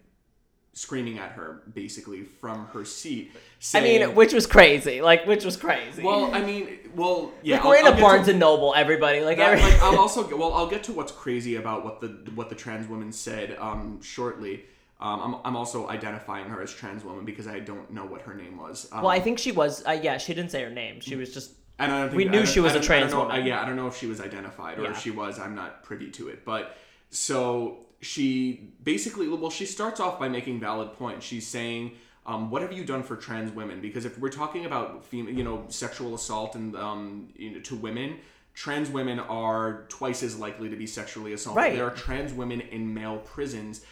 screaming 0.74 1.18
at 1.18 1.30
her, 1.32 1.62
basically 1.72 2.24
from 2.24 2.66
her 2.66 2.84
seat. 2.84 3.32
I 3.72 3.80
mean, 3.80 4.14
which 4.14 4.34
was 4.34 4.46
crazy. 4.46 5.00
Like, 5.00 5.24
which 5.24 5.46
was 5.46 5.56
crazy. 5.56 6.02
well, 6.02 6.34
I 6.34 6.42
mean, 6.42 6.90
well, 6.94 7.32
yeah. 7.42 7.56
like, 7.56 7.64
we're 7.64 7.76
I'll- 7.78 7.92
in 7.92 7.98
a 7.98 8.00
Barnes 8.02 8.26
to- 8.26 8.32
and 8.32 8.40
Noble, 8.40 8.74
everybody. 8.76 9.20
Like, 9.20 9.38
that, 9.38 9.56
every- 9.56 9.70
like 9.70 9.80
I'll 9.82 9.98
also 10.04 10.36
well 10.36 10.52
I'll 10.52 10.68
get 10.68 10.84
to 10.84 10.92
what's 10.92 11.12
crazy 11.12 11.56
about 11.56 11.84
what 11.86 12.02
the 12.02 12.08
what 12.34 12.50
the 12.50 12.54
trans 12.54 12.86
woman 12.86 13.12
said 13.12 13.56
um, 13.58 14.02
shortly. 14.02 14.64
Um, 15.00 15.20
I'm, 15.20 15.34
I'm 15.44 15.56
also 15.56 15.88
identifying 15.88 16.46
her 16.48 16.62
as 16.62 16.72
trans 16.72 17.04
woman 17.04 17.24
because 17.24 17.46
I 17.46 17.58
don't 17.60 17.90
know 17.90 18.04
what 18.06 18.22
her 18.22 18.34
name 18.34 18.56
was. 18.56 18.88
Um, 18.92 19.02
well, 19.02 19.10
I 19.10 19.20
think 19.20 19.38
she 19.38 19.52
was. 19.52 19.84
Uh, 19.86 19.92
yeah, 19.92 20.18
she 20.18 20.34
didn't 20.34 20.50
say 20.50 20.62
her 20.62 20.70
name. 20.70 21.00
She 21.00 21.16
was 21.16 21.34
just. 21.34 21.52
and 21.78 21.92
I 21.92 22.00
don't 22.00 22.08
think, 22.10 22.16
we 22.18 22.24
knew 22.26 22.46
she 22.46 22.60
was 22.60 22.74
a 22.74 22.80
trans 22.80 23.12
know, 23.12 23.20
woman. 23.20 23.40
uh, 23.42 23.44
yeah, 23.44 23.60
I 23.60 23.66
don't 23.66 23.76
know 23.76 23.88
if 23.88 23.96
she 23.96 24.06
was 24.06 24.20
identified 24.20 24.78
or 24.78 24.84
Yeah. 24.84 24.90
if 24.92 25.00
she 25.00 25.10
was. 25.10 25.38
I'm 25.38 25.54
not 25.54 25.82
privy 25.82 26.10
to 26.12 26.28
it. 26.28 26.44
But 26.44 26.76
so 27.10 27.78
she 28.00 28.70
basically, 28.82 29.28
well, 29.28 29.50
she 29.50 29.66
starts 29.66 29.98
off 30.00 30.18
by 30.18 30.28
making 30.28 30.60
valid 30.60 30.92
points. 30.94 31.24
She's 31.26 31.46
saying 31.46 31.92
Um, 32.26 32.50
what 32.50 32.62
have 32.62 32.72
you 32.72 32.84
done 32.84 33.02
for 33.02 33.16
trans 33.16 33.50
women? 33.52 33.80
Because 33.82 34.04
if 34.06 34.18
we're 34.18 34.30
talking 34.30 34.64
about 34.64 35.04
fem- 35.04 35.28
you 35.28 35.44
know 35.44 35.64
sexual 35.68 36.14
assault 36.14 36.54
and 36.54 36.74
um, 36.76 37.28
you 37.36 37.50
know, 37.52 37.60
to 37.60 37.76
women, 37.76 38.18
trans 38.54 38.88
women 38.88 39.18
are 39.20 39.84
twice 39.90 40.22
as 40.22 40.38
likely 40.38 40.70
to 40.70 40.76
be 40.76 40.86
sexually 40.86 41.32
assaulted. 41.34 41.62
Right. 41.62 41.74
There 41.74 41.86
are 41.86 41.90
trans 41.94 42.32
women 42.32 42.60
in 42.62 42.94
male 42.94 43.18
prisons. 43.18 43.84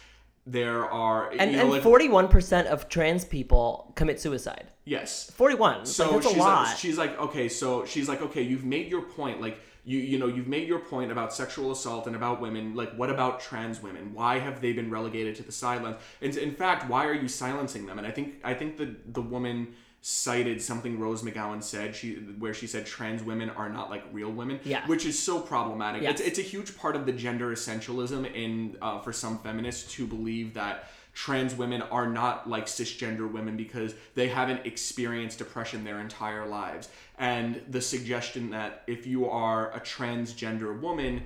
There 0.45 0.85
are 0.91 1.29
And 1.31 1.51
you 1.51 1.57
know, 1.57 1.63
and 1.63 1.71
like- 1.71 1.83
forty 1.83 2.09
one 2.09 2.27
percent 2.27 2.67
of 2.67 2.89
trans 2.89 3.23
people 3.23 3.93
commit 3.95 4.19
suicide. 4.19 4.67
yes. 4.83 5.31
Forty 5.31 5.55
one. 5.55 5.85
So 5.85 6.15
like, 6.17 6.23
she's 6.23 6.37
like, 6.37 6.77
she's 6.77 6.97
like, 6.97 7.19
okay, 7.19 7.47
so 7.49 7.85
she's 7.85 8.09
like, 8.09 8.21
okay, 8.21 8.41
you've 8.41 8.65
made 8.65 8.89
your 8.89 9.03
point. 9.03 9.39
Like, 9.39 9.59
you 9.85 9.99
you 9.99 10.19
know, 10.19 10.27
you've 10.27 10.47
made 10.47 10.67
your 10.67 10.79
point 10.79 11.11
about 11.13 11.33
sexual 11.33 11.71
assault 11.71 12.07
and 12.07 12.15
about 12.15 12.41
women. 12.41 12.75
Like, 12.75 12.93
what 12.95 13.09
about 13.09 13.39
trans 13.39 13.81
women? 13.81 14.13
Why 14.13 14.39
have 14.39 14.59
they 14.59 14.73
been 14.73 14.89
relegated 14.91 15.35
to 15.37 15.43
the 15.43 15.51
sidelines? 15.53 15.97
And 16.21 16.35
in 16.35 16.53
fact, 16.53 16.89
why 16.89 17.05
are 17.05 17.13
you 17.13 17.29
silencing 17.29 17.85
them? 17.85 17.97
And 17.97 18.05
I 18.05 18.11
think 18.11 18.35
I 18.43 18.53
think 18.53 18.77
the 18.77 18.95
the 19.13 19.21
woman 19.21 19.75
cited 20.05 20.61
something 20.61 20.99
Rose 20.99 21.21
McGowan 21.21 21.63
said 21.63 21.95
she 21.95 22.15
where 22.15 22.53
she 22.53 22.67
said 22.67 22.85
trans 22.85 23.23
women 23.23 23.49
are 23.51 23.69
not 23.69 23.89
like 23.89 24.03
real 24.11 24.29
women 24.29 24.59
Yeah. 24.65 24.85
which 24.85 25.05
is 25.05 25.17
so 25.17 25.39
problematic 25.39 26.01
Yes. 26.01 26.19
it's, 26.19 26.27
it's 26.27 26.39
a 26.39 26.41
huge 26.41 26.77
part 26.77 26.97
of 26.97 27.05
the 27.05 27.13
gender 27.13 27.53
essentialism 27.53 28.29
in 28.35 28.75
uh, 28.81 28.99
for 28.99 29.13
some 29.13 29.39
feminists 29.39 29.89
to 29.93 30.05
believe 30.05 30.55
that 30.55 30.89
trans 31.13 31.55
women 31.55 31.81
are 31.83 32.05
not 32.05 32.49
like 32.49 32.65
cisgender 32.65 33.31
women 33.31 33.55
because 33.55 33.95
they 34.13 34.27
haven't 34.27 34.65
experienced 34.65 35.37
depression 35.37 35.85
their 35.85 36.01
entire 36.01 36.45
lives 36.45 36.89
and 37.17 37.61
the 37.69 37.79
suggestion 37.79 38.49
that 38.49 38.83
if 38.87 39.07
you 39.07 39.29
are 39.29 39.71
a 39.71 39.79
transgender 39.79 40.77
woman 40.81 41.23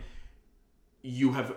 you 1.01 1.31
have 1.33 1.55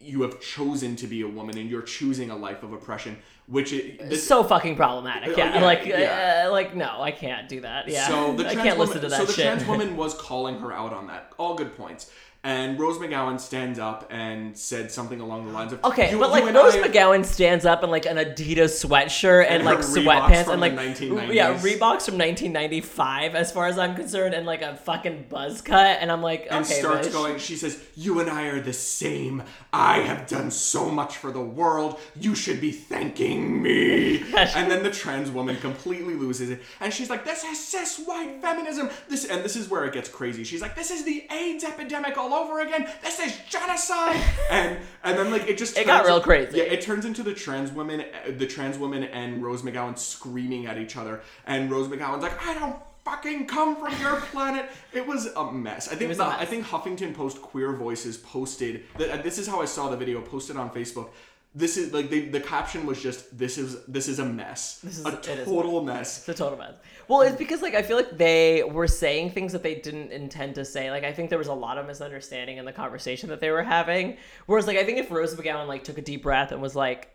you 0.00 0.22
have 0.22 0.40
chosen 0.40 0.96
to 0.96 1.06
be 1.06 1.22
a 1.22 1.28
woman 1.28 1.56
and 1.58 1.70
you're 1.70 1.82
choosing 1.82 2.30
a 2.30 2.36
life 2.36 2.62
of 2.62 2.72
oppression 2.72 3.16
which 3.48 3.72
is 3.72 3.98
this, 4.10 4.26
so 4.28 4.44
fucking 4.44 4.76
problematic. 4.76 5.34
Yeah, 5.34 5.54
yeah, 5.54 5.64
like 5.64 5.86
yeah. 5.86 6.44
Uh, 6.46 6.52
like 6.52 6.76
no, 6.76 7.00
I 7.00 7.10
can't 7.10 7.48
do 7.48 7.62
that. 7.62 7.88
Yeah, 7.88 8.06
So 8.06 8.34
the 8.34 8.46
I 8.46 8.54
can't 8.54 8.78
woman, 8.78 8.94
listen 8.94 9.00
to 9.00 9.08
that 9.08 9.20
so 9.20 9.24
the 9.24 9.32
shit. 9.32 9.44
trans 9.46 9.64
woman 9.66 9.96
was 9.96 10.12
calling 10.14 10.58
her 10.60 10.70
out 10.70 10.92
on 10.92 11.06
that. 11.06 11.32
All 11.38 11.54
good 11.54 11.74
points. 11.74 12.10
And 12.44 12.78
Rose 12.78 12.98
McGowan 12.98 13.40
stands 13.40 13.80
up 13.80 14.06
and 14.10 14.56
said 14.56 14.92
something 14.92 15.20
along 15.20 15.46
the 15.46 15.52
lines 15.52 15.72
of, 15.72 15.82
Okay, 15.84 16.12
"You- 16.12 16.20
but 16.20 16.30
like 16.30 16.44
Rose 16.54 16.76
I- 16.76 16.82
McGowan 16.82 17.24
stands 17.24 17.66
up 17.66 17.82
in 17.82 17.90
like 17.90 18.06
an 18.06 18.16
Adidas 18.16 18.86
sweatshirt 18.86 19.44
and, 19.46 19.56
And 19.56 19.64
like 19.64 19.78
sweatpants 19.80 20.46
and 20.46 20.60
like 20.60 20.72
1990s. 20.74 21.34
yeah 21.34 21.54
Reeboks 21.58 22.06
from 22.06 22.16
1995 22.16 23.34
as 23.34 23.50
far 23.50 23.66
as 23.66 23.76
I'm 23.76 23.96
concerned 23.96 24.34
and 24.34 24.46
like 24.46 24.62
a 24.62 24.76
fucking 24.76 25.26
buzz 25.28 25.60
cut 25.62 25.98
and 26.00 26.12
I'm 26.12 26.22
like 26.22 26.42
okay 26.46 26.56
and 26.56 26.64
starts 26.66 27.08
bitch. 27.08 27.12
going. 27.12 27.38
She 27.38 27.56
says, 27.56 27.78
"You 27.96 28.20
and 28.20 28.30
I 28.30 28.44
are 28.46 28.60
the 28.60 28.72
same. 28.72 29.42
I 29.72 29.98
have 30.00 30.28
done 30.28 30.50
so 30.52 30.88
much 30.90 31.16
for 31.16 31.32
the 31.32 31.40
world. 31.40 31.98
You 32.18 32.36
should 32.36 32.60
be 32.60 32.70
thanking 32.70 33.60
me." 33.62 34.22
and 34.36 34.70
then 34.70 34.84
the 34.84 34.90
trans 34.92 35.30
woman 35.30 35.56
completely 35.56 36.14
loses 36.14 36.50
it, 36.50 36.62
and 36.80 36.94
she's 36.94 37.10
like, 37.10 37.24
"This 37.24 37.42
is 37.44 37.58
cis 37.62 37.98
white 38.06 38.40
feminism. 38.40 38.90
This 39.08 39.24
and 39.24 39.42
this 39.44 39.56
is 39.56 39.68
where 39.68 39.84
it 39.84 39.92
gets 39.92 40.08
crazy. 40.08 40.44
She's 40.44 40.62
like, 40.62 40.76
"This 40.76 40.90
is 40.92 41.04
the 41.04 41.24
AIDS 41.32 41.64
epidemic 41.64 42.16
all 42.32 42.44
over 42.44 42.60
again. 42.60 42.86
This 43.02 43.18
is 43.20 43.36
genocide." 43.48 44.20
and 44.50 44.78
and 45.04 45.18
then 45.18 45.30
like 45.30 45.48
it 45.48 45.58
just 45.58 45.76
It 45.76 45.86
got 45.86 46.04
real 46.04 46.20
crazy. 46.20 46.58
Yeah, 46.58 46.64
it 46.64 46.80
turns 46.80 47.04
into 47.04 47.22
the 47.22 47.34
trans 47.34 47.72
women, 47.72 48.04
the 48.36 48.46
trans 48.46 48.78
woman 48.78 49.04
and 49.04 49.42
Rose 49.42 49.62
McGowan 49.62 49.98
screaming 49.98 50.66
at 50.66 50.78
each 50.78 50.96
other, 50.96 51.20
and 51.46 51.70
Rose 51.70 51.88
McGowan's 51.88 52.22
like, 52.22 52.46
"I 52.46 52.54
don't." 52.54 52.76
Fucking 53.04 53.46
come 53.46 53.74
from 53.76 53.98
your 54.02 54.16
planet. 54.32 54.68
It 54.92 55.06
was 55.06 55.28
a 55.34 55.50
mess. 55.50 55.88
I 55.88 55.94
think 55.94 56.12
the, 56.12 56.18
mess. 56.18 56.20
I 56.20 56.44
think 56.44 56.66
Huffington 56.66 57.14
Post 57.14 57.40
Queer 57.40 57.72
Voices 57.72 58.18
posted 58.18 58.84
that. 58.98 59.08
Uh, 59.08 59.22
this 59.22 59.38
is 59.38 59.46
how 59.46 59.62
I 59.62 59.64
saw 59.64 59.88
the 59.88 59.96
video 59.96 60.20
posted 60.20 60.58
on 60.58 60.68
Facebook. 60.68 61.08
This 61.54 61.76
is 61.76 61.92
like 61.92 62.10
they, 62.10 62.28
the 62.28 62.40
caption 62.40 62.84
was 62.86 63.02
just 63.02 63.36
this 63.36 63.56
is 63.58 63.84
this 63.86 64.06
is 64.06 64.18
a 64.18 64.24
mess. 64.24 64.80
This 64.80 64.98
is- 64.98 65.06
a 65.06 65.08
it 65.18 65.26
is 65.28 65.48
total 65.48 65.82
mess. 65.82 66.18
It's 66.18 66.28
a 66.28 66.34
total 66.34 66.58
mess. 66.58 66.74
Well, 67.08 67.22
it's 67.22 67.36
because 67.36 67.62
like 67.62 67.74
I 67.74 67.82
feel 67.82 67.96
like 67.96 68.16
they 68.18 68.62
were 68.62 68.86
saying 68.86 69.30
things 69.30 69.52
that 69.52 69.62
they 69.62 69.76
didn't 69.76 70.12
intend 70.12 70.54
to 70.56 70.64
say. 70.64 70.90
Like 70.90 71.04
I 71.04 71.12
think 71.12 71.30
there 71.30 71.38
was 71.38 71.48
a 71.48 71.54
lot 71.54 71.78
of 71.78 71.86
misunderstanding 71.86 72.58
in 72.58 72.64
the 72.64 72.72
conversation 72.72 73.28
that 73.30 73.40
they 73.40 73.50
were 73.50 73.62
having. 73.62 74.18
Whereas 74.46 74.66
like 74.66 74.76
I 74.76 74.84
think 74.84 74.98
if 74.98 75.10
Rose 75.10 75.34
McGowan 75.34 75.66
like 75.68 75.84
took 75.84 75.98
a 75.98 76.02
deep 76.02 76.22
breath 76.22 76.52
and 76.52 76.60
was 76.60 76.76
like, 76.76 77.10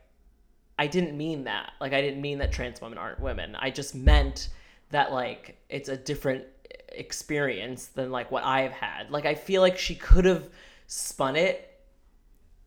I 0.80 0.88
didn't 0.88 1.16
mean 1.16 1.44
that. 1.44 1.74
Like 1.80 1.94
I 1.94 2.02
didn't 2.02 2.22
mean 2.22 2.40
that 2.40 2.52
trans 2.52 2.82
women 2.82 2.98
aren't 2.98 3.20
women. 3.20 3.56
I 3.56 3.70
just 3.70 3.94
meant 3.94 4.50
that 4.90 5.12
like 5.14 5.58
it's 5.70 5.90
a 5.90 5.96
different 5.96 6.44
experience 6.90 7.88
than 7.88 8.12
like 8.12 8.32
what 8.32 8.44
I've 8.44 8.72
had. 8.72 9.12
Like 9.12 9.26
I 9.26 9.36
feel 9.36 9.62
like 9.62 9.78
she 9.78 9.96
could 9.96 10.26
have 10.26 10.50
spun 10.88 11.36
it 11.36 11.70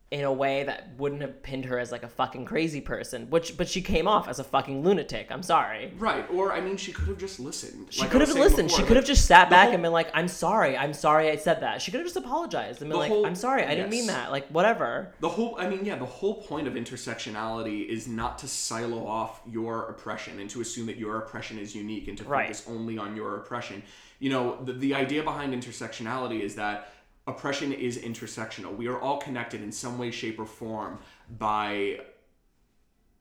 in 0.09 0.23
a 0.23 0.31
way 0.31 0.63
that 0.63 0.87
wouldn't 0.97 1.21
have 1.21 1.43
pinned 1.43 1.65
her 1.65 1.77
as 1.77 1.91
like 1.91 2.03
a 2.03 2.07
fucking 2.07 2.45
crazy 2.45 2.79
person, 2.79 3.29
which 3.29 3.57
but 3.57 3.67
she 3.67 3.81
came 3.81 4.07
off 4.07 4.29
as 4.29 4.39
a 4.39 4.43
fucking 4.43 4.81
lunatic. 4.81 5.27
I'm 5.29 5.43
sorry. 5.43 5.91
Right. 5.97 6.25
Or 6.31 6.53
I 6.53 6.61
mean, 6.61 6.77
she 6.77 6.93
could 6.93 7.09
have 7.09 7.17
just 7.17 7.41
listened. 7.41 7.87
She 7.89 7.99
Like 8.01 8.11
could 8.11 8.21
have 8.21 8.29
listened. 8.33 8.69
before, 8.69 8.79
she 8.79 8.85
could 8.85 8.95
have 8.95 9.05
just 9.05 9.25
sat 9.25 9.49
back 9.49 9.65
whole- 9.65 9.73
and 9.73 9.83
been 9.83 9.91
like, 9.91 10.09
"I'm 10.13 10.29
sorry. 10.29 10.77
I'm 10.77 10.93
sorry 10.93 11.29
I 11.29 11.35
said 11.35 11.59
that." 11.59 11.81
She 11.81 11.91
could 11.91 11.99
have 11.99 12.05
just 12.07 12.15
apologized 12.15 12.81
and 12.81 12.89
been 12.89 12.91
The 12.91 12.97
like, 12.99 13.11
whole- 13.11 13.25
"I'm 13.25 13.35
sorry. 13.35 13.63
I 13.65 13.75
didn't 13.75 13.89
mean 13.89 14.07
that." 14.07 14.31
Like 14.31 14.47
whatever. 14.47 15.13
The 15.19 15.27
whole, 15.27 15.57
I 15.59 15.67
mean, 15.67 15.83
yeah, 15.83 15.97
the 15.97 16.05
whole 16.05 16.35
point 16.41 16.69
of 16.69 16.75
intersectionality 16.75 17.85
is 17.85 18.07
not 18.07 18.37
to 18.39 18.47
silo 18.47 19.05
off 19.05 19.41
your 19.45 19.89
oppression 19.89 20.39
and 20.39 20.49
to 20.51 20.61
assume 20.61 20.85
that 20.87 20.97
your 20.97 21.17
oppression 21.17 21.59
is 21.59 21.75
unique 21.75 22.07
and 22.07 22.17
to 22.19 22.23
Right. 22.23 22.47
focus 22.47 22.63
only 22.69 22.97
on 22.97 23.15
your 23.17 23.35
oppression. 23.35 23.83
You 24.19 24.29
know, 24.31 24.63
the, 24.63 24.73
the 24.73 24.95
idea 24.95 25.21
behind 25.21 25.53
intersectionality 25.53 26.39
is 26.41 26.55
that 26.55 26.91
oppression 27.31 27.73
is 27.73 27.97
intersectional. 27.99 28.75
We 28.75 28.87
are 28.87 28.99
all 28.99 29.17
connected 29.17 29.61
in 29.61 29.71
some 29.71 29.97
way, 29.97 30.09
shape, 30.11 30.39
or 30.39 30.45
form 30.45 30.99
by 31.37 32.01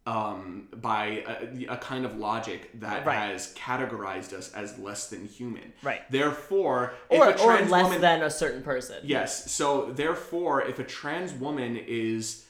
um, 0.06 0.68
by 0.76 1.24
a, 1.26 1.66
a 1.74 1.76
kind 1.78 2.04
of 2.06 2.16
logic 2.16 2.70
that 2.78 3.04
Right. 3.04 3.16
has 3.30 3.52
categorized 3.54 4.32
us 4.32 4.52
as 4.52 4.78
less 4.78 5.08
than 5.10 5.26
human. 5.26 5.72
Right. 5.82 6.08
Therefore, 6.12 6.94
if 7.10 7.18
Or 7.20 7.26
or 7.40 7.60
less 7.62 7.82
woman, 7.82 8.00
than 8.00 8.22
a 8.22 8.30
certain 8.30 8.62
person. 8.62 8.98
Yes. 9.02 9.50
So 9.50 9.90
therefore, 9.92 10.62
if 10.62 10.78
a 10.78 10.84
trans 10.84 11.32
woman 11.32 11.76
is 11.76 12.46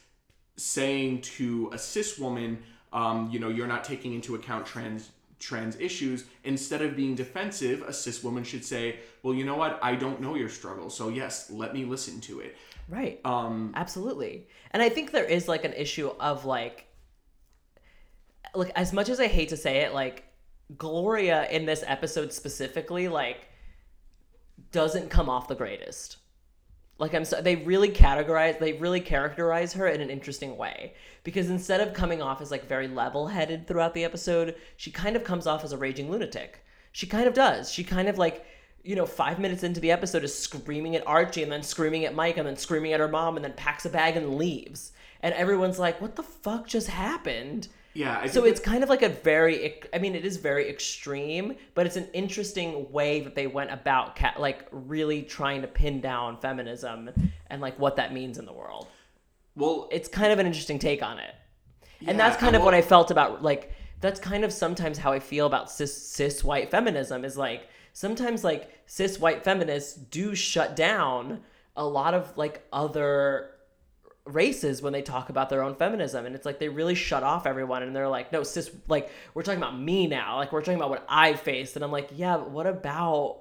saying 0.55 1.21
to 1.21 1.71
a 1.73 1.79
cis 1.79 2.19
woman, 2.19 2.59
um, 2.93 3.31
you 3.31 3.39
know, 3.39 3.49
you're 3.49 3.65
not 3.65 3.83
taking 3.83 4.13
into 4.13 4.35
account 4.35 4.67
trans 4.67 5.09
trans 5.39 5.79
issues, 5.79 6.25
instead 6.43 6.81
of 6.81 6.95
being 6.95 7.15
defensive, 7.15 7.81
a 7.83 7.93
cis 7.93 8.23
woman 8.23 8.43
should 8.43 8.65
say, 8.65 8.99
well, 9.23 9.33
you 9.33 9.45
know 9.45 9.55
what? 9.55 9.79
I 9.81 9.95
don't 9.95 10.21
know 10.21 10.35
your 10.35 10.49
struggle, 10.49 10.89
so 10.89 11.09
yes, 11.09 11.49
let 11.49 11.73
me 11.73 11.85
listen 11.85 12.19
to 12.21 12.39
it. 12.39 12.57
Right. 12.89 13.19
Um, 13.25 13.73
Absolutely. 13.75 14.47
And 14.71 14.81
I 14.81 14.89
think 14.89 15.11
there 15.11 15.25
is 15.25 15.47
like 15.47 15.65
an 15.65 15.73
issue 15.73 16.09
of 16.19 16.45
like 16.45 16.85
like 18.55 18.71
as 18.75 18.93
much 18.93 19.09
as 19.09 19.19
I 19.19 19.27
hate 19.27 19.49
to 19.49 19.57
say 19.57 19.79
it, 19.79 19.93
like 19.93 20.23
Gloria 20.77 21.47
in 21.49 21.65
this 21.65 21.83
episode 21.85 22.33
specifically, 22.33 23.07
like 23.07 23.47
doesn't 24.71 25.09
come 25.09 25.29
off 25.29 25.47
the 25.47 25.55
greatest. 25.55 26.17
Like 26.99 27.13
I'm 27.13 27.25
so 27.25 27.41
they 27.41 27.57
really 27.57 27.89
categorize 27.89 28.59
they 28.59 28.73
really 28.73 28.99
characterize 28.99 29.73
her 29.73 29.87
in 29.87 30.01
an 30.01 30.09
interesting 30.09 30.57
way. 30.57 30.93
Because 31.23 31.49
instead 31.49 31.81
of 31.81 31.93
coming 31.93 32.21
off 32.21 32.41
as 32.41 32.51
like 32.51 32.67
very 32.67 32.87
level 32.87 33.27
headed 33.27 33.67
throughout 33.67 33.93
the 33.93 34.03
episode, 34.03 34.55
she 34.77 34.91
kind 34.91 35.15
of 35.15 35.23
comes 35.23 35.45
off 35.45 35.63
as 35.63 35.73
a 35.73 35.77
raging 35.77 36.09
lunatic. 36.09 36.63
She 36.91 37.05
kind 37.05 37.27
of 37.27 37.33
does. 37.33 37.71
She 37.71 37.83
kind 37.83 38.07
of 38.07 38.17
like 38.17 38.45
you 38.87 38.95
know, 38.95 39.05
five 39.05 39.37
minutes 39.37 39.63
into 39.63 39.81
the 39.81 39.91
episode 39.91 40.23
is 40.23 40.37
screaming 40.37 40.95
at 40.95 41.05
Archie 41.05 41.43
and 41.43 41.51
then 41.51 41.61
screaming 41.61 42.05
at 42.05 42.15
Mike 42.15 42.37
and 42.37 42.47
then 42.47 42.55
screaming 42.55 42.93
at 42.93 43.01
her 43.01 43.07
mom 43.09 43.35
and 43.35 43.43
then 43.43 43.51
packs 43.51 43.85
a 43.85 43.89
bag 43.89 44.15
and 44.15 44.37
leaves. 44.37 44.93
And 45.21 45.33
everyone's 45.33 45.77
like, 45.77 45.99
what 45.99 46.15
the 46.15 46.23
fuck 46.23 46.67
just 46.67 46.87
happened? 46.87 47.67
Yeah. 47.93 48.19
I 48.21 48.27
So 48.27 48.45
it's 48.45 48.59
kind 48.59 48.83
of 48.83 48.89
like 48.89 49.01
a 49.01 49.09
very, 49.09 49.81
I 49.93 49.97
mean, 49.99 50.15
it 50.15 50.25
is 50.25 50.37
very 50.37 50.69
extreme, 50.69 51.55
but 51.73 51.85
it's 51.85 51.95
an 51.95 52.07
interesting 52.13 52.91
way 52.91 53.21
that 53.21 53.35
they 53.35 53.47
went 53.47 53.71
about, 53.71 54.15
ca- 54.15 54.35
like, 54.37 54.67
really 54.71 55.23
trying 55.23 55.61
to 55.61 55.67
pin 55.67 55.99
down 56.01 56.37
feminism 56.37 57.09
and, 57.49 57.61
like, 57.61 57.77
what 57.79 57.95
that 57.95 58.13
means 58.13 58.37
in 58.37 58.45
the 58.45 58.53
world. 58.53 58.87
well, 59.55 59.87
It's 59.91 60.07
kind 60.07 60.31
of 60.31 60.37
an 60.39 60.45
interesting 60.45 60.77
take 60.79 61.01
on 61.01 61.17
it. 61.19 61.33
and 62.05 62.19
that's 62.19 62.37
kind 62.37 62.55
of 62.55 62.61
well- 62.61 62.67
what 62.67 62.73
I 62.75 62.81
felt 62.83 63.09
about, 63.11 63.41
like, 63.41 63.71
that's 63.99 64.19
kind 64.19 64.45
of 64.45 64.53
sometimes 64.53 64.99
how 64.99 65.11
I 65.11 65.19
feel 65.19 65.47
about 65.47 65.71
cis, 65.71 65.95
cis 66.07 66.43
white 66.43 66.69
feminism 66.69 67.25
is 67.25 67.35
like, 67.37 67.67
sometimes, 67.93 68.43
like, 68.43 68.69
cis 68.85 69.19
white 69.19 69.43
feminists 69.43 69.95
do 69.95 70.35
shut 70.35 70.75
down 70.75 71.41
a 71.75 71.83
lot 71.85 72.13
of, 72.13 72.37
like, 72.37 72.63
other 72.71 73.51
races 74.33 74.81
when 74.81 74.93
they 74.93 75.01
talk 75.01 75.29
about 75.29 75.49
their 75.49 75.63
own 75.63 75.75
feminism 75.75 76.25
and 76.25 76.35
it's 76.35 76.45
like 76.45 76.59
they 76.59 76.69
really 76.69 76.95
shut 76.95 77.23
off 77.23 77.45
everyone 77.45 77.83
and 77.83 77.95
they're 77.95 78.07
like 78.07 78.31
no 78.31 78.43
sis 78.43 78.69
like 78.87 79.09
we're 79.33 79.43
talking 79.43 79.61
about 79.61 79.77
me 79.77 80.07
now. 80.07 80.37
Like 80.37 80.51
we're 80.51 80.61
talking 80.61 80.75
about 80.77 80.89
what 80.89 81.05
i 81.09 81.33
faced. 81.33 81.75
And 81.75 81.83
i'm 81.83 81.91
like 81.91 82.09
yeah 82.15 82.37
but 82.37 82.51
what 82.51 82.67
about 82.67 83.39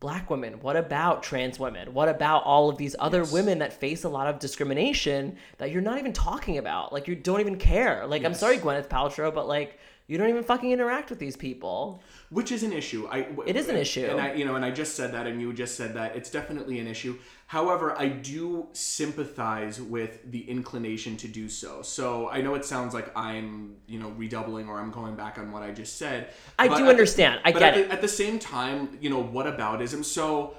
black 0.00 0.30
women? 0.30 0.60
What 0.60 0.76
about 0.76 1.22
trans 1.22 1.58
women? 1.58 1.92
What 1.92 2.08
about 2.08 2.44
all 2.44 2.68
of 2.68 2.76
these 2.76 2.94
other 2.98 3.24
women 3.24 3.58
that 3.58 3.72
face 3.72 4.04
a 4.04 4.08
lot 4.08 4.28
of 4.28 4.38
discrimination 4.38 5.36
that 5.58 5.72
you're 5.72 5.82
not 5.82 5.98
even 5.98 6.12
talking 6.12 6.58
about? 6.58 6.92
Like 6.92 7.08
you 7.08 7.16
don't 7.16 7.40
even 7.40 7.56
care. 7.56 8.06
Like 8.06 8.24
i'm 8.24 8.34
sorry 8.34 8.58
gwyneth 8.58 8.88
paltrow 8.88 9.34
but 9.34 9.48
like 9.48 9.78
you 10.08 10.16
don't 10.16 10.30
even 10.30 10.42
fucking 10.42 10.70
interact 10.72 11.10
with 11.10 11.18
these 11.18 11.36
people. 11.36 12.02
which 12.30 12.50
is 12.50 12.62
an 12.62 12.72
issue. 12.72 13.06
I 13.10 13.28
It 13.46 13.56
is 13.56 13.68
an 13.68 13.76
issue. 13.76 14.06
and 14.06 14.20
I 14.20 14.32
you 14.32 14.44
know, 14.46 14.56
and 14.56 14.64
I 14.64 14.70
just 14.70 14.96
said 14.96 15.12
that, 15.12 15.26
and 15.26 15.40
you 15.40 15.52
just 15.52 15.76
said 15.76 15.94
that. 15.94 16.16
It's 16.16 16.30
definitely 16.30 16.78
an 16.80 16.86
issue. 16.86 17.16
However, 17.46 17.96
I 17.98 18.08
do 18.08 18.68
sympathize 18.72 19.80
with 19.80 20.30
the 20.30 20.48
inclination 20.50 21.16
to 21.18 21.28
do 21.28 21.48
so. 21.48 21.82
So 21.82 22.28
I 22.30 22.40
know 22.40 22.54
it 22.54 22.64
sounds 22.64 22.92
like 22.94 23.10
I'm 23.16 23.76
you 23.86 23.98
know 24.00 24.10
redoubling 24.10 24.68
or 24.68 24.78
I'm 24.80 24.90
going 24.90 25.14
back 25.14 25.38
on 25.38 25.52
what 25.52 25.62
I 25.62 25.70
just 25.72 25.96
said. 25.98 26.28
I 26.58 26.68
do 26.68 26.84
the- 26.84 26.90
understand. 26.90 27.40
I 27.44 27.52
get 27.52 27.62
at 27.62 27.76
it. 27.78 27.88
The, 27.88 27.94
at 27.94 28.00
the 28.00 28.08
same 28.08 28.38
time, 28.38 28.98
you 29.00 29.10
know, 29.10 29.22
what 29.22 29.46
aboutism? 29.46 30.04
So 30.04 30.54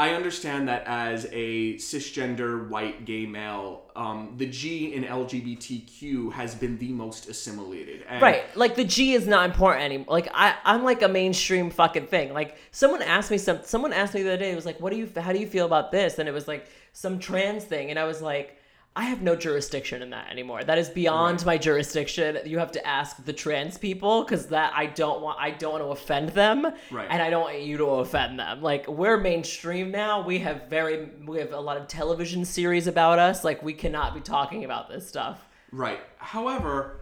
I 0.00 0.14
understand 0.14 0.66
that 0.68 0.84
as 0.86 1.26
a 1.30 1.74
cisgender 1.74 2.66
white 2.70 3.04
gay 3.04 3.26
male, 3.26 3.82
um, 3.94 4.32
the 4.38 4.46
G 4.46 4.94
in 4.94 5.04
LGBTQ 5.04 6.32
has 6.32 6.54
been 6.54 6.78
the 6.78 6.88
most 6.88 7.28
assimilated. 7.28 8.06
And 8.08 8.22
Right, 8.22 8.44
like 8.56 8.76
the 8.76 8.84
G 8.84 9.12
is 9.12 9.26
not 9.26 9.44
important 9.44 9.84
anymore. 9.84 10.06
Like 10.08 10.30
I, 10.32 10.56
I'm 10.64 10.84
like 10.84 11.02
a 11.02 11.08
mainstream 11.08 11.68
fucking 11.68 12.06
thing. 12.06 12.32
Like 12.32 12.56
someone 12.70 13.02
asked 13.02 13.30
me 13.30 13.36
some, 13.36 13.58
someone 13.62 13.92
asked 13.92 14.14
me 14.14 14.22
the 14.22 14.30
other 14.30 14.38
day. 14.38 14.50
It 14.50 14.54
was 14.54 14.64
like, 14.64 14.80
"What 14.80 14.90
do 14.90 14.96
you, 14.96 15.06
how 15.14 15.34
do 15.34 15.38
you 15.38 15.46
feel 15.46 15.66
about 15.66 15.92
this?" 15.92 16.18
And 16.18 16.26
it 16.30 16.32
was 16.32 16.48
like 16.48 16.66
some 16.94 17.18
trans 17.18 17.64
thing, 17.64 17.90
and 17.90 17.98
I 17.98 18.04
was 18.04 18.22
like, 18.22 18.56
I 18.96 19.04
have 19.04 19.22
no 19.22 19.36
jurisdiction 19.36 20.02
in 20.02 20.10
that 20.10 20.30
anymore. 20.30 20.64
That 20.64 20.76
is 20.76 20.88
beyond 20.88 21.46
my 21.46 21.56
jurisdiction. 21.56 22.38
You 22.44 22.58
have 22.58 22.72
to 22.72 22.84
ask 22.86 23.24
the 23.24 23.32
trans 23.32 23.78
people 23.78 24.24
because 24.24 24.46
that 24.48 24.72
I 24.74 24.86
don't 24.86 25.22
want. 25.22 25.38
I 25.40 25.52
don't 25.52 25.72
want 25.72 25.84
to 25.84 25.88
offend 25.90 26.30
them, 26.30 26.66
Right. 26.90 27.06
and 27.08 27.22
I 27.22 27.30
don't 27.30 27.42
want 27.42 27.60
you 27.60 27.76
to 27.78 27.84
offend 27.84 28.38
them. 28.40 28.62
Like 28.62 28.88
we're 28.88 29.16
mainstream 29.16 29.92
now. 29.92 30.22
We 30.26 30.40
have 30.40 30.68
very, 30.68 31.08
we 31.24 31.38
have 31.38 31.52
a 31.52 31.60
lot 31.60 31.76
of 31.76 31.86
television 31.86 32.44
series 32.44 32.88
about 32.88 33.20
us. 33.20 33.44
Like 33.44 33.62
we 33.62 33.74
cannot 33.74 34.12
be 34.12 34.20
talking 34.20 34.64
about 34.64 34.88
this 34.88 35.06
stuff. 35.08 35.38
Right. 35.70 36.00
However, 36.18 37.00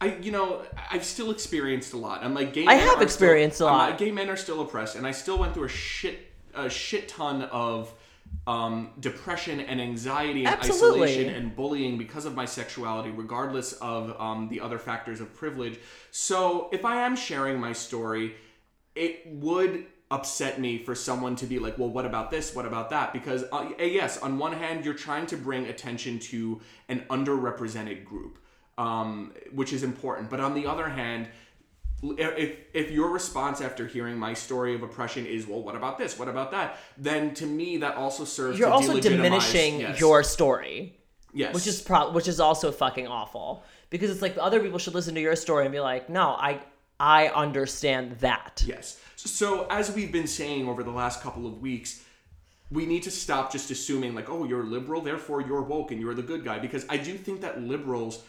I 0.00 0.16
you 0.16 0.32
know 0.32 0.62
I've 0.90 1.04
still 1.04 1.30
experienced 1.30 1.92
a 1.92 1.98
lot. 1.98 2.24
I'm 2.24 2.32
like 2.32 2.54
gay. 2.54 2.64
I 2.66 2.74
have 2.74 3.02
experienced 3.02 3.56
still, 3.56 3.68
a 3.68 3.70
lot. 3.70 3.90
like, 3.90 3.98
gay 3.98 4.10
men 4.10 4.30
are 4.30 4.36
still 4.36 4.62
oppressed, 4.62 4.96
and 4.96 5.06
I 5.06 5.10
still 5.10 5.36
went 5.38 5.52
through 5.52 5.64
a 5.64 5.68
shit 5.68 6.20
a 6.54 6.70
shit 6.70 7.06
ton 7.08 7.42
of 7.42 7.92
um, 8.48 8.92
depression 8.98 9.60
and 9.60 9.78
anxiety 9.78 10.46
and 10.46 10.54
Absolutely. 10.54 11.02
isolation 11.02 11.34
and 11.34 11.54
bullying 11.54 11.98
because 11.98 12.24
of 12.24 12.34
my 12.34 12.46
sexuality, 12.46 13.10
regardless 13.10 13.74
of 13.74 14.18
um, 14.18 14.48
the 14.48 14.58
other 14.58 14.78
factors 14.78 15.20
of 15.20 15.34
privilege. 15.34 15.78
So 16.10 16.70
if 16.72 16.82
I 16.86 17.02
am 17.02 17.14
sharing 17.14 17.60
my 17.60 17.74
story, 17.74 18.36
it 18.94 19.26
would 19.26 19.84
upset 20.10 20.58
me 20.58 20.82
for 20.82 20.94
someone 20.94 21.36
to 21.36 21.44
be 21.44 21.58
like, 21.58 21.76
well, 21.76 21.90
what 21.90 22.06
about 22.06 22.30
this? 22.30 22.54
What 22.54 22.64
about 22.64 22.88
that? 22.88 23.12
Because, 23.12 23.44
uh, 23.52 23.68
eh, 23.78 23.84
yes, 23.84 24.16
on 24.16 24.38
one 24.38 24.54
hand, 24.54 24.82
you're 24.82 24.94
trying 24.94 25.26
to 25.26 25.36
bring 25.36 25.66
attention 25.66 26.18
to 26.20 26.62
an 26.88 27.04
underrepresented 27.10 28.06
group, 28.06 28.38
um, 28.78 29.34
which 29.52 29.74
is 29.74 29.82
important. 29.82 30.30
But 30.30 30.40
on 30.40 30.54
the 30.54 30.66
other 30.66 30.88
hand, 30.88 31.28
if 32.02 32.56
if 32.72 32.90
your 32.90 33.10
response 33.10 33.60
after 33.60 33.86
hearing 33.86 34.18
my 34.18 34.32
story 34.32 34.74
of 34.74 34.82
oppression 34.82 35.26
is 35.26 35.46
well 35.46 35.62
what 35.62 35.74
about 35.74 35.98
this 35.98 36.18
what 36.18 36.28
about 36.28 36.52
that 36.52 36.78
then 36.96 37.34
to 37.34 37.44
me 37.44 37.78
that 37.78 37.96
also 37.96 38.24
serves 38.24 38.58
You're 38.58 38.68
to 38.68 38.74
also 38.74 39.00
diminishing 39.00 39.80
yes, 39.80 39.98
your 39.98 40.22
story. 40.22 40.96
yes 41.32 41.52
which 41.52 41.66
is 41.66 41.82
pro- 41.82 42.12
which 42.12 42.28
is 42.28 42.38
also 42.38 42.70
fucking 42.70 43.08
awful 43.08 43.64
because 43.90 44.10
it's 44.10 44.22
like 44.22 44.36
other 44.38 44.60
people 44.60 44.78
should 44.78 44.94
listen 44.94 45.14
to 45.14 45.20
your 45.20 45.36
story 45.36 45.64
and 45.64 45.72
be 45.72 45.80
like, 45.80 46.08
no, 46.08 46.30
I 46.30 46.60
I 47.00 47.28
understand 47.28 48.18
that. 48.18 48.62
Yes. 48.66 49.00
So 49.16 49.66
as 49.70 49.92
we've 49.92 50.12
been 50.12 50.26
saying 50.26 50.68
over 50.68 50.82
the 50.82 50.90
last 50.90 51.22
couple 51.22 51.46
of 51.46 51.60
weeks, 51.60 52.02
we 52.70 52.86
need 52.86 53.04
to 53.04 53.10
stop 53.10 53.52
just 53.52 53.70
assuming 53.70 54.14
like, 54.14 54.28
oh, 54.28 54.44
you're 54.44 54.64
liberal, 54.64 55.00
therefore 55.00 55.40
you're 55.40 55.62
woke 55.62 55.90
and 55.90 56.00
you're 56.00 56.14
the 56.14 56.22
good 56.22 56.44
guy. 56.44 56.58
Because 56.58 56.84
I 56.88 56.96
do 56.96 57.16
think 57.16 57.40
that 57.40 57.62
liberals, 57.62 58.22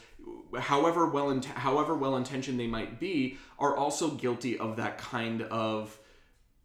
however 0.58 1.06
well 1.08 1.30
int- 1.30 1.44
however 1.44 1.94
well 1.94 2.16
intentioned 2.16 2.58
they 2.58 2.66
might 2.66 2.98
be, 3.00 3.38
are 3.58 3.76
also 3.76 4.10
guilty 4.10 4.58
of 4.58 4.76
that 4.76 4.98
kind 4.98 5.42
of 5.42 5.98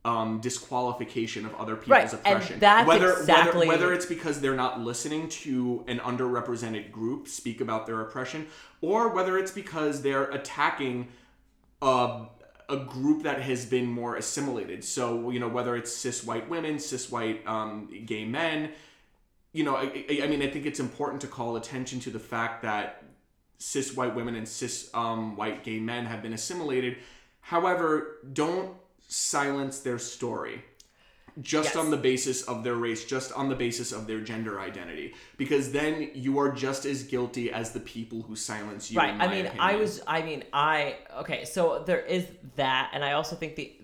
um, 0.03 0.39
disqualification 0.39 1.45
of 1.47 1.55
other 1.55 1.75
people's 1.75 1.89
Right, 1.89 2.13
and 2.13 2.19
oppression. 2.35 2.59
that's 2.59 2.87
whether, 2.87 3.11
exactly- 3.17 3.67
whether 3.67 3.85
whether 3.85 3.93
it's 3.93 4.05
because 4.05 4.39
they're 4.39 4.55
not 4.55 4.79
listening 4.79 5.29
to 5.29 5.83
an 5.87 5.97
underrepresented 5.99 6.91
group 6.91 7.27
speak 7.27 7.59
about 7.59 7.87
their 7.87 8.01
oppression, 8.01 8.45
or 8.81 9.09
whether 9.09 9.37
it's 9.37 9.51
because 9.51 10.03
they're 10.03 10.25
attacking 10.29 11.07
a, 11.81 12.25
a 12.69 12.77
group 12.77 13.23
that 13.23 13.41
has 13.41 13.65
been 13.65 13.87
more 13.87 14.15
assimilated. 14.15 14.83
So, 14.83 15.31
you 15.31 15.39
know, 15.39 15.47
whether 15.47 15.75
it's 15.75 15.91
cis 15.91 16.23
white 16.23 16.47
women, 16.49 16.77
cis 16.77 17.09
white 17.11 17.41
um, 17.47 17.89
gay 18.05 18.25
men, 18.25 18.71
you 19.53 19.63
know, 19.63 19.75
I- 19.75 20.19
I 20.23 20.27
mean, 20.27 20.43
I 20.43 20.49
think 20.51 20.67
it's 20.67 20.79
important 20.79 21.21
to 21.21 21.27
call 21.27 21.55
attention 21.55 21.99
to 22.01 22.11
the 22.11 22.19
fact 22.19 22.61
that 22.61 23.01
cis 23.57 23.95
white 23.95 24.15
women 24.15 24.35
and 24.35 24.47
cis 24.47 24.89
um, 24.93 25.35
white 25.35 25.63
gay 25.63 25.79
men 25.79 26.05
have 26.05 26.21
been 26.21 26.33
assimilated. 26.33 26.97
However, 27.41 28.17
don't 28.33 28.75
silence 29.07 29.79
their 29.79 29.99
story 29.99 30.63
just 31.41 31.69
Yes. 31.69 31.75
on 31.75 31.91
the 31.91 31.97
basis 31.97 32.43
of 32.43 32.63
their 32.63 32.75
race, 32.75 33.03
just 33.03 33.33
on 33.33 33.49
the 33.49 33.55
basis 33.55 33.91
of 33.91 34.07
their 34.07 34.21
gender 34.21 34.59
identity, 34.59 35.13
because 35.37 35.71
then 35.71 36.09
you 36.13 36.39
are 36.39 36.51
just 36.51 36.85
as 36.85 37.03
guilty 37.03 37.51
as 37.51 37.71
the 37.71 37.79
people 37.81 38.21
who 38.21 38.35
silence 38.35 38.89
you. 38.89 38.97
Right. 38.97 39.13
I 39.13 39.27
mean, 39.27 39.45
opinion. 39.45 39.57
I 39.59 39.75
was 39.75 40.01
I 40.07 40.21
mean, 40.21 40.43
I 40.53 40.97
okay, 41.19 41.43
so 41.43 41.83
there 41.85 41.99
is 41.99 42.25
that 42.55 42.91
and 42.93 43.03
I 43.03 43.13
also 43.13 43.35
think 43.35 43.55
the 43.55 43.75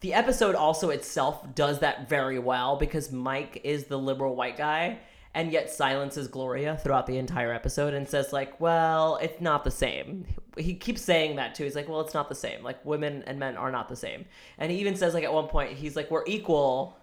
the 0.00 0.14
episode 0.14 0.54
also 0.54 0.90
itself 0.90 1.54
does 1.54 1.80
that 1.80 2.08
very 2.08 2.38
well 2.38 2.76
because 2.76 3.10
Mike 3.10 3.62
is 3.64 3.84
the 3.84 3.98
liberal 3.98 4.36
white 4.36 4.56
guy 4.56 4.98
and 5.34 5.52
yet 5.52 5.70
silences 5.70 6.28
Gloria 6.28 6.76
throughout 6.76 7.06
the 7.06 7.18
entire 7.18 7.52
episode 7.52 7.94
and 7.94 8.08
says 8.08 8.32
like, 8.32 8.60
"Well, 8.60 9.16
it's 9.22 9.40
not 9.40 9.64
the 9.64 9.70
same." 9.70 10.26
He 10.56 10.74
keeps 10.74 11.02
saying 11.02 11.36
that 11.36 11.54
too. 11.54 11.64
He's 11.64 11.76
like, 11.76 11.88
"Well, 11.88 12.00
it's 12.00 12.14
not 12.14 12.28
the 12.28 12.34
same. 12.34 12.62
Like 12.62 12.84
women 12.84 13.22
and 13.26 13.38
men 13.38 13.56
are 13.56 13.70
not 13.70 13.88
the 13.88 13.96
same." 13.96 14.24
And 14.58 14.72
he 14.72 14.78
even 14.78 14.96
says 14.96 15.14
like 15.14 15.24
at 15.24 15.32
one 15.32 15.48
point, 15.48 15.72
he's 15.72 15.96
like, 15.96 16.10
"We're 16.10 16.26
equal 16.26 16.98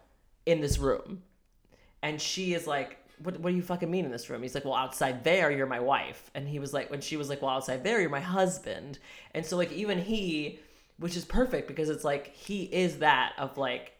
in 0.46 0.62
this 0.62 0.78
room." 0.78 1.24
And 2.02 2.22
she 2.22 2.54
is 2.54 2.68
like, 2.68 3.00
what, 3.24 3.40
what 3.40 3.50
do 3.50 3.56
you 3.56 3.62
fucking 3.62 3.90
mean 3.90 4.06
in 4.06 4.12
this 4.12 4.30
room? 4.30 4.42
He's 4.42 4.56
like, 4.56 4.66
well, 4.66 4.76
outside 4.76 5.24
there, 5.24 5.52
you're 5.52 5.66
my 5.66 5.80
wife. 5.80 6.30
And 6.36 6.48
he 6.48 6.60
was 6.60 6.74
like, 6.74 6.92
when 6.92 7.02
she 7.02 7.18
was 7.18 7.30
like, 7.30 7.42
well, 7.42 7.52
outside 7.52 7.84
there, 7.84 8.02
you're 8.02 8.10
my 8.10 8.20
husband. 8.20 9.00
And 9.34 9.46
so, 9.46 9.58
like, 9.58 9.72
even 9.72 10.00
he, 10.00 10.60
which 10.98 11.16
is 11.16 11.26
perfect 11.26 11.68
because 11.68 11.90
it's 11.90 12.04
like, 12.04 12.36
he 12.36 12.64
is 12.64 13.00
that 13.00 13.34
of 13.38 13.58
like, 13.58 13.94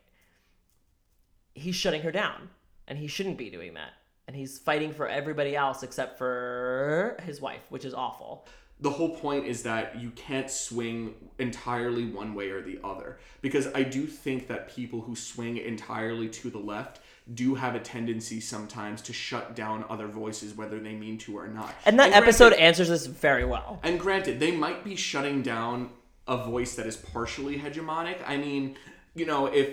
he's 1.54 1.76
shutting 1.76 2.02
her 2.02 2.12
down 2.12 2.50
and 2.88 2.98
he 2.98 3.08
shouldn't 3.08 3.38
be 3.38 3.50
doing 3.50 3.74
that. 3.76 3.94
And 4.28 4.36
he's 4.36 4.58
fighting 4.58 4.92
for 4.94 5.08
everybody 5.08 5.56
else 5.56 5.84
except 5.84 6.18
for 6.18 7.16
his 7.26 7.40
wife, 7.42 7.62
which 7.70 7.86
is 7.86 7.94
awful. 7.94 8.48
the 8.82 8.90
whole 8.90 9.16
point 9.16 9.46
is 9.46 9.64
that 9.64 9.98
you 10.02 10.10
can't 10.12 10.50
swing 10.52 11.14
entirely 11.40 12.06
one 12.06 12.34
way 12.34 12.50
or 12.50 12.62
the 12.62 12.78
other 12.84 13.18
because 13.42 13.68
i 13.74 13.82
do 13.82 14.06
think 14.06 14.48
that 14.50 14.68
people 14.70 15.00
who 15.00 15.16
swing 15.16 15.56
entirely 15.56 16.28
to 16.28 16.50
the 16.50 16.58
left 16.58 17.00
do 17.36 17.56
have 17.56 17.74
a 17.74 17.80
tendency 17.80 18.42
sometimes 18.42 19.02
to 19.02 19.14
shut 19.14 19.56
down 19.56 19.86
other 19.90 20.08
voices 20.08 20.54
whether 20.56 20.78
they 20.82 20.92
mean 20.94 21.18
to 21.18 21.38
or 21.38 21.48
not 21.48 21.74
And 21.86 21.98
that 22.00 22.10
granted- 22.10 22.24
episode 22.28 22.54
answers 22.54 22.90
this 22.90 23.06
very 23.06 23.46
well. 23.46 23.80
and 23.82 23.98
granted 23.98 24.42
they 24.42 24.52
might 24.52 24.84
be 24.84 24.98
shutting 24.98 25.42
down 25.42 25.90
a 26.28 26.36
voice 26.36 26.76
that 26.76 26.86
is 26.86 26.98
partially 26.98 27.58
hegemonic 27.58 28.18
i 28.28 28.36
mean 28.36 28.76
you 29.16 29.26
know 29.26 29.46
if 29.46 29.70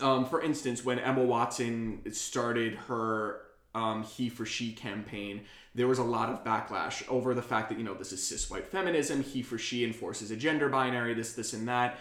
um, 0.00 0.26
for 0.26 0.42
instance, 0.42 0.84
when 0.84 0.98
Emma 0.98 1.22
Watson 1.24 2.02
started 2.12 2.74
her 2.88 3.40
um, 3.76 4.02
he 4.02 4.30
for 4.30 4.46
she 4.46 4.72
campaign, 4.72 5.42
there 5.74 5.86
was 5.86 5.98
a 5.98 6.02
lot 6.02 6.30
of 6.30 6.42
backlash 6.42 7.06
over 7.08 7.34
the 7.34 7.42
fact 7.42 7.68
that, 7.68 7.78
you 7.78 7.84
know, 7.84 7.92
this 7.92 8.10
is 8.10 8.26
cis 8.26 8.50
white 8.50 8.66
feminism, 8.66 9.22
he 9.22 9.42
for 9.42 9.58
she 9.58 9.84
enforces 9.84 10.30
a 10.30 10.36
gender 10.36 10.70
binary, 10.70 11.12
this, 11.12 11.34
this, 11.34 11.52
and 11.52 11.68
that. 11.68 11.98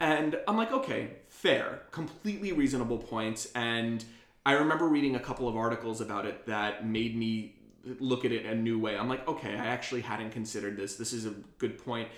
And 0.00 0.36
I'm 0.48 0.56
like, 0.56 0.72
okay, 0.72 1.10
fair, 1.28 1.82
completely 1.92 2.50
reasonable 2.50 2.98
points. 2.98 3.48
And 3.54 4.04
I 4.44 4.54
remember 4.54 4.88
reading 4.88 5.14
a 5.14 5.20
couple 5.20 5.48
of 5.48 5.56
articles 5.56 6.00
about 6.00 6.26
it 6.26 6.44
that 6.46 6.84
made 6.84 7.16
me 7.16 7.54
look 8.00 8.24
at 8.24 8.32
it 8.32 8.44
a 8.44 8.54
new 8.54 8.80
way. 8.80 8.96
I'm 8.96 9.08
like, 9.08 9.26
okay, 9.28 9.52
I 9.52 9.66
actually 9.66 10.00
hadn't 10.00 10.30
considered 10.30 10.76
this. 10.76 10.96
This 10.96 11.12
is 11.12 11.24
a 11.24 11.34
good 11.58 11.78
point. 11.78 12.08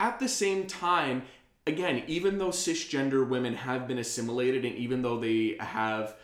At 0.00 0.18
the 0.18 0.28
same 0.28 0.66
time, 0.66 1.22
again, 1.66 2.02
even 2.06 2.38
though 2.38 2.48
cisgender 2.48 3.28
women 3.28 3.54
have 3.54 3.86
been 3.86 3.98
assimilated 3.98 4.64
and 4.64 4.74
even 4.76 5.02
though 5.02 5.20
they 5.20 5.56
have 5.60 6.16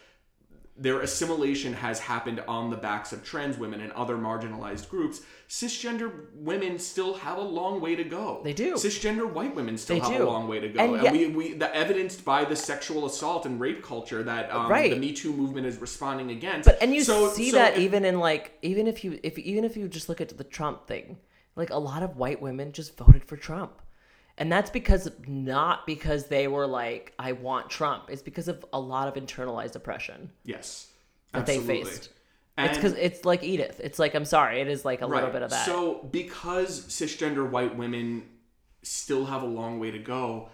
their 0.80 1.00
assimilation 1.02 1.74
has 1.74 1.98
happened 2.00 2.40
on 2.48 2.70
the 2.70 2.76
backs 2.76 3.12
of 3.12 3.22
trans 3.22 3.58
women 3.58 3.80
and 3.82 3.92
other 3.92 4.16
marginalized 4.16 4.88
groups, 4.88 5.20
cisgender 5.46 6.24
women 6.34 6.78
still 6.78 7.12
have 7.14 7.36
a 7.36 7.42
long 7.42 7.82
way 7.82 7.94
to 7.94 8.02
go. 8.02 8.40
They 8.42 8.54
do. 8.54 8.74
Cisgender 8.74 9.30
white 9.30 9.54
women 9.54 9.76
still 9.76 9.96
They 9.96 10.00
have 10.08 10.16
do. 10.16 10.24
a 10.24 10.26
long 10.26 10.48
way 10.48 10.58
to 10.58 10.68
go. 10.70 10.80
And 10.82 10.94
And, 10.94 11.02
yet- 11.02 11.12
we, 11.12 11.26
we 11.26 11.52
the 11.52 11.74
evidenced 11.76 12.24
by 12.24 12.46
the 12.46 12.56
sexual 12.56 13.04
assault 13.04 13.44
and 13.44 13.60
rape 13.60 13.82
culture 13.82 14.22
that 14.22 14.50
um, 14.50 14.70
Right. 14.70 14.90
the 14.90 14.96
Me 14.98 15.12
Too 15.12 15.32
movement 15.34 15.66
is 15.66 15.76
responding 15.78 16.30
against. 16.30 16.64
But 16.66 16.78
and 16.80 16.94
you 16.94 17.02
So- 17.04 17.28
see 17.30 17.50
so 17.50 17.58
that 17.58 17.74
if- 17.74 17.80
even 17.80 18.06
in 18.06 18.18
like 18.18 18.56
even 18.62 18.86
if 18.86 19.04
you 19.04 19.20
if 19.22 19.38
even 19.38 19.64
if 19.64 19.76
you 19.76 19.86
just 19.86 20.08
look 20.08 20.22
at 20.22 20.36
the 20.36 20.44
Trump 20.44 20.86
thing, 20.86 21.18
like 21.56 21.68
a 21.70 21.78
lot 21.78 22.02
of 22.02 22.16
white 22.16 22.40
women 22.40 22.72
just 22.72 22.96
voted 22.96 23.24
for 23.24 23.36
Trump. 23.36 23.72
And 24.40 24.50
that's 24.50 24.70
because 24.70 25.08
not 25.26 25.86
because 25.86 26.26
they 26.26 26.48
were 26.48 26.66
like 26.66 27.12
I 27.18 27.32
want 27.32 27.68
Trump. 27.68 28.04
It's 28.08 28.22
because 28.22 28.48
of 28.48 28.64
a 28.72 28.80
lot 28.80 29.06
of 29.06 29.22
internalized 29.22 29.76
oppression 29.76 30.30
yes, 30.44 30.88
that 31.32 31.46
they 31.46 31.58
faced. 31.58 32.08
It's 32.56 32.76
because 32.76 32.94
it's 32.94 33.24
like 33.24 33.42
Edith. 33.44 33.80
It's 33.84 33.98
like 33.98 34.14
I'm 34.14 34.24
sorry. 34.24 34.60
It 34.60 34.68
is 34.68 34.84
like 34.84 35.02
a 35.02 35.06
little 35.06 35.30
bit 35.30 35.42
of 35.42 35.50
that. 35.50 35.66
So 35.66 36.08
because 36.10 36.86
cisgender 36.86 37.48
white 37.48 37.76
women 37.76 38.24
still 38.82 39.26
have 39.26 39.42
a 39.42 39.46
long 39.46 39.78
way 39.78 39.90
to 39.90 39.98
go. 39.98 40.48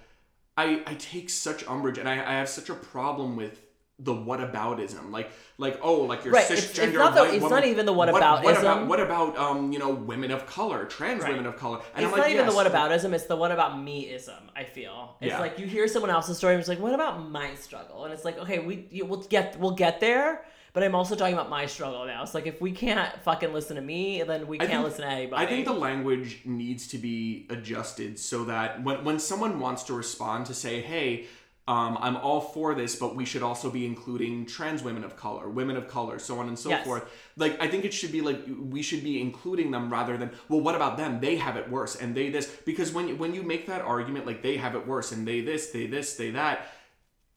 I 0.57 0.83
I 0.87 0.95
take 0.95 1.31
such 1.31 1.67
umbrage 1.69 1.99
and 1.99 2.09
I, 2.09 2.15
I 2.15 2.35
have 2.39 2.49
such 2.49 2.69
a 2.71 2.75
problem 2.75 3.37
with 3.37 3.61
the 3.99 4.13
what 4.13 4.41
whataboutism. 4.41 5.11
Like 5.11 5.31
like 5.57 5.79
oh 5.83 6.03
like 6.03 6.23
you're 6.25 6.35
Right, 6.35 6.45
cisgender 6.45 6.53
it's- 6.53 6.79
it's 6.79 6.95
not 6.97 7.15
the- 7.15 7.21
white 7.23 7.35
it's 7.35 7.43
woman. 7.43 7.57
not 7.61 7.65
even 7.67 7.87
the 7.87 7.93
What, 7.95 8.13
what 8.13 8.19
about 8.19 8.87
what 8.87 9.01
about 9.01 9.39
um 9.39 9.73
you 9.73 9.79
know 9.79 9.89
women 9.91 10.31
of 10.31 10.45
color, 10.47 10.85
trans 10.85 11.23
Right. 11.23 11.31
women 11.33 11.47
of 11.47 11.57
color? 11.57 11.79
And 11.95 12.05
it's 12.05 12.13
I'm 12.13 12.19
not 12.19 12.19
like, 12.27 12.35
even 12.35 12.45
yes, 12.47 12.55
the 12.55 12.61
whataboutism, 12.71 13.13
it's 13.15 13.25
the 13.25 13.37
what 13.37 13.53
about 13.53 13.81
me-ism, 13.83 14.51
I 14.55 14.65
feel. 14.65 15.17
It's 15.21 15.31
Yeah. 15.31 15.41
like 15.41 15.59
you 15.59 15.67
hear 15.67 15.89
someone 15.89 16.11
else's 16.11 16.37
story 16.37 16.53
and 16.55 16.61
it's 16.61 16.69
like, 16.69 16.79
what 16.81 16.93
about 16.93 17.27
my 17.31 17.55
struggle? 17.55 18.05
And 18.05 18.13
it's 18.13 18.25
like, 18.25 18.39
okay, 18.39 18.59
we 18.59 18.87
you, 18.91 19.07
we'll 19.07 19.23
get 19.23 19.59
we'll 19.59 19.71
get 19.77 19.99
there, 20.01 20.45
but 20.75 20.83
I'm 20.83 20.95
also 20.95 21.15
talking 21.15 21.33
about 21.33 21.49
my 21.49 21.65
struggle 21.65 22.05
now. 22.05 22.23
It's 22.23 22.35
like 22.35 22.47
if 22.47 22.61
we 22.61 22.73
can't 22.73 23.11
fucking 23.23 23.55
listen 23.55 23.77
to 23.77 23.83
me, 23.83 24.23
then 24.25 24.47
we 24.47 24.59
can't 24.59 24.71
think- 24.73 24.85
listen 24.85 25.01
to 25.07 25.11
anybody. 25.11 25.43
I 25.43 25.47
think 25.49 25.65
the 25.65 25.73
language 25.73 26.43
needs 26.45 26.87
to 26.89 26.99
be 26.99 27.47
adjusted 27.49 28.19
so 28.19 28.45
that 28.45 28.83
when, 28.85 29.05
when 29.05 29.19
someone 29.19 29.59
wants 29.59 29.85
to 29.85 29.95
respond 29.95 30.45
to 30.47 30.55
say, 30.55 30.83
hey, 30.83 31.25
um, 31.69 31.99
I'm 32.01 32.17
all 32.17 32.41
for 32.41 32.75
this, 32.75 32.95
but 32.95 33.17
we 33.17 33.25
should 33.25 33.43
also 33.43 33.71
be 33.71 33.87
including 33.87 34.47
trans 34.47 34.85
women 34.85 35.03
of 35.03 35.17
color, 35.17 35.49
women 35.49 35.77
of 35.77 35.89
color, 35.89 36.21
so 36.21 36.39
on 36.39 36.47
and 36.47 36.57
so 36.57 36.71
Yes. 36.71 36.87
forth. 36.87 37.11
Like, 37.37 37.61
I 37.61 37.67
think 37.67 37.85
it 37.85 37.93
should 37.93 38.13
be 38.13 38.21
like 38.21 38.41
we 38.47 38.83
should 38.83 39.03
be 39.03 39.21
including 39.21 39.73
them 39.73 39.93
rather 39.93 40.17
than, 40.17 40.31
well, 40.49 40.61
what 40.61 40.77
about 40.77 40.97
them? 40.97 41.21
They 41.21 41.37
have 41.37 41.57
it 41.57 41.69
worse, 41.69 41.97
and 41.97 42.15
they 42.15 42.31
this. 42.31 42.47
Because 42.65 42.93
when 42.93 43.09
you, 43.09 43.17
when 43.17 43.35
you 43.35 43.43
make 43.43 43.67
that 43.67 43.83
argument, 43.83 44.27
like 44.27 44.43
they 44.43 44.57
have 44.59 44.77
it 44.77 44.87
worse, 44.87 45.11
and 45.11 45.27
they 45.27 45.41
this, 45.41 45.71
they 45.71 45.87
this, 45.89 46.15
they 46.15 46.31
that, 46.31 46.69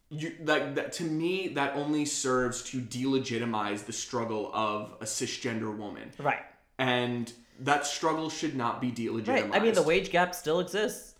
you 0.10 0.34
like 0.44 0.76
that 0.76 0.92
to 0.94 1.04
me 1.04 1.50
that 1.50 1.76
only 1.76 2.06
serves 2.06 2.64
to 2.64 2.82
delegitimize 2.82 3.86
the 3.86 3.94
struggle 3.94 4.52
of 4.54 4.94
a 5.02 5.06
cisgender 5.06 5.76
woman 5.76 6.12
right. 6.18 6.42
and 6.80 7.32
that 7.60 7.86
struggle 7.86 8.30
should 8.30 8.56
not 8.56 8.82
be 8.82 8.92
delegitimized. 8.92 9.28
Right. 9.28 9.50
I 9.54 9.60
mean 9.60 9.74
the 9.74 9.84
wage 9.84 10.10
gap 10.10 10.34
still 10.34 10.60
exists. 10.60 11.14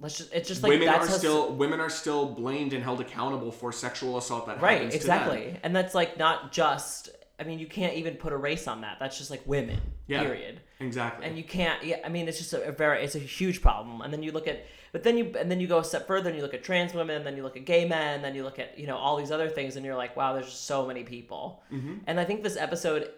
Let's 0.00 0.18
just 0.18 0.32
it's 0.32 0.48
just 0.48 0.62
like 0.62 0.70
women 0.70 0.86
that's 0.86 1.08
are 1.08 1.18
still 1.18 1.52
women 1.54 1.80
are 1.80 1.90
still 1.90 2.26
blamed 2.26 2.72
and 2.72 2.84
held 2.84 3.00
accountable 3.00 3.50
for 3.50 3.72
sexual 3.72 4.16
assault 4.16 4.46
that 4.46 4.60
Right, 4.60 4.74
happens 4.74 4.92
to 4.92 4.96
exactly. 4.96 5.46
them. 5.46 5.60
And 5.64 5.74
that's 5.74 5.94
like 5.94 6.16
not 6.18 6.52
just 6.52 7.10
I 7.40 7.44
mean, 7.44 7.58
you 7.58 7.66
can't 7.66 7.94
even 7.94 8.14
put 8.14 8.32
a 8.32 8.36
race 8.36 8.66
on 8.66 8.80
that. 8.82 8.98
That's 9.00 9.16
just 9.18 9.30
like 9.30 9.42
women. 9.46 9.80
Yeah. 10.06 10.22
Period. 10.22 10.60
Exactly. 10.80 11.26
and 11.26 11.36
you 11.36 11.42
can't 11.42 11.82
yeah 11.82 11.96
i 12.04 12.08
mean 12.08 12.28
it's 12.28 12.38
just 12.38 12.52
a, 12.52 12.68
a 12.68 12.70
very 12.70 13.02
it's 13.02 13.16
a 13.16 13.18
huge 13.18 13.60
problem 13.60 14.00
and 14.00 14.12
then 14.12 14.22
you 14.22 14.30
look 14.30 14.46
at 14.46 14.64
but 14.92 15.02
then 15.02 15.18
you 15.18 15.34
and 15.36 15.50
then 15.50 15.58
you 15.58 15.66
go 15.66 15.78
a 15.78 15.84
step 15.84 16.06
further 16.06 16.28
and 16.30 16.36
you 16.36 16.42
look 16.42 16.54
at 16.54 16.62
trans 16.62 16.94
women 16.94 17.16
and 17.16 17.26
then 17.26 17.36
you 17.36 17.42
look 17.42 17.56
at 17.56 17.64
gay 17.64 17.84
men 17.84 18.14
and 18.14 18.24
then 18.24 18.32
you 18.32 18.44
look 18.44 18.60
at 18.60 18.78
you 18.78 18.86
know 18.86 18.96
all 18.96 19.16
these 19.16 19.32
other 19.32 19.48
things 19.48 19.74
and 19.74 19.84
you're 19.84 19.96
like 19.96 20.16
wow 20.16 20.34
there's 20.34 20.46
just 20.46 20.66
so 20.66 20.86
many 20.86 21.02
people 21.02 21.64
mm-hmm. 21.72 21.94
and 22.06 22.20
i 22.20 22.24
think 22.24 22.44
this 22.44 22.56
episode 22.56 23.10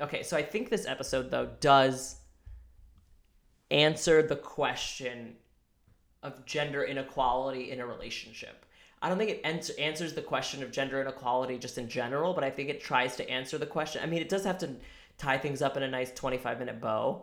okay 0.00 0.22
so 0.22 0.36
i 0.36 0.42
think 0.44 0.70
this 0.70 0.86
episode 0.86 1.28
though 1.32 1.48
does 1.58 2.20
answer 3.72 4.22
the 4.22 4.36
question 4.36 5.34
of 6.22 6.44
gender 6.44 6.84
inequality 6.84 7.70
in 7.70 7.80
a 7.80 7.86
relationship 7.86 8.66
I 9.02 9.08
don't 9.08 9.18
think 9.18 9.30
it 9.30 9.40
ans- 9.44 9.70
answers 9.70 10.12
the 10.12 10.22
question 10.22 10.62
of 10.62 10.70
gender 10.70 11.00
inequality 11.00 11.58
just 11.58 11.78
in 11.78 11.88
general, 11.88 12.34
but 12.34 12.44
I 12.44 12.50
think 12.50 12.68
it 12.68 12.80
tries 12.80 13.16
to 13.16 13.28
answer 13.30 13.56
the 13.56 13.66
question. 13.66 14.02
I 14.02 14.06
mean, 14.06 14.20
it 14.20 14.28
does 14.28 14.44
have 14.44 14.58
to 14.58 14.76
tie 15.16 15.38
things 15.38 15.62
up 15.62 15.76
in 15.76 15.82
a 15.82 15.88
nice 15.88 16.12
25 16.12 16.58
minute 16.58 16.80
bow, 16.80 17.22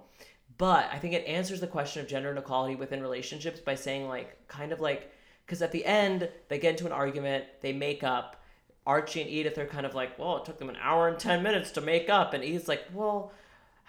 but 0.57 0.89
I 0.91 0.97
think 0.97 1.13
it 1.13 1.25
answers 1.27 1.59
the 1.59 1.67
question 1.67 2.01
of 2.01 2.07
gender 2.07 2.31
inequality 2.31 2.75
within 2.75 3.01
relationships 3.01 3.59
by 3.59 3.75
saying, 3.75 4.07
like, 4.07 4.47
kind 4.47 4.71
of 4.71 4.79
like, 4.79 5.11
because 5.45 5.61
at 5.61 5.71
the 5.71 5.85
end, 5.85 6.29
they 6.49 6.57
get 6.57 6.71
into 6.71 6.87
an 6.87 6.91
argument, 6.91 7.45
they 7.61 7.73
make 7.73 8.03
up. 8.03 8.43
Archie 8.87 9.21
and 9.21 9.29
Edith 9.29 9.57
are 9.57 9.65
kind 9.65 9.85
of 9.85 9.93
like, 9.93 10.17
well, 10.17 10.37
it 10.37 10.45
took 10.45 10.59
them 10.59 10.69
an 10.69 10.77
hour 10.81 11.09
and 11.09 11.19
10 11.19 11.43
minutes 11.43 11.71
to 11.71 11.81
make 11.81 12.09
up. 12.09 12.33
And 12.33 12.41
Edith's 12.41 12.69
like, 12.69 12.85
well, 12.93 13.33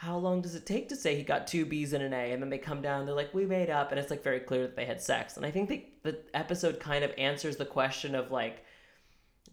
how 0.01 0.17
long 0.17 0.41
does 0.41 0.55
it 0.55 0.65
take 0.65 0.89
to 0.89 0.95
say 0.95 1.17
he 1.17 1.25
got 1.25 1.49
two 1.49 1.67
B's 1.67 1.93
and 1.93 2.05
an 2.05 2.13
A? 2.13 2.31
And 2.31 2.41
then 2.41 2.51
they 2.51 2.59
come 2.59 2.81
down, 2.81 3.05
they're 3.05 3.17
like, 3.17 3.35
we 3.35 3.45
made 3.45 3.69
up. 3.69 3.91
And 3.91 3.99
it's 3.99 4.11
like 4.11 4.23
very 4.23 4.39
clear 4.39 4.63
that 4.63 4.77
they 4.77 4.85
had 4.85 5.01
sex. 5.03 5.37
And 5.37 5.45
I 5.45 5.51
think 5.51 5.69
the, 5.69 5.85
the 6.05 6.21
episode 6.35 6.79
kind 6.79 7.03
of 7.03 7.11
answers 7.19 7.57
the 7.57 7.65
question 7.65 8.15
of 8.15 8.31
like 8.31 8.65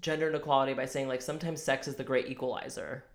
gender 0.02 0.30
inequality 0.30 0.76
by 0.76 0.86
saying 0.86 1.08
like 1.08 1.24
sometimes 1.24 1.64
sex 1.64 1.88
is 1.88 1.96
the 1.96 2.04
great 2.04 2.30
equalizer 2.30 3.06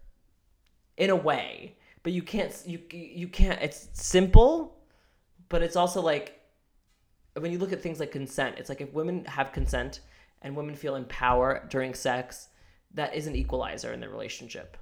in 0.97 1.11
a 1.11 1.15
way, 1.15 1.77
but 2.03 2.13
you 2.13 2.23
can't, 2.25 2.53
you, 2.67 2.81
you 2.91 3.29
can't, 3.29 3.63
it's 3.63 3.91
simple, 3.93 4.77
but 5.49 5.63
it's 5.63 5.77
also 5.77 6.01
like 6.01 6.41
when 7.39 7.53
you 7.53 7.59
look 7.59 7.73
at 7.73 7.81
things 7.81 8.01
like 8.01 8.11
consent, 8.11 8.57
it's 8.59 8.69
like 8.69 8.81
if 8.81 8.93
women 8.93 9.25
have 9.27 9.53
consent 9.53 10.01
and 10.43 10.57
women 10.57 10.75
feel 10.75 10.97
in 10.97 11.05
power 11.05 11.65
during 11.71 11.95
sex, 11.95 12.49
that 12.93 13.15
is 13.15 13.29
an 13.29 13.37
equalizer 13.37 13.93
in 13.93 14.01
their 14.01 14.11
relationship. 14.11 14.77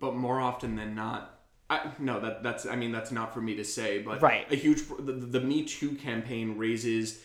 but 0.00 0.16
more 0.16 0.40
often 0.40 0.74
than 0.74 0.96
not 0.96 1.38
I, 1.72 1.90
no 1.98 2.20
that 2.20 2.42
that's 2.42 2.66
i 2.66 2.76
mean 2.76 2.92
that's 2.92 3.10
not 3.12 3.32
for 3.34 3.40
me 3.40 3.54
to 3.56 3.64
say 3.64 3.98
but 4.02 4.20
Right. 4.22 4.50
a 4.52 4.56
huge 4.56 4.80
the, 4.98 5.12
the 5.12 5.40
me 5.40 5.64
too 5.64 5.90
campaign 5.96 6.56
raises 6.58 7.20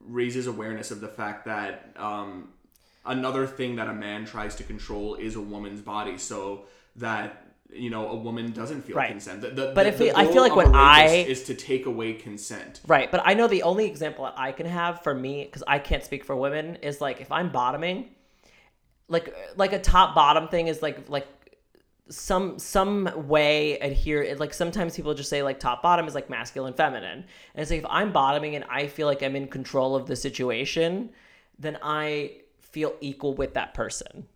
raises 0.00 0.46
awareness 0.46 0.90
of 0.90 1.00
the 1.00 1.08
fact 1.08 1.44
that 1.46 1.94
um, 1.96 2.48
another 3.04 3.46
thing 3.46 3.76
that 3.76 3.88
a 3.88 3.92
man 3.94 4.24
tries 4.24 4.54
to 4.56 4.62
control 4.64 5.14
is 5.16 5.36
a 5.36 5.40
woman's 5.40 5.80
body 5.80 6.16
so 6.18 6.64
that 6.96 7.40
you 7.70 7.90
know 7.90 8.08
a 8.08 8.14
woman 8.16 8.52
doesn't 8.52 8.82
feel 8.82 8.96
Right. 8.96 9.10
consent 9.10 9.40
the, 9.42 9.48
the, 9.50 9.72
But 9.74 9.82
the- 9.84 9.88
if 9.88 10.00
it- 10.00 10.16
I 10.16 10.26
feel 10.26 10.42
like 10.42 10.54
when 10.56 10.74
I- 10.74 11.06
is 11.28 11.42
to 11.44 11.54
take 11.54 11.86
away 11.86 12.14
consent 12.14 12.80
Right, 12.86 13.10
but 13.10 13.20
I 13.24 13.34
know 13.34 13.46
the 13.48 13.62
only 13.64 13.86
example 13.86 14.24
that 14.24 14.34
I 14.38 14.52
can 14.52 14.66
have 14.66 15.02
for 15.02 15.14
me, 15.14 15.44
because 15.44 15.64
I 15.66 15.78
can't 15.78 16.04
speak 16.04 16.24
for 16.24 16.36
women, 16.36 16.76
is 16.76 17.00
like 17.00 17.20
if 17.20 17.30
I'm 17.32 17.50
bottoming, 17.50 18.10
like 19.08 19.34
like 19.56 19.72
a 19.72 19.78
top 19.80 20.14
bottom 20.14 20.48
thing 20.48 20.68
is 20.68 20.80
like 20.82 21.08
like 21.08 21.26
some 22.10 22.58
some 22.58 23.10
way 23.28 23.78
adhere 23.78 24.36
like 24.36 24.52
sometimes 24.52 24.94
people 24.94 25.14
just 25.14 25.30
say 25.30 25.42
like 25.42 25.58
top 25.58 25.82
bottom 25.82 26.06
is 26.06 26.14
like 26.14 26.28
masculine 26.28 26.74
feminine. 26.74 27.24
And 27.54 27.62
it's 27.62 27.70
like 27.70 27.80
if 27.80 27.86
i'm 27.88 28.12
bottoming 28.12 28.56
and 28.56 28.64
i 28.68 28.86
feel 28.86 29.06
like 29.06 29.22
i'm 29.22 29.36
in 29.36 29.48
control 29.48 29.96
of 29.96 30.06
the 30.06 30.16
situation 30.16 31.10
then 31.58 31.78
i 31.82 32.32
feel 32.60 32.94
equal 33.00 33.34
with 33.34 33.54
that 33.54 33.72
person. 33.74 34.26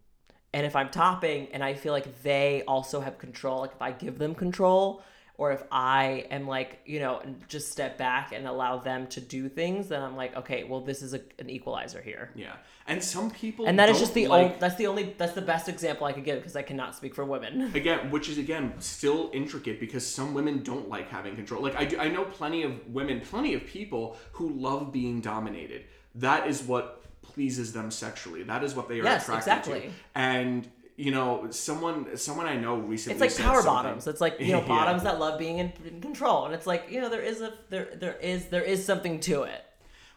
And 0.54 0.64
if 0.64 0.74
i'm 0.74 0.88
topping 0.88 1.48
and 1.52 1.62
i 1.62 1.74
feel 1.74 1.92
like 1.92 2.22
they 2.22 2.62
also 2.66 3.00
have 3.00 3.18
control 3.18 3.60
like 3.60 3.72
if 3.72 3.82
i 3.82 3.92
give 3.92 4.18
them 4.18 4.34
control 4.34 5.02
or 5.38 5.52
if 5.52 5.62
i 5.72 6.26
am 6.30 6.46
like 6.46 6.80
you 6.84 7.00
know 7.00 7.22
just 7.48 7.72
step 7.72 7.96
back 7.96 8.32
and 8.32 8.46
allow 8.46 8.76
them 8.76 9.06
to 9.06 9.20
do 9.20 9.48
things 9.48 9.88
then 9.88 10.02
i'm 10.02 10.16
like 10.16 10.36
okay 10.36 10.64
well 10.64 10.80
this 10.80 11.00
is 11.00 11.14
a, 11.14 11.20
an 11.38 11.48
equalizer 11.48 12.02
here. 12.02 12.30
Yeah. 12.34 12.54
And 12.86 13.04
some 13.04 13.30
people 13.30 13.66
and 13.66 13.78
that 13.78 13.90
is 13.90 13.98
just 13.98 14.14
the 14.14 14.28
like, 14.28 14.44
only 14.46 14.56
that's 14.58 14.76
the 14.76 14.86
only 14.86 15.14
that's 15.18 15.34
the 15.34 15.42
best 15.42 15.68
example 15.68 16.06
i 16.06 16.12
could 16.12 16.24
give 16.24 16.38
because 16.38 16.56
i 16.56 16.62
cannot 16.62 16.94
speak 16.94 17.14
for 17.14 17.24
women. 17.24 17.70
Again 17.74 18.10
which 18.10 18.28
is 18.28 18.38
again 18.38 18.74
still 18.78 19.30
intricate 19.32 19.78
because 19.80 20.06
some 20.06 20.34
women 20.34 20.62
don't 20.62 20.88
like 20.88 21.08
having 21.08 21.36
control. 21.36 21.62
Like 21.62 21.76
I, 21.76 21.84
do, 21.84 21.98
I 21.98 22.08
know 22.08 22.24
plenty 22.24 22.62
of 22.62 22.72
women 22.88 23.20
plenty 23.20 23.54
of 23.54 23.64
people 23.66 24.16
who 24.32 24.50
love 24.50 24.92
being 24.92 25.20
dominated. 25.20 25.84
That 26.14 26.48
is 26.48 26.62
what 26.62 27.04
pleases 27.22 27.72
them 27.72 27.90
sexually. 27.90 28.42
That 28.42 28.64
is 28.64 28.74
what 28.74 28.88
they 28.88 29.00
are 29.00 29.04
Yes, 29.04 29.22
attracted 29.24 29.50
exactly. 29.50 29.80
to 29.80 29.90
and 30.14 30.68
you 31.04 31.10
know 31.12 31.46
someone 31.50 32.16
someone 32.16 32.46
i 32.46 32.56
know 32.56 32.74
recently 32.76 33.24
it's 33.24 33.38
like 33.38 33.46
power 33.46 33.62
something- 33.62 33.72
bottoms 33.72 34.06
it's 34.08 34.20
like 34.20 34.34
you 34.40 34.52
know 34.54 34.60
Yeah. 34.62 34.66
bottoms 34.76 35.02
that 35.04 35.18
love 35.20 35.38
being 35.38 35.58
in, 35.58 35.72
in 35.86 36.00
control 36.00 36.44
and 36.46 36.52
it's 36.56 36.66
like 36.66 36.82
you 36.90 37.00
know 37.00 37.08
there 37.08 37.22
is 37.22 37.40
a 37.40 37.50
there 37.70 37.88
there 38.02 38.16
is 38.16 38.46
there 38.54 38.62
is 38.74 38.84
something 38.84 39.20
to 39.20 39.44
it 39.44 39.62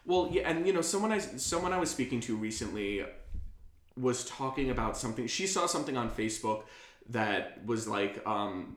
Well, 0.04 0.28
yeah, 0.34 0.48
and 0.50 0.66
you 0.66 0.72
know, 0.72 0.82
someone 0.82 1.12
I 1.12 1.20
someone 1.52 1.72
I 1.72 1.78
was 1.78 1.90
speaking 1.96 2.20
to 2.26 2.32
recently 2.48 3.04
was 3.96 4.24
talking 4.24 4.68
about 4.70 4.96
something. 4.96 5.28
She 5.28 5.46
saw 5.46 5.64
something 5.66 5.96
on 6.02 6.10
Facebook 6.10 6.60
that 7.10 7.42
was 7.70 7.86
like, 7.86 8.14
um, 8.26 8.76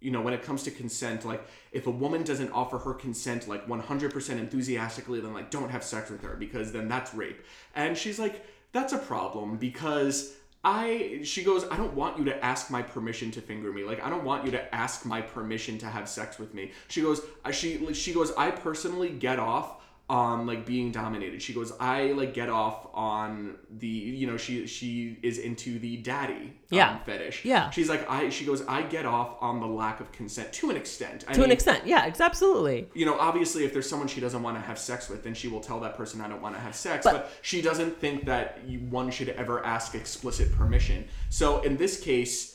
you 0.00 0.10
know, 0.14 0.22
when 0.26 0.32
it 0.38 0.42
comes 0.48 0.62
to 0.62 0.70
consent, 0.70 1.24
like 1.32 1.42
if 1.72 1.86
a 1.86 1.90
woman 2.04 2.22
doesn't 2.30 2.50
offer 2.52 2.78
her 2.86 2.94
consent 2.94 3.40
like 3.46 3.66
100% 3.66 4.30
enthusiastically, 4.46 5.20
then 5.20 5.34
like 5.38 5.50
don't 5.50 5.70
have 5.70 5.84
sex 5.84 6.04
with 6.10 6.22
her 6.22 6.34
because 6.46 6.72
then 6.72 6.88
that's 6.88 7.12
rape. 7.22 7.40
And 7.74 7.90
she's 8.02 8.18
like, 8.18 8.36
that's 8.72 8.92
a 8.94 8.98
problem 9.12 9.58
because 9.58 10.32
I 10.64 11.20
she 11.24 11.42
goes, 11.42 11.64
I 11.70 11.76
don't 11.76 11.94
want 11.94 12.18
you 12.18 12.24
to 12.26 12.44
ask 12.44 12.70
my 12.70 12.82
permission 12.82 13.30
to 13.32 13.40
finger 13.40 13.72
me. 13.72 13.82
Like 13.82 14.02
I 14.04 14.10
don't 14.10 14.24
want 14.24 14.44
you 14.44 14.52
to 14.52 14.74
ask 14.74 15.04
my 15.04 15.20
permission 15.20 15.78
to 15.78 15.86
have 15.86 16.08
sex 16.08 16.38
with 16.38 16.54
me. 16.54 16.70
She 16.88 17.02
goes, 17.02 17.20
she 17.50 17.92
she 17.94 18.12
goes, 18.12 18.32
I 18.36 18.50
personally 18.50 19.10
get 19.10 19.38
off 19.38 19.81
on 20.12 20.46
like 20.46 20.66
being 20.66 20.92
dominated. 20.92 21.40
She 21.40 21.54
goes, 21.54 21.72
I 21.80 22.12
like 22.12 22.34
get 22.34 22.50
off 22.50 22.86
on 22.92 23.56
the 23.78 23.86
you 23.86 24.26
know 24.26 24.36
she 24.36 24.66
she 24.66 25.16
is 25.22 25.38
into 25.38 25.78
the 25.78 25.96
daddy 25.96 26.34
um, 26.34 26.52
Yeah. 26.70 26.98
fetish. 26.98 27.46
Yeah. 27.46 27.70
She's 27.70 27.88
like 27.88 28.08
I 28.10 28.28
she 28.28 28.44
goes 28.44 28.62
I 28.68 28.82
get 28.82 29.06
off 29.06 29.36
on 29.40 29.58
the 29.58 29.66
lack 29.66 30.00
of 30.00 30.12
consent 30.12 30.52
to 30.54 30.68
an 30.68 30.76
extent. 30.76 31.24
I 31.26 31.32
to 31.32 31.42
an 31.42 31.50
extent 31.50 31.86
yeah 31.86 32.04
it's 32.04 32.20
absolutely 32.20 32.88
You 32.92 33.06
know, 33.06 33.18
obviously, 33.18 33.64
if 33.64 33.72
there's 33.72 33.88
someone 33.88 34.06
she 34.06 34.20
doesn't 34.20 34.42
want 34.42 34.56
to 34.58 34.60
have 34.60 34.78
sex 34.78 35.08
with, 35.08 35.24
then 35.24 35.32
she 35.32 35.48
will 35.48 35.60
tell 35.60 35.80
that 35.80 35.96
person 35.96 36.20
I 36.20 36.28
don't 36.28 36.42
want 36.42 36.54
to 36.56 36.60
have 36.60 36.74
sex. 36.76 37.04
But- 37.04 37.12
But, 37.12 37.30
she 37.40 37.62
doesn't 37.62 37.96
think 37.98 38.26
that 38.26 38.58
one 38.90 39.10
should 39.10 39.30
ever 39.30 39.64
ask 39.64 39.94
explicit 39.94 40.52
permission. 40.52 41.06
So 41.30 41.62
in 41.62 41.76
this 41.78 41.98
case, 42.00 42.51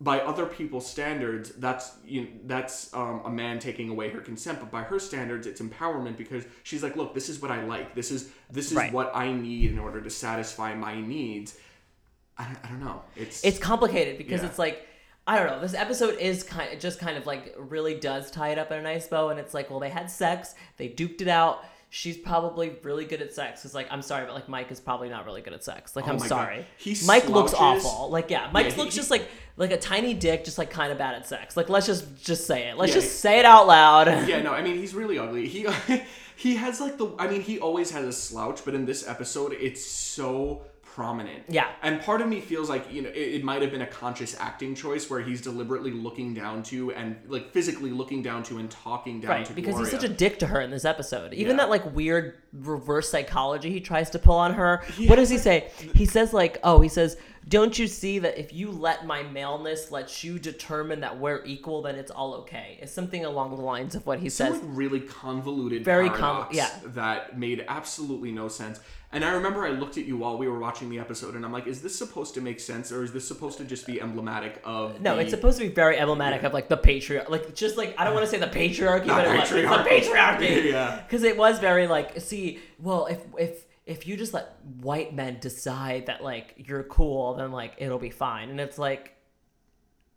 by 0.00 0.20
other 0.20 0.46
people's 0.46 0.88
standards, 0.88 1.50
that's 1.56 1.92
you 2.06 2.20
know, 2.22 2.28
that's 2.46 2.94
um, 2.94 3.20
a 3.24 3.30
man 3.30 3.58
taking 3.58 3.88
away 3.88 4.10
her 4.10 4.20
consent. 4.20 4.60
But 4.60 4.70
by 4.70 4.82
her 4.82 4.98
standards, 5.00 5.46
it's 5.46 5.60
empowerment 5.60 6.16
because 6.16 6.44
she's 6.62 6.82
like, 6.84 6.94
look, 6.94 7.14
this 7.14 7.28
is 7.28 7.42
what 7.42 7.50
I 7.50 7.64
like. 7.64 7.94
This 7.94 8.10
is 8.12 8.30
this 8.50 8.70
is 8.70 8.76
Right. 8.76 8.92
what 8.92 9.10
I 9.14 9.32
need 9.32 9.72
in 9.72 9.78
order 9.78 10.00
to 10.00 10.10
satisfy 10.10 10.74
my 10.74 11.00
needs. 11.00 11.58
I, 12.36 12.54
I 12.62 12.68
don't 12.68 12.80
know. 12.80 13.02
It's 13.16 13.44
it's 13.44 13.58
complicated 13.58 14.18
because 14.18 14.42
Yeah. 14.42 14.48
it's 14.48 14.58
like 14.58 14.86
I 15.26 15.38
don't 15.38 15.48
know. 15.48 15.60
This 15.60 15.74
episode 15.74 16.16
is 16.18 16.42
kind 16.42 16.72
of 16.72 16.78
just 16.78 17.00
kind 17.00 17.18
of 17.18 17.26
like 17.26 17.54
really 17.58 17.94
does 17.98 18.30
tie 18.30 18.48
it 18.50 18.58
up 18.58 18.70
in 18.70 18.78
a 18.78 18.82
nice 18.82 19.08
bow, 19.08 19.28
and 19.30 19.38
it's 19.40 19.52
like, 19.52 19.68
well, 19.68 19.80
they 19.80 19.90
had 19.90 20.08
sex, 20.10 20.54
they 20.78 20.88
duked 20.88 21.20
it 21.20 21.28
out. 21.28 21.64
She's 21.90 22.18
probably 22.18 22.76
really 22.82 23.06
good 23.06 23.22
at 23.22 23.32
sex. 23.32 23.64
It's 23.64 23.72
like 23.74 23.86
I'm 23.90 24.02
sorry, 24.02 24.26
but 24.26 24.34
like 24.34 24.48
Mike 24.48 24.70
is 24.70 24.78
probably 24.78 25.08
not 25.08 25.24
really 25.24 25.40
good 25.40 25.54
at 25.54 25.64
sex. 25.64 25.96
Like 25.96 26.06
Oh 26.06 26.10
I'm 26.10 26.18
sorry. 26.18 26.66
He 26.76 26.94
Mike 27.06 27.28
looks 27.30 27.54
awful. 27.54 28.10
Like 28.10 28.30
yeah, 28.30 28.50
Mike 28.52 28.66
Yeah, 28.66 28.72
he- 28.72 28.80
looks 28.80 28.94
he- 28.94 28.98
just 29.00 29.10
like 29.10 29.26
like 29.56 29.70
a 29.70 29.78
tiny 29.78 30.12
dick, 30.12 30.44
just 30.44 30.58
like 30.58 30.70
kind 30.70 30.92
of 30.92 30.98
bad 30.98 31.14
at 31.14 31.26
sex. 31.26 31.56
Like 31.56 31.68
let's 31.70 31.86
just 31.86 32.22
just 32.22 32.46
say 32.46 32.68
it. 32.68 32.76
Let's 32.76 32.94
Yeah. 32.94 33.00
just 33.00 33.20
say 33.20 33.38
it 33.38 33.46
out 33.46 33.66
loud. 33.66 34.06
Yeah, 34.28 34.42
no, 34.42 34.52
I 34.52 34.60
mean 34.62 34.76
he's 34.76 34.94
really 34.94 35.18
ugly. 35.18 35.48
He 35.48 35.66
he 36.36 36.56
has 36.56 36.78
like 36.80 36.98
the 36.98 37.08
I 37.18 37.26
mean 37.26 37.40
he 37.40 37.58
always 37.58 37.90
has 37.92 38.04
a 38.04 38.12
slouch, 38.12 38.64
but 38.66 38.74
in 38.74 38.84
this 38.84 39.08
episode 39.08 39.54
it's 39.58 39.82
so 39.84 40.62
prominent. 40.98 41.44
Yeah. 41.48 41.68
And 41.82 42.00
part 42.02 42.20
of 42.20 42.26
me 42.26 42.40
feels 42.40 42.68
like, 42.68 42.92
you 42.92 43.02
know, 43.02 43.08
it, 43.10 43.14
it 43.36 43.44
might 43.44 43.62
have 43.62 43.70
been 43.70 43.82
a 43.82 43.86
conscious 43.86 44.34
acting 44.40 44.74
choice 44.74 45.08
where 45.08 45.20
he's 45.20 45.40
deliberately 45.40 45.92
looking 45.92 46.34
down 46.34 46.64
to 46.64 46.90
and 46.90 47.14
like 47.28 47.52
physically 47.52 47.90
looking 47.92 48.20
down 48.20 48.42
to 48.42 48.58
and 48.58 48.68
talking 48.68 49.20
down 49.20 49.30
Right, 49.30 49.46
to 49.46 49.52
because 49.52 49.78
he's 49.78 49.92
such 49.92 50.02
a 50.02 50.08
dick 50.08 50.40
to 50.40 50.48
her 50.48 50.60
in 50.60 50.72
this 50.72 50.84
episode. 50.84 51.32
Even 51.34 51.52
Yeah. 51.52 51.58
that 51.62 51.70
like 51.70 51.94
weird 51.94 52.38
reverse 52.52 53.08
psychology 53.08 53.70
he 53.70 53.80
tries 53.80 54.10
to 54.10 54.18
pull 54.18 54.34
on 54.34 54.54
her. 54.54 54.82
He 54.96 55.06
what 55.06 55.16
does 55.16 55.30
he 55.30 55.38
say? 55.38 55.70
He 55.94 56.04
says 56.04 56.32
like, 56.32 56.58
"Oh, 56.64 56.80
he 56.80 56.88
says, 56.88 57.16
don't 57.46 57.78
you 57.78 57.86
see 57.86 58.18
that 58.18 58.36
if 58.36 58.52
you 58.52 58.72
let 58.72 59.06
my 59.06 59.22
maleness 59.22 59.92
let 59.92 60.24
you 60.24 60.38
determine 60.40 60.98
that 61.00 61.20
we're 61.20 61.44
equal, 61.44 61.82
then 61.82 61.94
it's 61.94 62.10
all 62.10 62.34
okay." 62.40 62.76
It's 62.82 62.90
something 62.92 63.24
along 63.24 63.54
the 63.54 63.62
lines 63.62 63.94
of 63.94 64.04
what 64.04 64.18
he 64.18 64.28
some 64.30 64.52
says. 64.54 64.62
like 64.62 64.70
really 64.76 65.00
convoluted 65.00 65.84
Very 65.84 66.08
paradox 66.08 66.48
conv- 66.52 66.56
yeah. 66.56 66.70
that 66.86 67.38
made 67.38 67.64
absolutely 67.68 68.32
no 68.32 68.48
sense. 68.48 68.80
And 69.10 69.24
I 69.24 69.32
remember 69.32 69.64
I 69.64 69.70
looked 69.70 69.96
at 69.96 70.04
you 70.04 70.18
while 70.18 70.36
we 70.36 70.48
were 70.48 70.58
watching 70.58 70.90
the 70.90 70.98
episode, 70.98 71.34
and 71.34 71.42
I'm 71.42 71.50
like, 71.52 71.66
is 71.66 71.80
this 71.80 71.96
supposed 71.96 72.34
to 72.34 72.42
make 72.42 72.60
sense, 72.60 72.92
or 72.92 73.02
is 73.02 73.10
this 73.10 73.26
supposed 73.26 73.56
to 73.56 73.64
just 73.64 73.86
be 73.86 74.02
emblematic 74.02 74.60
of? 74.64 75.00
No, 75.00 75.14
the- 75.16 75.22
it's 75.22 75.30
supposed 75.30 75.58
to 75.58 75.66
be 75.66 75.72
very 75.72 75.98
emblematic 75.98 76.42
of 76.42 76.52
like 76.52 76.68
the 76.68 76.76
patriarch, 76.76 77.30
like 77.30 77.54
just 77.54 77.78
like 77.78 77.94
I 77.98 78.04
don't 78.04 78.12
want 78.12 78.26
to 78.26 78.30
say 78.30 78.38
the 78.38 78.46
patriarchy, 78.48 79.06
Not 79.06 79.24
but 79.24 79.34
it 79.34 79.40
was- 79.40 79.50
patriarchy. 79.50 79.84
the 79.84 79.90
patriarchy. 80.46 80.64
Yeah. 80.72 81.00
because 81.06 81.22
it 81.22 81.38
was 81.38 81.58
very 81.58 81.86
like, 81.86 82.20
see, 82.20 82.58
well, 82.78 83.06
if 83.06 83.20
if 83.38 83.64
if 83.86 84.06
you 84.06 84.18
just 84.18 84.34
let 84.34 84.54
white 84.82 85.14
men 85.14 85.38
decide 85.40 86.04
that 86.06 86.22
like 86.22 86.52
you're 86.58 86.82
cool, 86.82 87.32
then 87.34 87.50
like 87.50 87.76
it'll 87.78 87.98
be 87.98 88.10
fine, 88.10 88.50
and 88.50 88.60
it's 88.60 88.76
like, 88.76 89.14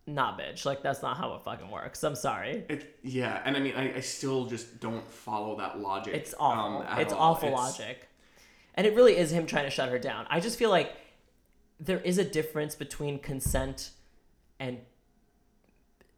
nah, 0.05 0.37
bitch, 0.37 0.65
like 0.65 0.83
that's 0.83 1.01
not 1.01 1.15
how 1.15 1.33
it 1.35 1.43
fucking 1.45 1.69
works. 1.71 2.03
I'm 2.03 2.15
sorry. 2.15 2.65
It, 2.67 2.97
yeah, 3.03 3.41
and 3.45 3.55
I 3.55 3.59
mean, 3.61 3.73
I, 3.75 3.95
I 3.95 3.99
still 4.01 4.47
just 4.47 4.81
don't 4.81 5.09
follow 5.09 5.57
that 5.59 5.79
logic. 5.79 6.13
It's 6.13 6.33
awful. 6.37 6.79
um, 6.79 6.85
at 6.87 6.99
it's 6.99 7.13
all. 7.13 7.31
awful 7.35 7.47
It's- 7.47 7.79
logic. 7.79 8.07
And 8.75 8.87
it 8.87 8.95
really 8.95 9.17
is 9.17 9.31
him 9.31 9.45
trying 9.45 9.65
to 9.65 9.69
shut 9.69 9.89
her 9.89 9.99
down. 9.99 10.25
I 10.29 10.39
just 10.39 10.57
feel 10.57 10.69
like 10.69 10.93
there 11.79 11.99
is 11.99 12.17
a 12.17 12.23
difference 12.23 12.75
between 12.75 13.19
consent 13.19 13.91
and 14.59 14.79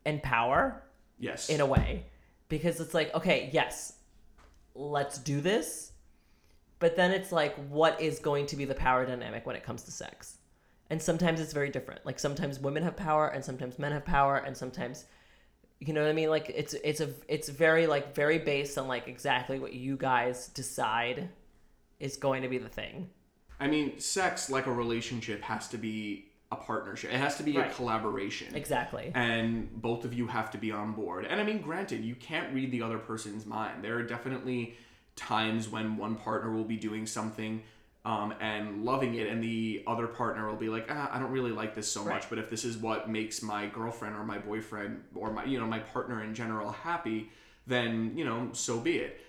and 0.05 0.21
power 0.21 0.83
Yes. 1.17 1.49
in 1.49 1.61
a 1.61 1.65
way. 1.65 2.07
Because 2.49 2.79
it's 2.79 2.93
like, 2.93 3.13
okay, 3.15 3.49
yes, 3.53 3.93
let's 4.75 5.17
do 5.17 5.39
this. 5.41 5.91
But 6.79 6.95
then 6.97 7.11
it's 7.11 7.31
like, 7.31 7.55
what 7.69 8.01
is 8.01 8.19
going 8.19 8.45
to 8.47 8.57
be 8.57 8.65
the 8.65 8.75
power 8.75 9.05
dynamic 9.05 9.45
when 9.45 9.55
it 9.55 9.63
comes 9.63 9.83
to 9.83 9.91
sex? 9.91 10.37
And 10.89 11.01
sometimes 11.01 11.39
it's 11.39 11.53
very 11.53 11.69
different. 11.69 12.05
Like 12.05 12.19
sometimes 12.19 12.59
women 12.59 12.83
have 12.83 12.97
power 12.97 13.29
and 13.29 13.43
sometimes 13.43 13.79
men 13.79 13.93
have 13.93 14.05
power 14.05 14.37
and 14.37 14.55
sometimes 14.55 15.05
you 15.79 15.93
know 15.93 16.01
what 16.01 16.09
I 16.09 16.13
mean? 16.13 16.29
Like 16.29 16.49
it's 16.53 16.73
it's 16.75 17.01
a 17.01 17.09
it's 17.27 17.49
very 17.49 17.87
like 17.87 18.15
very 18.15 18.37
based 18.37 18.77
on 18.77 18.87
like 18.87 19.07
exactly 19.07 19.59
what 19.59 19.73
you 19.73 19.97
guys 19.97 20.47
decide 20.49 21.29
is 22.03 22.17
going 22.17 22.41
to 22.43 22.49
be 22.49 22.57
the 22.57 22.69
thing. 22.69 23.09
I 23.59 23.67
mean, 23.67 23.99
sex, 23.99 24.49
like 24.49 24.65
a 24.67 24.71
relationship, 24.71 25.41
has 25.43 25.67
to 25.69 25.77
be 25.77 26.25
a 26.51 26.55
partnership. 26.55 27.11
It 27.13 27.17
has 27.17 27.37
to 27.37 27.43
be 27.43 27.57
Right. 27.57 27.71
a 27.71 27.73
collaboration. 27.73 28.53
Exactly. 28.55 29.11
And 29.15 29.71
both 29.81 30.03
of 30.05 30.13
you 30.13 30.27
have 30.27 30.51
to 30.51 30.57
be 30.57 30.71
on 30.71 30.91
board. 30.93 31.25
And 31.25 31.39
I 31.39 31.43
mean, 31.43 31.61
granted, 31.61 32.03
you 32.03 32.15
can't 32.15 32.53
read 32.53 32.71
the 32.71 32.81
other 32.81 32.99
person's 32.99 33.45
mind. 33.45 33.83
There 33.83 33.95
are 33.97 34.03
definitely 34.03 34.75
times 35.15 35.69
when 35.69 35.97
one 35.97 36.15
partner 36.15 36.51
will 36.51 36.63
be 36.65 36.75
doing 36.77 37.05
something 37.05 37.63
um, 38.05 38.33
and 38.41 38.83
loving 38.83 39.15
it, 39.15 39.27
and 39.29 39.41
the 39.41 39.81
other 39.87 40.07
partner 40.07 40.49
will 40.49 40.57
be 40.57 40.67
like, 40.67 40.87
ah, 40.89 41.09
I 41.13 41.19
don't 41.19 41.31
really 41.31 41.51
like 41.51 41.73
this 41.73 41.89
so 41.89 42.01
Right. 42.03 42.15
much, 42.15 42.29
but 42.29 42.37
if 42.37 42.49
this 42.49 42.65
is 42.65 42.75
what 42.75 43.09
makes 43.09 43.41
my 43.41 43.67
girlfriend 43.67 44.15
or 44.17 44.25
my 44.25 44.39
boyfriend 44.39 45.01
or 45.15 45.31
my, 45.31 45.45
you 45.45 45.57
know, 45.57 45.65
my 45.65 45.79
partner 45.79 46.21
in 46.21 46.35
general 46.35 46.69
happy, 46.71 47.29
then, 47.65 48.11
you 48.17 48.25
know, 48.25 48.49
so 48.51 48.77
be 48.81 48.97
it. 48.97 49.21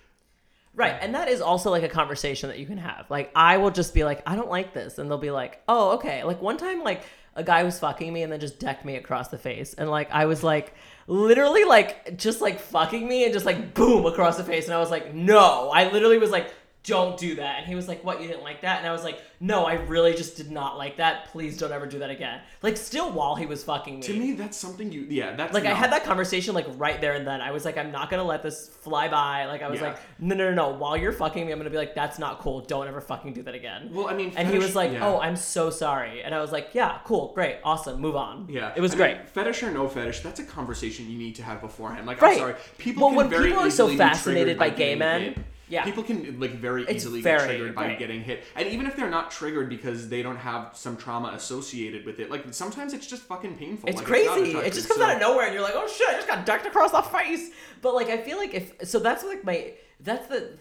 Right. 0.77 0.97
And 1.01 1.15
that 1.15 1.29
is 1.29 1.41
also 1.41 1.71
like 1.71 1.85
a 1.85 1.89
conversation 1.89 2.49
that 2.49 2.59
you 2.59 2.67
can 2.67 2.79
have. 2.79 3.07
Like 3.09 3.31
I 3.35 3.59
will 3.59 3.71
just 3.71 3.95
be 3.95 4.05
like, 4.05 4.23
I 4.27 4.35
don't 4.35 4.51
like 4.51 4.75
this. 4.75 4.99
And 4.99 5.09
they'll 5.11 5.19
be 5.19 5.31
like, 5.31 5.63
Oh, 5.69 5.93
okay. 5.93 6.25
Like 6.25 6.43
one 6.43 6.57
time 6.57 6.83
like 6.83 7.03
a 7.37 7.45
guy 7.45 7.63
was 7.63 7.79
fucking 7.79 8.13
me 8.13 8.23
and 8.23 8.33
then 8.33 8.41
just 8.41 8.59
decked 8.59 8.85
me 8.85 8.97
across 8.97 9.29
the 9.29 9.39
face. 9.39 9.75
And 9.75 9.91
like 9.91 10.11
I 10.11 10.27
was 10.27 10.43
like 10.43 10.75
literally 11.07 11.65
like 11.65 12.17
just 12.17 12.41
like 12.41 12.61
fucking 12.61 13.07
me 13.07 13.25
and 13.25 13.33
just 13.33 13.47
like 13.47 13.75
boom 13.75 14.05
across 14.07 14.37
the 14.37 14.45
face. 14.45 14.65
And 14.65 14.75
I 14.75 14.79
was 14.79 14.91
like, 14.91 15.15
No. 15.15 15.71
I 15.71 15.91
literally 15.91 16.19
was 16.19 16.31
like, 16.31 16.53
don't 16.85 17.17
do 17.19 17.37
that. 17.37 17.59
And 17.59 17.67
he 17.67 17.75
was 17.75 17.89
like, 17.89 18.05
What, 18.05 18.21
you 18.21 18.29
didn't 18.29 18.43
like 18.43 18.61
that? 18.61 18.79
And 18.79 18.87
I 18.87 18.93
was 18.93 19.03
like, 19.03 19.21
No, 19.41 19.65
I 19.65 19.75
really 19.75 20.15
just 20.15 20.37
did 20.37 20.51
not 20.51 20.77
like 20.77 20.99
that. 20.99 21.27
Please 21.33 21.57
don't 21.57 21.73
ever 21.73 21.87
do 21.87 21.99
that 22.01 22.11
again. 22.11 22.41
Like 22.63 22.77
still 22.77 23.11
while 23.11 23.35
he 23.35 23.47
was 23.47 23.65
fucking 23.65 23.97
me. 23.97 24.03
To 24.03 24.13
me, 24.19 24.33
that's 24.33 24.57
something 24.57 24.93
you, 24.93 25.07
yeah, 25.09 25.35
that's 25.35 25.55
like 25.55 25.65
I 25.65 25.73
had 25.75 25.91
that 25.93 26.05
conversation 26.05 26.55
like 26.55 26.67
right 26.77 27.01
there 27.01 27.15
and 27.15 27.27
then. 27.27 27.41
I 27.41 27.51
was 27.53 27.65
like, 27.65 27.79
I'm 27.79 27.91
not 27.91 28.11
gonna 28.11 28.23
let 28.25 28.43
this 28.43 28.69
fly 28.69 29.09
by. 29.09 29.47
Like 29.47 29.63
I 29.63 29.69
was 29.71 29.81
Yeah. 29.81 29.89
like, 29.89 29.99
no, 30.21 30.35
no, 30.35 30.51
no, 30.51 30.55
no. 30.71 30.77
While 30.77 30.97
you're 30.97 31.13
fucking 31.13 31.47
me, 31.47 31.53
I'm 31.53 31.59
gonna 31.59 31.71
be 31.71 31.77
like, 31.79 31.95
that's 31.95 32.19
not 32.19 32.41
cool. 32.41 32.61
Don't 32.61 32.87
ever 32.87 33.01
fucking 33.01 33.33
do 33.33 33.43
that 33.45 33.55
again. 33.55 33.89
Well, 33.93 34.09
I 34.09 34.15
mean, 34.15 34.33
and 34.37 34.47
he 34.47 34.59
was 34.59 34.75
like, 34.77 34.93
yeah. 34.93 35.07
oh, 35.07 35.19
I'm 35.19 35.37
so 35.37 35.71
sorry. 35.71 36.23
And 36.23 36.35
I 36.35 36.41
was 36.43 36.53
like, 36.53 36.69
yeah, 36.75 36.99
cool, 37.05 37.33
great, 37.35 37.57
awesome, 37.65 37.99
move 38.01 38.15
on. 38.17 38.47
Yeah, 38.51 38.73
it 38.77 38.81
was 38.83 38.93
I 38.93 38.97
great. 38.97 39.17
mean, 39.17 39.27
fetish 39.27 39.63
or 39.63 39.71
no 39.71 39.89
fetish, 39.89 40.21
that's 40.21 40.41
a 40.41 40.45
conversation 40.45 41.11
you 41.11 41.17
need 41.17 41.35
to 41.37 41.43
have 41.43 41.63
beforehand. 41.63 42.07
Like, 42.07 42.21
Right. 42.21 42.33
I'm 42.35 42.39
sorry, 42.39 42.55
people 42.77 43.03
Well, 43.05 43.11
can 43.11 43.17
when 43.17 43.29
very 43.31 43.49
people 43.49 43.63
are 43.63 43.71
so 43.71 43.89
fascinated 43.97 44.59
triggered 44.59 44.59
by 44.59 44.69
gay 44.71 44.95
men. 44.95 45.45
Yeah. 45.69 45.85
people 45.85 46.03
can 46.03 46.39
like 46.41 46.53
very 46.53 46.83
It's 46.83 46.97
easily 47.05 47.21
very- 47.23 47.39
get 47.41 47.47
triggered 47.47 47.75
by 47.75 47.87
right. 47.89 47.99
getting 47.99 48.23
hit, 48.23 48.45
and 48.55 48.69
even 48.69 48.87
if 48.87 48.97
they're 48.97 49.11
not 49.11 49.31
triggered 49.31 49.69
because 49.69 50.09
they 50.09 50.23
don't 50.23 50.37
have 50.37 50.77
some 50.77 50.97
trauma 50.97 51.33
associated 51.35 52.05
with 52.05 52.21
it, 52.21 52.31
like 52.31 52.53
sometimes 52.53 52.93
it's 52.93 53.07
just 53.07 53.23
fucking 53.23 53.57
painful. 53.57 53.89
It's 53.89 53.99
like, 53.99 54.07
crazy. 54.07 54.53
not 54.55 54.65
it 54.65 54.73
just 54.73 54.89
comes 54.89 55.01
so- 55.01 55.07
out 55.07 55.15
of 55.15 55.21
nowhere, 55.21 55.47
and 55.47 55.55
you're 55.55 55.63
like, 55.63 55.75
"Oh 55.77 55.89
shit! 55.89 56.09
I 56.09 56.15
just 56.15 56.29
got 56.29 56.45
decked 56.47 56.67
across 56.67 56.91
the 56.93 57.03
face." 57.03 57.51
But 57.83 57.95
like, 57.95 58.09
I 58.09 58.19
feel 58.19 58.37
like 58.39 58.55
if 58.55 58.73
so, 58.89 58.99
that's 58.99 59.25
like 59.25 59.45
my 59.45 59.73
that's 60.01 60.27
the 60.29 60.57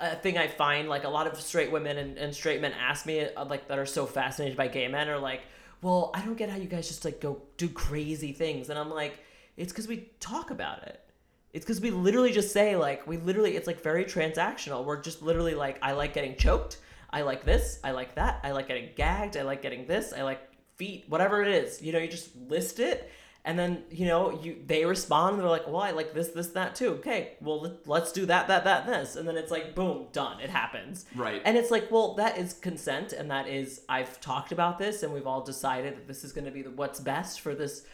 uh, 0.00 0.14
thing 0.16 0.38
I 0.38 0.48
find. 0.48 0.88
Like 0.88 1.04
a 1.04 1.08
lot 1.08 1.26
of 1.26 1.40
straight 1.40 1.70
women 1.72 1.98
and, 1.98 2.18
and 2.18 2.34
straight 2.34 2.60
men 2.60 2.72
ask 2.72 3.06
me, 3.06 3.20
uh, 3.26 3.44
like 3.46 3.68
that 3.68 3.78
are 3.78 3.86
so 3.86 4.06
fascinated 4.06 4.56
by 4.56 4.68
gay 4.68 4.86
men, 4.88 5.08
are 5.08 5.18
like, 5.18 5.42
"Well, 5.82 6.10
I 6.14 6.20
don't 6.20 6.36
get 6.36 6.48
how 6.50 6.56
you 6.56 6.66
guys 6.68 6.88
just 6.88 7.04
like 7.04 7.20
go 7.20 7.42
do 7.56 7.68
crazy 7.68 8.32
things," 8.32 8.70
and 8.70 8.78
I'm 8.78 8.90
like, 8.90 9.18
"It's 9.56 9.72
because 9.72 9.88
we 9.88 10.10
talk 10.20 10.50
about 10.50 10.82
it." 10.84 11.00
It's 11.54 11.64
because 11.64 11.80
we 11.80 11.92
literally 11.92 12.32
just 12.32 12.52
say 12.52 12.74
like 12.74 13.06
we 13.06 13.16
literally 13.16 13.56
it's 13.56 13.68
like 13.68 13.80
very 13.80 14.04
transactional. 14.04 14.84
We're 14.84 15.00
just 15.00 15.22
literally 15.22 15.54
like 15.54 15.78
I 15.80 15.92
like 15.92 16.12
getting 16.12 16.36
choked. 16.36 16.78
I 17.10 17.22
like 17.22 17.44
this. 17.44 17.78
I 17.84 17.92
like 17.92 18.16
that. 18.16 18.40
I 18.42 18.50
like 18.50 18.66
getting 18.66 18.88
gagged. 18.96 19.36
I 19.36 19.42
like 19.42 19.62
getting 19.62 19.86
this. 19.86 20.12
I 20.12 20.22
like 20.22 20.40
feet. 20.74 21.04
Whatever 21.08 21.42
it 21.42 21.48
is, 21.48 21.80
you 21.80 21.92
know, 21.92 22.00
you 22.00 22.08
just 22.08 22.34
list 22.48 22.80
it, 22.80 23.08
and 23.44 23.56
then 23.56 23.84
you 23.88 24.06
know 24.06 24.36
you 24.42 24.56
they 24.66 24.84
respond. 24.84 25.34
and 25.34 25.42
They're 25.42 25.48
like, 25.48 25.68
well, 25.68 25.76
I 25.76 25.92
like 25.92 26.12
this, 26.12 26.28
this, 26.30 26.48
that 26.48 26.74
too. 26.74 26.94
Okay, 26.94 27.34
well 27.40 27.60
let, 27.60 27.86
let's 27.86 28.10
do 28.10 28.26
that, 28.26 28.48
that, 28.48 28.64
that, 28.64 28.88
this, 28.88 29.14
and 29.14 29.28
then 29.28 29.36
it's 29.36 29.52
like 29.52 29.76
boom, 29.76 30.08
done. 30.12 30.40
It 30.40 30.50
happens. 30.50 31.06
Right. 31.14 31.40
And 31.44 31.56
it's 31.56 31.70
like, 31.70 31.88
well, 31.88 32.14
that 32.14 32.36
is 32.36 32.54
consent, 32.54 33.12
and 33.12 33.30
that 33.30 33.46
is 33.46 33.82
I've 33.88 34.20
talked 34.20 34.50
about 34.50 34.80
this, 34.80 35.04
and 35.04 35.12
we've 35.12 35.28
all 35.28 35.44
decided 35.44 35.96
that 35.96 36.08
this 36.08 36.24
is 36.24 36.32
going 36.32 36.46
to 36.46 36.50
be 36.50 36.62
the, 36.62 36.70
what's 36.70 36.98
best 36.98 37.42
for 37.42 37.54
this 37.54 37.84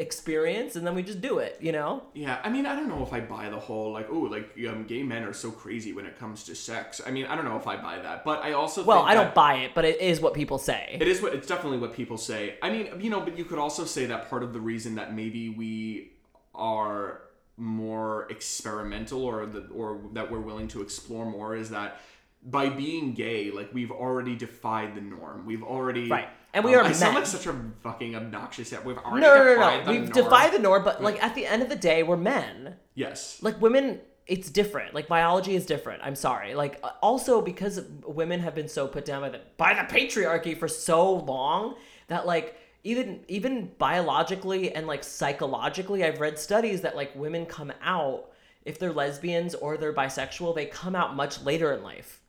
experience, 0.00 0.74
and 0.76 0.86
then 0.86 0.94
we 0.94 1.02
just 1.02 1.20
do 1.20 1.38
it. 1.38 1.58
You 1.60 1.72
know. 1.72 2.02
Yeah, 2.14 2.40
I 2.42 2.48
mean, 2.48 2.66
I 2.66 2.74
don't 2.74 2.88
know 2.88 3.02
if 3.02 3.12
I 3.12 3.20
buy 3.20 3.48
the 3.50 3.58
whole 3.58 3.92
like, 3.92 4.08
oh, 4.10 4.20
like 4.20 4.50
um, 4.68 4.84
gay 4.84 5.02
men 5.02 5.22
are 5.22 5.32
so 5.32 5.50
crazy 5.50 5.92
when 5.92 6.06
it 6.06 6.18
comes 6.18 6.44
to 6.44 6.54
sex. 6.54 7.00
I 7.06 7.10
mean, 7.10 7.26
I 7.26 7.36
don't 7.36 7.44
know 7.44 7.56
if 7.56 7.66
I 7.66 7.76
buy 7.76 8.00
that, 8.00 8.24
but 8.24 8.42
I 8.42 8.52
also 8.52 8.82
Well, 8.82 9.02
I 9.02 9.14
don't 9.14 9.34
buy 9.34 9.58
it, 9.58 9.72
but 9.74 9.84
it 9.84 10.00
is 10.00 10.20
what 10.20 10.34
people 10.34 10.58
say. 10.58 10.96
It 11.00 11.06
is 11.06 11.22
what 11.22 11.34
it's 11.34 11.46
definitely 11.46 11.78
what 11.78 11.94
people 11.94 12.16
say. 12.16 12.56
I 12.62 12.70
mean, 12.70 13.00
you 13.00 13.10
know, 13.10 13.20
but 13.20 13.38
you 13.38 13.44
could 13.44 13.58
also 13.58 13.84
say 13.84 14.06
that 14.06 14.28
part 14.30 14.42
of 14.42 14.52
the 14.52 14.60
reason 14.60 14.96
that 14.96 15.14
maybe 15.14 15.50
we 15.50 16.12
are 16.54 17.22
more 17.56 18.26
experimental 18.30 19.22
or 19.22 19.44
the 19.46 19.66
or 19.68 20.00
that 20.14 20.30
we're 20.30 20.40
willing 20.40 20.66
to 20.68 20.80
explore 20.80 21.26
more 21.26 21.54
is 21.54 21.70
that 21.70 22.00
by 22.42 22.70
being 22.70 23.12
gay, 23.12 23.50
like 23.50 23.72
we've 23.74 23.90
already 23.90 24.34
defied 24.34 24.94
the 24.94 25.00
norm. 25.00 25.44
We've 25.44 25.62
already 25.62 26.08
Right. 26.08 26.28
And 26.52 26.64
we 26.64 26.74
Um, 26.74 26.80
are 26.80 26.88
I 26.88 26.92
sound 26.92 27.14
like 27.14 27.26
such 27.26 27.46
a 27.46 27.54
fucking 27.82 28.16
obnoxious. 28.16 28.72
We've 28.84 28.98
already 28.98 29.20
no, 29.20 29.34
no, 29.34 29.44
no, 29.44 29.56
no. 29.78 29.84
the 29.84 29.90
We've 29.92 30.00
norm. 30.02 30.12
defied 30.12 30.52
the 30.52 30.58
norm, 30.58 30.84
but 30.84 31.02
like 31.02 31.22
at 31.22 31.34
the 31.34 31.46
end 31.46 31.62
of 31.62 31.68
the 31.68 31.76
day, 31.76 32.02
we're 32.02 32.16
men. 32.16 32.76
Yes. 32.94 33.38
Like 33.40 33.60
women, 33.60 34.00
it's 34.26 34.50
different. 34.50 34.94
Like 34.94 35.06
biology 35.08 35.54
is 35.54 35.64
different. 35.66 36.02
I'm 36.04 36.16
sorry. 36.16 36.54
Like 36.54 36.82
also 37.02 37.40
because 37.40 37.82
women 38.04 38.40
have 38.40 38.54
been 38.54 38.68
so 38.68 38.88
put 38.88 39.04
down 39.04 39.22
by 39.22 39.28
the 39.30 39.40
by 39.56 39.74
the 39.74 39.82
patriarchy 39.82 40.56
for 40.56 40.68
so 40.68 41.12
long 41.12 41.76
that 42.08 42.26
like 42.26 42.56
even 42.82 43.20
even 43.28 43.70
biologically 43.78 44.74
and 44.74 44.86
like 44.86 45.04
psychologically, 45.04 46.02
I've 46.04 46.20
read 46.20 46.38
studies 46.38 46.80
that 46.80 46.96
like 46.96 47.14
women 47.14 47.46
come 47.46 47.72
out 47.82 48.30
if 48.64 48.78
they're 48.78 48.92
lesbians 48.92 49.54
or 49.54 49.76
they're 49.76 49.92
bisexual, 49.94 50.54
they 50.54 50.66
come 50.66 50.94
out 50.96 51.14
much 51.16 51.42
later 51.42 51.72
in 51.72 51.82
life 51.82 52.20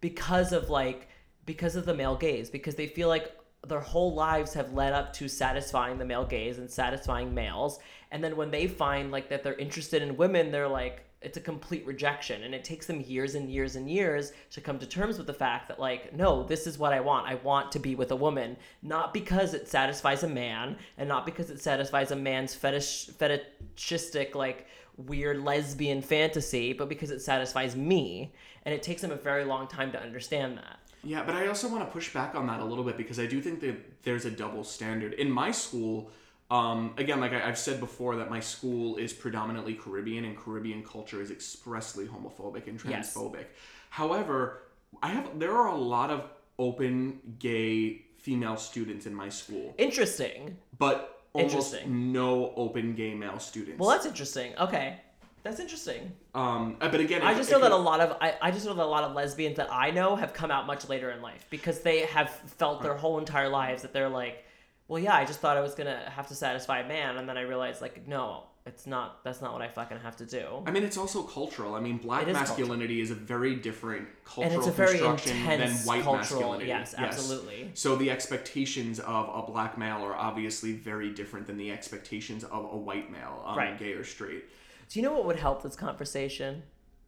because 0.00 0.52
of 0.52 0.70
like 0.70 1.08
because 1.46 1.74
of 1.76 1.86
the 1.86 1.94
male 1.94 2.16
gaze 2.16 2.50
because 2.50 2.74
they 2.76 2.86
feel 2.86 3.08
like 3.08 3.34
their 3.66 3.80
whole 3.80 4.12
lives 4.14 4.54
have 4.54 4.72
led 4.72 4.92
up 4.92 5.12
to 5.12 5.28
satisfying 5.28 5.98
the 5.98 6.04
male 6.04 6.24
gaze 6.24 6.58
and 6.58 6.70
satisfying 6.70 7.32
males. 7.32 7.78
And 8.10 8.22
then 8.22 8.36
when 8.36 8.50
they 8.50 8.66
find 8.66 9.12
like 9.12 9.28
that 9.28 9.44
they're 9.44 9.54
interested 9.54 10.02
in 10.02 10.16
women 10.16 10.50
they're 10.50 10.68
like 10.68 11.04
it's 11.20 11.36
a 11.36 11.40
complete 11.40 11.86
rejection. 11.86 12.42
And 12.42 12.52
it 12.52 12.64
takes 12.64 12.86
them 12.86 13.00
years 13.00 13.36
and 13.36 13.48
years 13.48 13.76
and 13.76 13.88
years 13.88 14.32
to 14.50 14.60
come 14.60 14.80
to 14.80 14.86
terms 14.86 15.18
with 15.18 15.28
the 15.28 15.32
fact 15.32 15.68
that 15.68 15.78
like 15.78 16.12
no 16.12 16.42
this 16.42 16.66
is 16.66 16.78
what 16.78 16.92
i 16.92 17.00
want. 17.00 17.28
I 17.28 17.36
want 17.36 17.70
to 17.72 17.78
be 17.78 17.94
with 17.94 18.10
a 18.10 18.16
woman. 18.16 18.56
Not 18.82 19.14
because 19.14 19.54
it 19.54 19.68
satisfies 19.68 20.24
a 20.24 20.28
man 20.28 20.76
and 20.98 21.08
not 21.08 21.24
because 21.24 21.48
it 21.50 21.62
satisfies 21.62 22.10
a 22.10 22.16
man's 22.16 22.54
fetish 22.54 23.10
fetishistic 23.10 24.34
like 24.34 24.66
weird 24.96 25.42
lesbian 25.42 26.02
fantasy 26.02 26.72
but 26.72 26.88
because 26.88 27.12
it 27.12 27.20
satisfies 27.20 27.76
me. 27.76 28.34
And 28.64 28.74
it 28.74 28.82
takes 28.82 29.02
them 29.02 29.12
a 29.12 29.16
very 29.16 29.44
long 29.44 29.68
time 29.68 29.92
to 29.92 30.00
understand 30.00 30.58
that 30.58 30.80
Yeah, 31.04 31.22
but 31.24 31.34
I 31.34 31.46
also 31.48 31.68
want 31.68 31.84
to 31.86 31.90
push 31.90 32.12
back 32.12 32.34
on 32.34 32.46
that 32.46 32.60
a 32.60 32.64
little 32.64 32.84
bit 32.84 32.96
because 32.96 33.18
I 33.18 33.26
do 33.26 33.40
think 33.40 33.60
that 33.60 34.02
there's 34.04 34.24
a 34.24 34.30
double 34.30 34.64
standard. 34.64 35.14
In 35.14 35.30
my 35.30 35.50
school, 35.50 36.10
um, 36.50 36.94
again, 36.96 37.18
like 37.20 37.32
I, 37.32 37.48
I've 37.48 37.58
said 37.58 37.80
before, 37.80 38.16
that 38.16 38.30
my 38.30 38.40
school 38.40 38.96
is 38.96 39.12
predominantly 39.12 39.74
Caribbean 39.74 40.24
and 40.24 40.36
Caribbean 40.36 40.84
culture 40.84 41.20
is 41.20 41.30
expressly 41.30 42.06
homophobic 42.06 42.66
and 42.68 42.80
Yes. 42.88 43.14
transphobic. 43.14 43.46
However, 43.90 44.62
I 45.02 45.08
have 45.08 45.38
there 45.38 45.52
are 45.56 45.68
a 45.68 45.76
lot 45.76 46.10
of 46.10 46.24
open 46.58 47.20
gay 47.38 48.04
female 48.18 48.56
students 48.56 49.06
in 49.06 49.14
my 49.14 49.28
school, 49.28 49.74
interesting 49.78 50.56
but 50.78 51.22
almost 51.32 51.54
Interesting. 51.74 52.12
no 52.12 52.52
open 52.56 52.94
gay 52.94 53.14
male 53.14 53.38
students. 53.40 53.80
well 53.80 53.88
that's 53.90 54.04
interesting 54.06 54.54
okay 54.58 55.00
that's 55.42 55.60
interesting 55.60 56.12
um, 56.34 56.76
uh, 56.80 56.88
but 56.88 57.00
again, 57.00 57.20
I 57.22 57.34
just 57.34 57.50
know 57.50 57.60
that 57.60 57.72
a 57.72 57.76
lot 57.76 58.00
of 58.00 58.16
I, 58.20 58.34
I 58.40 58.50
just 58.50 58.64
know 58.64 58.72
that 58.74 58.84
a 58.84 58.86
lot 58.86 59.04
of 59.04 59.12
lesbians 59.14 59.56
that 59.58 59.68
I 59.70 59.90
know 59.90 60.16
have 60.16 60.32
come 60.32 60.50
out 60.50 60.66
much 60.66 60.88
later 60.88 61.10
in 61.10 61.20
life 61.20 61.46
because 61.50 61.80
they 61.80 62.00
have 62.06 62.30
felt 62.30 62.82
their 62.82 62.94
whole 62.94 63.18
entire 63.18 63.48
lives 63.50 63.82
that 63.82 63.92
they're 63.92 64.08
like, 64.08 64.44
well, 64.88 64.98
yeah, 65.02 65.14
I 65.14 65.24
just 65.26 65.40
thought 65.40 65.56
I 65.58 65.60
was 65.60 65.74
gonna 65.74 66.00
have 66.16 66.28
to 66.28 66.34
satisfy 66.34 66.80
a 66.80 66.88
man, 66.88 67.18
and 67.18 67.28
then 67.28 67.36
I 67.36 67.42
realized 67.42 67.82
like, 67.82 68.06
no, 68.08 68.44
it's 68.64 68.86
not. 68.86 69.22
That's 69.24 69.42
not 69.42 69.52
what 69.52 69.60
I 69.60 69.68
fucking 69.68 69.98
have 69.98 70.16
to 70.16 70.24
do. 70.26 70.62
I 70.66 70.70
mean, 70.70 70.84
it's 70.84 70.96
also 70.96 71.22
cultural. 71.22 71.74
I 71.74 71.80
mean, 71.80 71.98
black 71.98 72.26
is 72.28 72.32
masculinity 72.32 73.00
is 73.02 73.10
a 73.10 73.14
very 73.14 73.54
different 73.56 74.08
cultural 74.24 74.46
And 74.52 74.54
it's 74.58 74.68
a 74.68 74.72
very 74.72 74.98
construction 74.98 75.44
than 75.44 75.70
white 75.84 76.02
cultural- 76.04 76.16
masculinity. 76.16 76.66
yes, 76.68 76.94
absolutely. 76.96 77.72
So 77.74 77.96
the 77.96 78.10
expectations 78.10 79.00
of 79.00 79.28
a 79.34 79.42
black 79.50 79.76
male 79.76 79.98
are 80.02 80.14
obviously 80.14 80.72
very 80.72 81.10
different 81.10 81.46
than 81.46 81.58
the 81.58 81.70
expectations 81.72 82.44
of 82.44 82.64
a 82.72 82.76
white 82.76 83.10
male, 83.10 83.42
um, 83.44 83.58
Right. 83.58 83.78
gay 83.78 83.92
or 83.92 84.04
straight. 84.04 84.44
Do 84.92 84.98
you 84.98 85.06
know 85.06 85.14
what 85.14 85.24
would 85.24 85.38
help 85.38 85.62
this 85.62 85.74
conversation? 85.74 86.64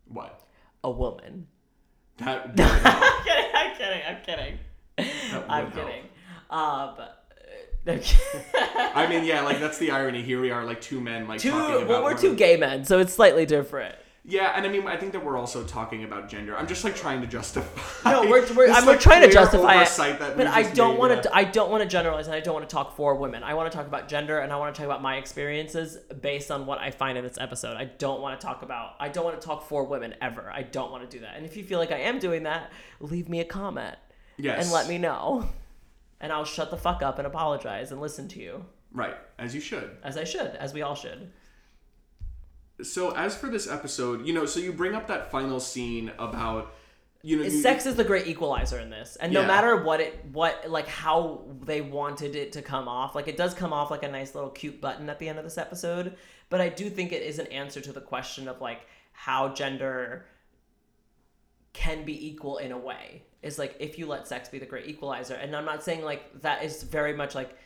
What? 0.07 0.43
A 0.83 0.91
woman. 0.91 1.49
That 2.17 2.49
would 2.57 2.59
help. 2.59 2.83
I'm 2.83 3.25
kidding. 3.25 3.51
I'm 3.55 3.77
kidding. 3.77 4.59
I'm 4.97 5.05
kidding. 5.05 5.49
I'm 5.51 5.71
kidding. 5.71 6.05
Um, 6.49 6.97
I 8.95 9.07
mean, 9.07 9.25
yeah, 9.25 9.43
like 9.43 9.61
that's 9.61 9.77
the 9.77 9.91
irony. 9.91 10.23
Here 10.23 10.41
we 10.41 10.51
are, 10.51 10.65
like 10.65 10.81
two 10.81 10.99
men, 10.99 11.29
like 11.29 11.41
two. 11.41 11.51
talking 11.51 11.77
about. 11.77 11.89
Well, 11.89 12.03
we're 12.05 12.15
women. 12.15 12.23
two 12.23 12.35
gay 12.35 12.57
men, 12.57 12.87
so 12.87 13.01
it's 13.01 13.13
slightly 13.13 13.45
different. 13.45 13.97
Yeah, 14.27 14.55
and 14.57 14.65
I 14.65 14.71
mean, 14.71 14.87
I 14.87 14.97
think 14.97 15.13
that 15.13 15.23
we're 15.23 15.37
also 15.37 15.65
talking 15.65 16.03
about 16.03 16.31
gender. 16.31 16.57
I'm 16.57 16.67
just 16.67 16.83
like 16.83 16.97
trying 16.97 17.21
to 17.21 17.27
justify. 17.27 18.11
No, 18.11 18.23
we're, 18.23 18.41
we're, 18.55 18.67
this, 18.69 18.77
I'm, 18.79 18.87
we're 18.87 18.97
trying 18.97 19.21
to 19.21 19.31
justify 19.31 19.83
it, 19.83 20.19
but 20.37 20.47
I 20.47 20.63
don't 20.63 20.99
want 20.99 21.23
to. 21.23 21.35
I 21.35 21.45
don't 21.45 21.71
want 21.71 21.83
to 21.83 21.89
generalize, 21.89 22.27
and 22.27 22.35
I 22.35 22.41
don't 22.41 22.55
want 22.55 22.67
to 22.69 22.73
talk 22.75 22.97
for 22.97 23.15
women. 23.17 23.43
I 23.43 23.53
want 23.53 23.71
to 23.71 23.77
talk 23.77 23.87
about 23.87 24.09
gender, 24.09 24.39
and 24.39 24.51
I 24.51 24.57
want 24.57 24.75
to 24.75 24.79
talk 24.79 24.87
about 24.87 25.03
my 25.03 25.17
experiences 25.17 25.99
based 26.23 26.51
on 26.51 26.65
what 26.65 26.79
I 26.79 26.91
find 26.91 27.19
in 27.19 27.25
this 27.25 27.37
episode. 27.39 27.77
I 27.77 27.85
don't 27.85 28.23
want 28.23 28.41
to 28.41 28.47
talk 28.47 28.63
about. 28.63 28.95
I 28.99 29.11
don't 29.11 29.25
want 29.25 29.39
to 29.39 29.47
talk 29.47 29.69
for 29.69 29.85
women 29.85 30.15
ever. 30.23 30.51
I 30.51 30.63
don't 30.63 30.91
want 30.91 31.09
to 31.09 31.17
do 31.19 31.21
that. 31.23 31.37
And 31.37 31.45
if 31.45 31.55
you 31.57 31.63
feel 31.65 31.79
like 31.79 31.93
I 31.93 31.99
am 31.99 32.19
doing 32.19 32.45
that, 32.45 32.73
leave 33.01 33.29
me 33.29 33.41
a 33.41 33.45
comment 33.45 33.97
Yes. 34.39 34.65
and 34.65 34.73
let 34.73 34.89
me 34.89 34.97
know, 34.97 35.47
and 36.21 36.33
I'll 36.33 36.47
shut 36.47 36.71
the 36.71 36.79
fuck 36.79 37.03
up 37.03 37.19
and 37.19 37.27
apologize 37.27 37.93
and 37.93 38.01
listen 38.01 38.27
to 38.29 38.41
you 38.41 38.65
Right, 38.93 39.17
as 39.39 39.55
you 39.55 39.61
should. 39.61 39.91
as 40.03 40.17
I 40.17 40.25
should, 40.25 40.53
as 40.57 40.73
we 40.73 40.81
all 40.83 40.95
should. 40.95 41.31
So 42.83 43.11
as 43.15 43.37
for 43.37 43.49
this 43.49 43.69
episode, 43.71 44.27
you 44.27 44.33
know, 44.33 44.47
so 44.47 44.59
you 44.61 44.73
bring 44.73 44.95
up 44.95 45.07
that 45.07 45.31
final 45.31 45.61
scene 45.61 46.11
about, 46.19 46.75
you 47.23 47.37
know, 47.37 47.45
you, 47.45 47.51
sex 47.51 47.87
is 47.87 47.95
the 47.95 48.05
great 48.05 48.27
equalizer 48.27 48.79
in 48.81 48.91
this. 48.91 49.17
And 49.17 49.33
no 49.33 49.43
Yeah. 49.43 49.47
matter 49.47 49.83
what 49.83 50.01
it 50.01 50.25
what 50.33 50.69
like 50.69 50.89
how 50.89 51.43
they 51.63 51.81
wanted 51.81 52.35
it 52.35 52.53
to 52.53 52.63
come 52.63 52.89
off 52.89 53.15
like 53.15 53.29
it 53.29 53.37
does 53.37 53.55
come 53.55 53.73
off 53.73 53.91
like 53.91 54.03
a 54.03 54.09
nice 54.11 54.35
little 54.35 54.51
cute 54.51 54.81
button 54.81 55.09
at 55.09 55.19
the 55.19 55.29
end 55.29 55.39
of 55.39 55.45
this 55.45 55.57
episode. 55.57 56.17
But 56.51 56.61
i 56.61 56.69
do 56.69 56.91
think 56.91 57.13
it 57.13 57.23
is 57.23 57.39
an 57.39 57.47
answer 57.49 57.81
to 57.81 57.93
the 57.93 58.01
question 58.01 58.49
of 58.49 58.61
like 58.61 58.81
how 59.13 59.51
gender 59.55 60.27
can 61.73 62.05
be 62.05 62.27
equal 62.29 62.59
in 62.59 62.73
a 62.73 62.79
way. 62.79 63.23
Is 63.43 63.59
like 63.59 63.77
if 63.79 63.99
you 63.99 64.07
let 64.07 64.27
sex 64.27 64.49
be 64.49 64.59
the 64.59 64.67
great 64.67 64.87
equalizer. 64.87 65.35
And 65.35 65.55
i'm 65.55 65.65
not 65.65 65.83
saying 65.85 66.03
like 66.03 66.43
that 66.43 66.65
is 66.65 66.83
very 66.83 67.15
much 67.15 67.35
like 67.35 67.57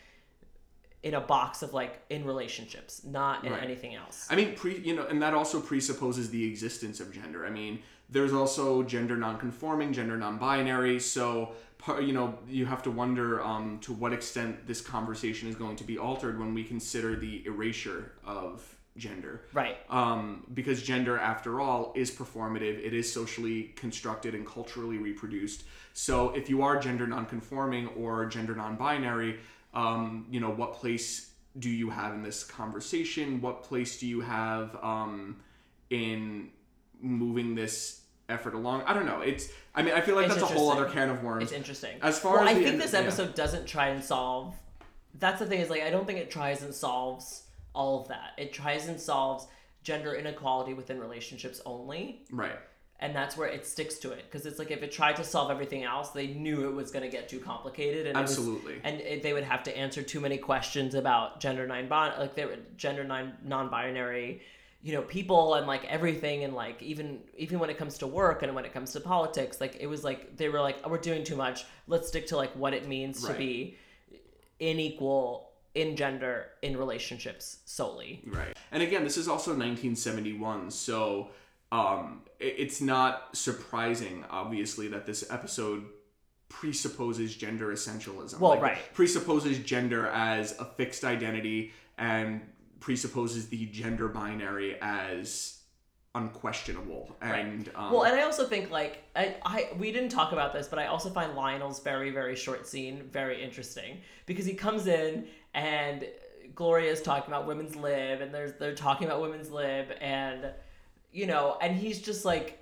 in 1.03 1.13
a 1.13 1.21
box 1.21 1.61
of 1.61 1.73
like 1.73 2.01
in 2.09 2.25
relationships 2.25 3.01
not 3.05 3.45
in 3.45 3.51
Right. 3.53 3.63
anything 3.63 3.95
else 3.95 4.27
I 4.29 4.35
mean, 4.35 4.55
pre, 4.55 4.77
you 4.79 4.95
know, 4.95 5.05
and 5.05 5.21
that 5.21 5.33
also 5.33 5.61
presupposes 5.61 6.29
the 6.29 6.45
existence 6.45 6.99
of 6.99 7.11
gender. 7.13 7.45
I 7.45 7.49
mean, 7.49 7.79
there's 8.09 8.33
also 8.33 8.83
gender 8.83 9.15
non-conforming, 9.15 9.93
gender 9.93 10.17
non-binary. 10.17 10.99
So, 10.99 11.53
you 12.01 12.11
know, 12.13 12.37
you 12.47 12.65
have 12.65 12.83
to 12.83 12.91
wonder 12.91 13.41
um, 13.41 13.79
to 13.81 13.93
what 13.93 14.13
extent 14.13 14.67
this 14.67 14.81
conversation 14.81 15.47
is 15.47 15.55
going 15.55 15.75
to 15.77 15.83
be 15.83 15.97
altered 15.97 16.39
when 16.39 16.53
we 16.53 16.63
consider 16.63 17.15
the 17.15 17.43
erasure 17.45 18.11
of 18.25 18.75
gender. 18.97 19.41
right 19.53 19.77
um, 19.89 20.43
because 20.53 20.81
gender, 20.83 21.17
after 21.17 21.61
all, 21.61 21.93
is 21.95 22.11
performative. 22.11 22.83
It 22.83 22.93
is 22.93 23.11
socially 23.11 23.71
constructed 23.75 24.35
and 24.35 24.45
culturally 24.45 24.97
reproduced. 24.97 25.63
So, 25.93 26.31
if 26.31 26.49
you 26.49 26.61
are 26.63 26.77
gender 26.79 27.07
non-conforming 27.07 27.87
or 27.89 28.25
gender 28.25 28.55
non-binary, 28.55 29.39
um, 29.73 30.27
you 30.31 30.39
know 30.39 30.49
what 30.49 30.73
place 30.73 31.31
do 31.57 31.69
you 31.69 31.89
have 31.89 32.13
in 32.13 32.21
this 32.23 32.43
conversation? 32.43 33.41
What 33.41 33.63
place 33.63 33.99
do 33.99 34.07
you 34.07 34.21
have 34.21 34.75
um, 34.83 35.37
in 35.89 36.49
moving 37.01 37.55
this 37.55 38.01
effort 38.29 38.53
along? 38.53 38.83
I 38.83 38.93
don't 38.93 39.05
know. 39.05 39.21
It's. 39.21 39.49
I 39.75 39.81
mean, 39.81 39.93
I 39.93 40.01
feel 40.01 40.15
like 40.15 40.25
It's 40.27 40.35
that's 40.35 40.51
a 40.51 40.53
whole 40.53 40.71
other 40.71 40.85
can 40.85 41.09
of 41.09 41.23
worms. 41.23 41.43
It's 41.43 41.51
interesting. 41.51 41.97
As 42.01 42.19
far 42.19 42.35
well, 42.35 42.43
as 42.43 42.49
I 42.49 42.53
think 42.55 42.67
end- 42.67 42.81
this 42.81 42.93
yeah. 42.93 42.99
episode 42.99 43.35
doesn't 43.35 43.65
try 43.65 43.89
and 43.89 44.03
solve. 44.03 44.55
That's 45.17 45.39
the 45.39 45.45
thing 45.45 45.59
is 45.59 45.69
like 45.69 45.81
I 45.81 45.89
don't 45.89 46.05
think 46.05 46.19
it 46.19 46.29
tries 46.29 46.61
and 46.63 46.73
solves 46.73 47.43
all 47.73 48.01
of 48.01 48.07
that. 48.09 48.31
It 48.37 48.53
tries 48.53 48.87
and 48.87 48.99
solves 48.99 49.47
gender 49.83 50.13
inequality 50.13 50.73
within 50.73 50.99
relationships 50.99 51.61
only, 51.65 52.25
Right. 52.31 52.57
And 53.01 53.15
that's 53.15 53.37
where 53.37 53.47
it 53.47 53.65
sticks 53.65 53.97
to 53.99 54.11
it. 54.11 54.25
Because 54.25 54.45
it's 54.45 54.59
like 54.59 54.71
if 54.71 54.83
it 54.83 54.91
tried 54.91 55.15
to 55.15 55.23
solve 55.23 55.49
everything 55.51 55.83
else, 55.83 56.09
they 56.09 56.27
knew 56.27 56.67
it 56.67 56.73
was 56.73 56.91
going 56.91 57.03
to 57.03 57.09
get 57.09 57.29
too 57.29 57.39
complicated, 57.39 58.07
and 58.07 58.17
it 58.17 58.21
was- 58.21 58.31
Absolutely. 58.31 58.81
and 58.83 58.99
it, 59.01 59.23
they 59.23 59.33
would 59.33 59.43
have 59.45 59.63
to 59.63 59.77
answer 59.77 60.01
too 60.03 60.19
many 60.19 60.37
questions 60.37 60.95
about 60.95 61.39
gender 61.39 61.65
nine 61.67 61.87
bond 61.87 62.13
like 62.19 62.35
they 62.35 62.45
were 62.45 62.57
gender 62.77 63.03
nine 63.03 63.33
non-binary 63.45 64.41
you 64.81 64.93
know 64.93 65.01
people 65.01 65.55
and 65.55 65.67
like 65.67 65.83
everything 65.85 66.45
and 66.45 66.53
like 66.53 66.81
even 66.81 67.19
even 67.37 67.59
when 67.59 67.69
it 67.69 67.77
comes 67.77 67.97
to 67.97 68.07
work 68.07 68.43
and 68.43 68.55
when 68.55 68.63
it 68.63 68.73
comes 68.73 68.93
to 68.93 68.99
politics 69.01 69.59
like 69.59 69.75
it 69.79 69.87
was 69.87 70.05
like 70.05 70.37
they 70.37 70.47
were 70.47 70.61
like 70.61 70.77
oh, 70.85 70.89
we're 70.89 70.97
doing 70.97 71.21
too 71.21 71.35
much 71.35 71.65
let's 71.87 72.07
stick 72.07 72.25
to 72.27 72.37
like 72.37 72.51
what 72.55 72.73
it 72.73 72.87
means 72.87 73.21
to 73.25 73.33
be 73.33 73.75
unequal 74.61 75.49
in 75.75 75.95
gender 75.95 76.47
in 76.61 76.75
relationships 76.77 77.57
solely 77.65 78.21
Right. 78.25 78.55
And 78.71 78.83
again, 78.83 79.03
this 79.03 79.17
is 79.17 79.27
also 79.27 79.51
1971, 79.51 80.71
so 80.71 81.29
um, 81.71 82.23
it- 82.39 82.55
it's 82.57 82.81
not 82.81 83.35
surprising, 83.35 84.25
obviously, 84.29 84.87
that 84.89 85.05
this 85.05 85.29
episode 85.31 85.85
presupposes 86.49 87.35
gender 87.35 87.67
essentialism. 87.67 88.39
Well, 88.39 88.59
right. 88.59 88.79
Presupposes 88.93 89.59
gender 89.59 90.07
as 90.07 90.57
a 90.59 90.65
fixed 90.65 91.03
identity 91.03 91.71
and 91.97 92.41
presupposes 92.79 93.49
the 93.49 93.65
gender 93.67 94.07
binary 94.07 94.77
as 94.81 95.59
unquestionable. 96.15 97.15
And 97.21 97.69
um, 97.75 97.91
well 97.93 98.03
and 98.03 98.15
i 98.19 98.23
also 98.23 98.45
think 98.47 98.71
like 98.71 99.03
I, 99.15 99.35
I 99.45 99.69
we 99.77 99.91
didn't 99.91 100.09
talk 100.09 100.31
about 100.31 100.53
this 100.53 100.67
but 100.67 100.79
i 100.79 100.87
also 100.87 101.11
find 101.11 101.35
lionel's 101.35 101.81
very 101.81 102.09
very 102.09 102.35
short 102.35 102.65
scene 102.67 103.03
very 103.11 103.41
interesting 103.43 103.99
because 104.25 104.45
he 104.45 104.53
comes 104.55 104.87
in 104.87 105.27
and 105.53 106.07
Gloria 106.55 106.91
is 106.91 107.01
talking 107.03 107.31
about 107.31 107.45
women's 107.45 107.75
lib 107.75 108.21
and 108.21 108.33
there's 108.33 108.53
they're 108.53 108.73
talking 108.75 109.05
about 109.07 109.21
women's 109.21 109.51
lib 109.51 109.89
and 110.01 110.47
you 111.11 111.25
know 111.25 111.57
and 111.61 111.75
he's 111.75 112.01
just 112.01 112.25
like 112.25 112.55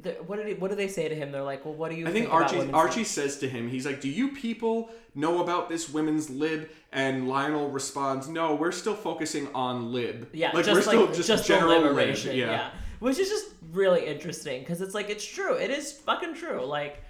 the, 0.00 0.12
what 0.26 0.36
did 0.36 0.46
he, 0.46 0.54
what 0.54 0.70
do 0.70 0.76
they 0.76 0.88
say 0.88 1.08
to 1.08 1.14
him 1.14 1.30
they're 1.30 1.42
like 1.42 1.64
well 1.64 1.74
what 1.74 1.90
do 1.90 1.96
you 1.96 2.06
I 2.06 2.10
think 2.10 2.26
about 2.26 2.42
Archie 2.52 2.72
Archie 2.72 3.00
lib?" 3.00 3.06
says 3.06 3.38
to 3.38 3.48
him, 3.48 3.68
he's 3.68 3.84
like, 3.84 4.00
"Do 4.00 4.08
you 4.08 4.28
people 4.28 4.90
know 5.14 5.42
about 5.42 5.68
this 5.68 5.90
women's 5.90 6.30
lib?" 6.30 6.70
And 6.92 7.28
Lionel 7.28 7.70
responds, 7.70 8.28
"No, 8.28 8.54
we're 8.54 8.72
still 8.72 8.94
focusing 8.94 9.48
on 9.54 9.92
lib. 9.92 10.28
yeah 10.32 10.50
like 10.52 10.64
just 10.64 10.74
we're 10.74 10.82
still 10.82 11.06
like 11.06 11.14
just, 11.14 11.28
just 11.28 11.46
the 11.46 11.54
general 11.54 11.92
lib. 11.92 12.16
Yeah. 12.24 12.32
yeah 12.32 12.70
which 13.00 13.18
is 13.18 13.28
just 13.28 13.46
really 13.72 14.06
interesting 14.06 14.60
because 14.60 14.80
it's 14.80 14.94
like 14.94 15.10
it's 15.10 15.24
true 15.24 15.54
it 15.54 15.70
is 15.70 15.92
fucking 15.92 16.34
true 16.34 16.64
like 16.64 17.02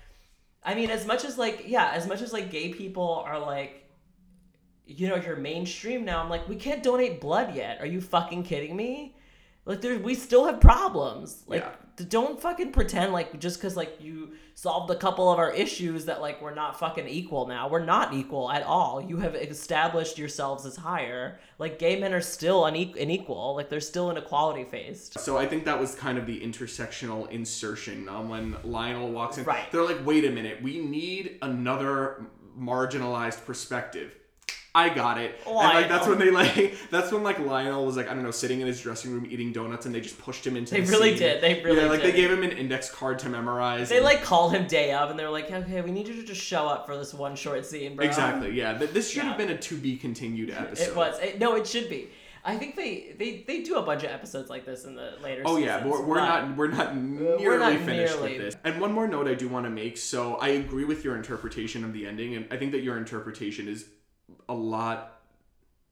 I 0.64 0.74
mean, 0.74 0.91
as 0.91 1.07
much 1.07 1.24
as 1.24 1.39
like, 1.39 1.64
yeah, 1.66 1.91
as 1.93 2.07
much 2.07 2.22
as 2.22 2.33
like 2.33 2.51
gay 2.51 2.72
people 2.72 3.24
are 3.26 3.39
like, 3.39 3.85
you 4.87 5.09
know, 5.09 5.16
you're 5.16 5.37
mainstream 5.37 6.05
now. 6.05 6.22
I'm 6.22 6.30
like, 6.30 6.49
we 6.49 6.57
can't 6.57 6.83
donate 6.83 7.20
blood 7.20 7.55
yet. 7.55 7.80
Are 7.80 7.87
you 7.87 8.01
fucking 8.01 8.45
kidding 8.45 8.76
me? 8.76 9.16
Like, 9.64 9.80
there's 9.80 10.00
we 10.00 10.14
still 10.14 10.44
have 10.46 10.60
problems. 10.60 11.44
Like, 11.46 11.60
Yeah. 11.62 11.70
Don't 12.08 12.40
fucking 12.40 12.72
pretend 12.72 13.12
like 13.12 13.38
just 13.38 13.58
because 13.58 13.76
like 13.76 14.00
you 14.00 14.32
solved 14.54 14.90
a 14.90 14.96
couple 14.96 15.30
of 15.30 15.38
our 15.38 15.52
issues 15.52 16.06
that 16.06 16.22
like 16.22 16.40
we're 16.40 16.54
not 16.54 16.78
fucking 16.80 17.06
equal 17.06 17.46
now. 17.46 17.68
We're 17.68 17.84
not 17.84 18.14
equal 18.14 18.50
at 18.50 18.62
all. 18.62 19.00
You 19.00 19.18
have 19.18 19.34
established 19.36 20.18
yourselves 20.18 20.64
as 20.64 20.74
higher. 20.74 21.38
Like 21.58 21.78
gay 21.78 22.00
men 22.00 22.14
are 22.14 22.22
still 22.22 22.66
une- 22.66 22.96
unequal. 22.98 23.54
Like 23.54 23.68
there's 23.68 23.86
still 23.86 24.10
inequality 24.10 24.64
faced. 24.64 25.20
So 25.20 25.36
I 25.36 25.46
think 25.46 25.66
that 25.66 25.78
was 25.78 25.94
kind 25.94 26.16
of 26.16 26.26
the 26.26 26.40
intersectional 26.40 27.30
insertion 27.30 28.08
um, 28.08 28.30
when 28.30 28.56
Lionel 28.64 29.10
walks 29.10 29.36
in. 29.36 29.44
Right. 29.44 29.70
They're 29.70 29.84
like, 29.84 30.04
wait 30.04 30.24
a 30.24 30.30
minute, 30.30 30.62
we 30.62 30.78
need 30.80 31.38
another 31.42 32.24
marginalized 32.58 33.44
perspective. 33.44 34.16
I 34.74 34.88
got 34.88 35.18
it. 35.18 35.38
And 35.46 35.54
like 35.54 35.88
that's 35.88 36.06
when 36.06 36.18
they 36.18 36.30
like 36.30 36.74
that's 36.90 37.12
when 37.12 37.22
like 37.22 37.38
Lionel 37.38 37.84
was 37.84 37.96
like 37.96 38.08
I 38.08 38.14
don't 38.14 38.22
know 38.22 38.30
sitting 38.30 38.60
in 38.62 38.66
his 38.66 38.80
dressing 38.80 39.12
room 39.12 39.26
eating 39.28 39.52
donuts 39.52 39.84
and 39.84 39.94
they 39.94 40.00
just 40.00 40.18
pushed 40.18 40.46
him 40.46 40.56
into 40.56 40.72
They 40.74 40.80
the 40.80 40.90
really 40.90 41.10
scene. 41.10 41.18
did. 41.18 41.42
They 41.42 41.62
really 41.62 41.76
did. 41.76 41.82
yeah 41.84 41.88
like 41.90 42.00
did. 42.02 42.14
they 42.14 42.16
gave 42.16 42.30
him 42.30 42.42
an 42.42 42.52
index 42.52 42.90
card 42.90 43.18
to 43.20 43.28
memorize. 43.28 43.90
They 43.90 43.96
and- 43.96 44.04
like 44.04 44.22
called 44.22 44.52
him 44.54 44.66
day 44.66 44.92
of, 44.94 45.10
and 45.10 45.18
they 45.18 45.24
were 45.24 45.30
like, 45.30 45.50
"Okay, 45.50 45.80
we 45.82 45.90
need 45.92 46.08
you 46.08 46.14
to 46.14 46.22
just 46.24 46.40
show 46.40 46.66
up 46.66 46.86
for 46.86 46.96
this 46.96 47.12
one 47.12 47.36
short 47.36 47.66
scene, 47.66 47.96
bro." 47.96 48.06
exactly 48.06 48.52
yeah. 48.52 48.78
Th- 48.78 48.90
This 48.90 49.10
should 49.10 49.24
have 49.24 49.36
been 49.36 49.50
a 49.50 49.58
to 49.58 49.76
be 49.76 49.96
continued 49.98 50.50
episode. 50.50 50.88
It 50.88 50.96
was. 50.96 51.18
It, 51.20 51.38
no, 51.38 51.54
it 51.56 51.66
should 51.66 51.90
be. 51.90 52.08
I 52.44 52.56
think 52.56 52.74
they, 52.74 53.14
they 53.18 53.44
they 53.46 53.62
do 53.62 53.76
a 53.76 53.82
bunch 53.82 54.02
of 54.04 54.10
episodes 54.10 54.50
like 54.50 54.64
this 54.64 54.84
in 54.84 54.96
the 54.96 55.14
later. 55.22 55.42
Oh 55.44 55.58
yeah, 55.58 55.76
seasons, 55.76 55.92
but 55.92 56.00
we're, 56.00 56.06
we're 56.08 56.16
not 56.16 56.56
we're 56.56 56.66
not 56.68 56.96
nearly 56.96 57.44
we're 57.46 57.58
not 57.58 57.78
finished 57.80 58.14
nearly. 58.14 58.32
with 58.32 58.40
this. 58.40 58.56
And 58.64 58.80
one 58.80 58.90
more 58.92 59.06
note 59.06 59.28
I 59.28 59.34
do 59.34 59.48
want 59.48 59.64
to 59.66 59.70
make. 59.70 59.96
So 59.98 60.36
I 60.36 60.48
agree 60.48 60.84
with 60.84 61.04
your 61.04 61.14
interpretation 61.14 61.84
of 61.84 61.92
the 61.92 62.06
ending, 62.06 62.34
and 62.34 62.46
I 62.50 62.56
think 62.56 62.72
that 62.72 62.82
your 62.82 62.96
interpretation 62.96 63.68
is 63.68 63.84
a 64.48 64.54
lot 64.54 65.20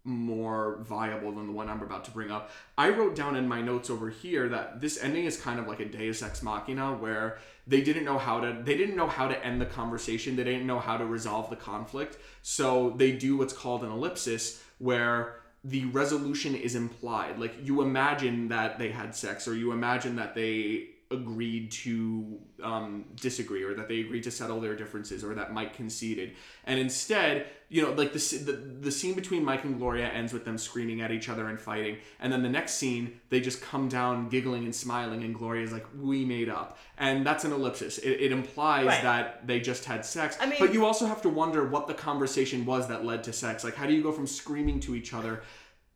more 0.03 0.79
viable 0.83 1.33
than 1.33 1.47
the 1.47 1.53
one 1.53 1.69
I'm 1.69 1.83
about 1.83 2.05
to 2.07 2.11
bring 2.11 2.31
up. 2.31 2.51
I 2.79 2.89
wrote 2.89 3.15
down 3.15 3.37
in 3.37 3.47
my 3.47 3.61
notes 3.61 3.91
over 3.91 4.09
here 4.09 4.49
that 4.49 4.81
this 4.81 5.03
ending 5.03 5.27
is 5.27 5.39
kind 5.39 5.61
of 5.61 5.69
like 5.69 5.81
a 5.81 5.85
Deus 5.85 6.23
Ex 6.23 6.43
Machina, 6.43 6.95
where 6.95 7.39
they 7.67 7.83
didn't 7.83 8.05
know 8.05 8.19
how 8.19 8.41
to 8.41 8.63
they 8.63 8.77
didn't 8.77 8.97
know 8.97 9.07
how 9.07 9.29
to 9.29 9.45
end 9.45 9.61
the 9.61 9.67
conversation. 9.67 10.37
They 10.37 10.45
didn't 10.45 10.67
know 10.67 10.79
how 10.79 10.97
to 10.97 11.05
resolve 11.05 11.51
the 11.51 11.57
conflict. 11.57 12.17
So 12.43 12.95
they 12.97 13.13
do 13.13 13.37
what's 13.37 13.53
called 13.53 13.85
an 13.85 13.91
ellipsis, 13.91 14.63
where 14.79 15.41
the 15.63 15.85
resolution 15.87 16.55
is 16.55 16.75
implied. 16.75 17.39
Like 17.39 17.55
you 17.63 17.83
imagine 17.83 18.49
that 18.49 18.79
they 18.79 18.91
had 18.91 19.15
sex, 19.15 19.47
or 19.47 19.55
you 19.55 19.73
imagine 19.73 20.17
that 20.17 20.35
they 20.35 20.89
agreed 21.11 21.73
to 21.73 22.39
um, 22.63 23.05
disagree, 23.21 23.63
or 23.65 23.75
that 23.75 23.89
they 23.89 24.01
agreed 24.01 24.23
to 24.25 24.31
settle 24.31 24.61
their 24.61 24.77
differences, 24.77 25.25
or 25.25 25.35
that 25.35 25.53
Mike 25.53 25.75
conceded. 25.75 26.35
And 26.65 26.79
instead, 26.79 27.47
you 27.69 27.83
know, 27.83 27.91
like 27.93 28.13
the, 28.13 28.19
the 28.45 28.53
the 28.53 28.93
scene 28.93 29.15
between 29.15 29.45
Mike 29.45 29.65
and 29.65 29.79
Gloria 29.79 30.09
ends 30.09 30.33
with 30.33 30.45
them 30.45 30.57
screaming 30.57 31.01
at 31.01 31.11
each 31.11 31.29
other 31.29 31.49
and 31.49 31.59
fighting, 31.59 31.97
and 32.21 32.33
then 32.33 32.43
the 32.43 32.49
next 32.49 32.75
scene 32.75 33.21
they 33.29 33.41
just 33.41 33.61
come 33.61 33.89
down 33.89 34.29
giggling 34.29 34.65
and 34.65 34.75
smiling, 34.75 35.25
and 35.25 35.35
Gloria's 35.35 35.73
like, 35.73 35.87
"We 35.99 36.25
made 36.25 36.49
up," 36.49 36.79
and 36.99 37.27
that's 37.27 37.45
an 37.45 37.53
ellipsis. 37.53 37.99
It, 37.99 38.21
it 38.21 38.33
implies 38.33 38.87
Right. 38.87 39.03
that 39.03 39.47
they 39.47 39.61
just 39.61 39.85
had 39.87 40.05
sex. 40.05 40.37
I 40.41 40.47
mean- 40.47 40.59
but 40.61 40.73
you 40.73 40.85
also 40.85 41.07
have 41.07 41.23
to 41.23 41.29
wonder 41.29 41.67
what 41.67 41.89
the 41.89 41.95
conversation 41.95 42.65
was 42.67 42.87
that 42.89 43.05
led 43.05 43.25
to 43.25 43.33
sex. 43.33 43.65
Like, 43.65 43.75
how 43.75 43.87
do 43.87 43.95
you 43.95 44.03
go 44.03 44.13
from 44.13 44.27
screaming 44.27 44.81
to 44.81 44.95
each 44.95 45.13
other? 45.13 45.43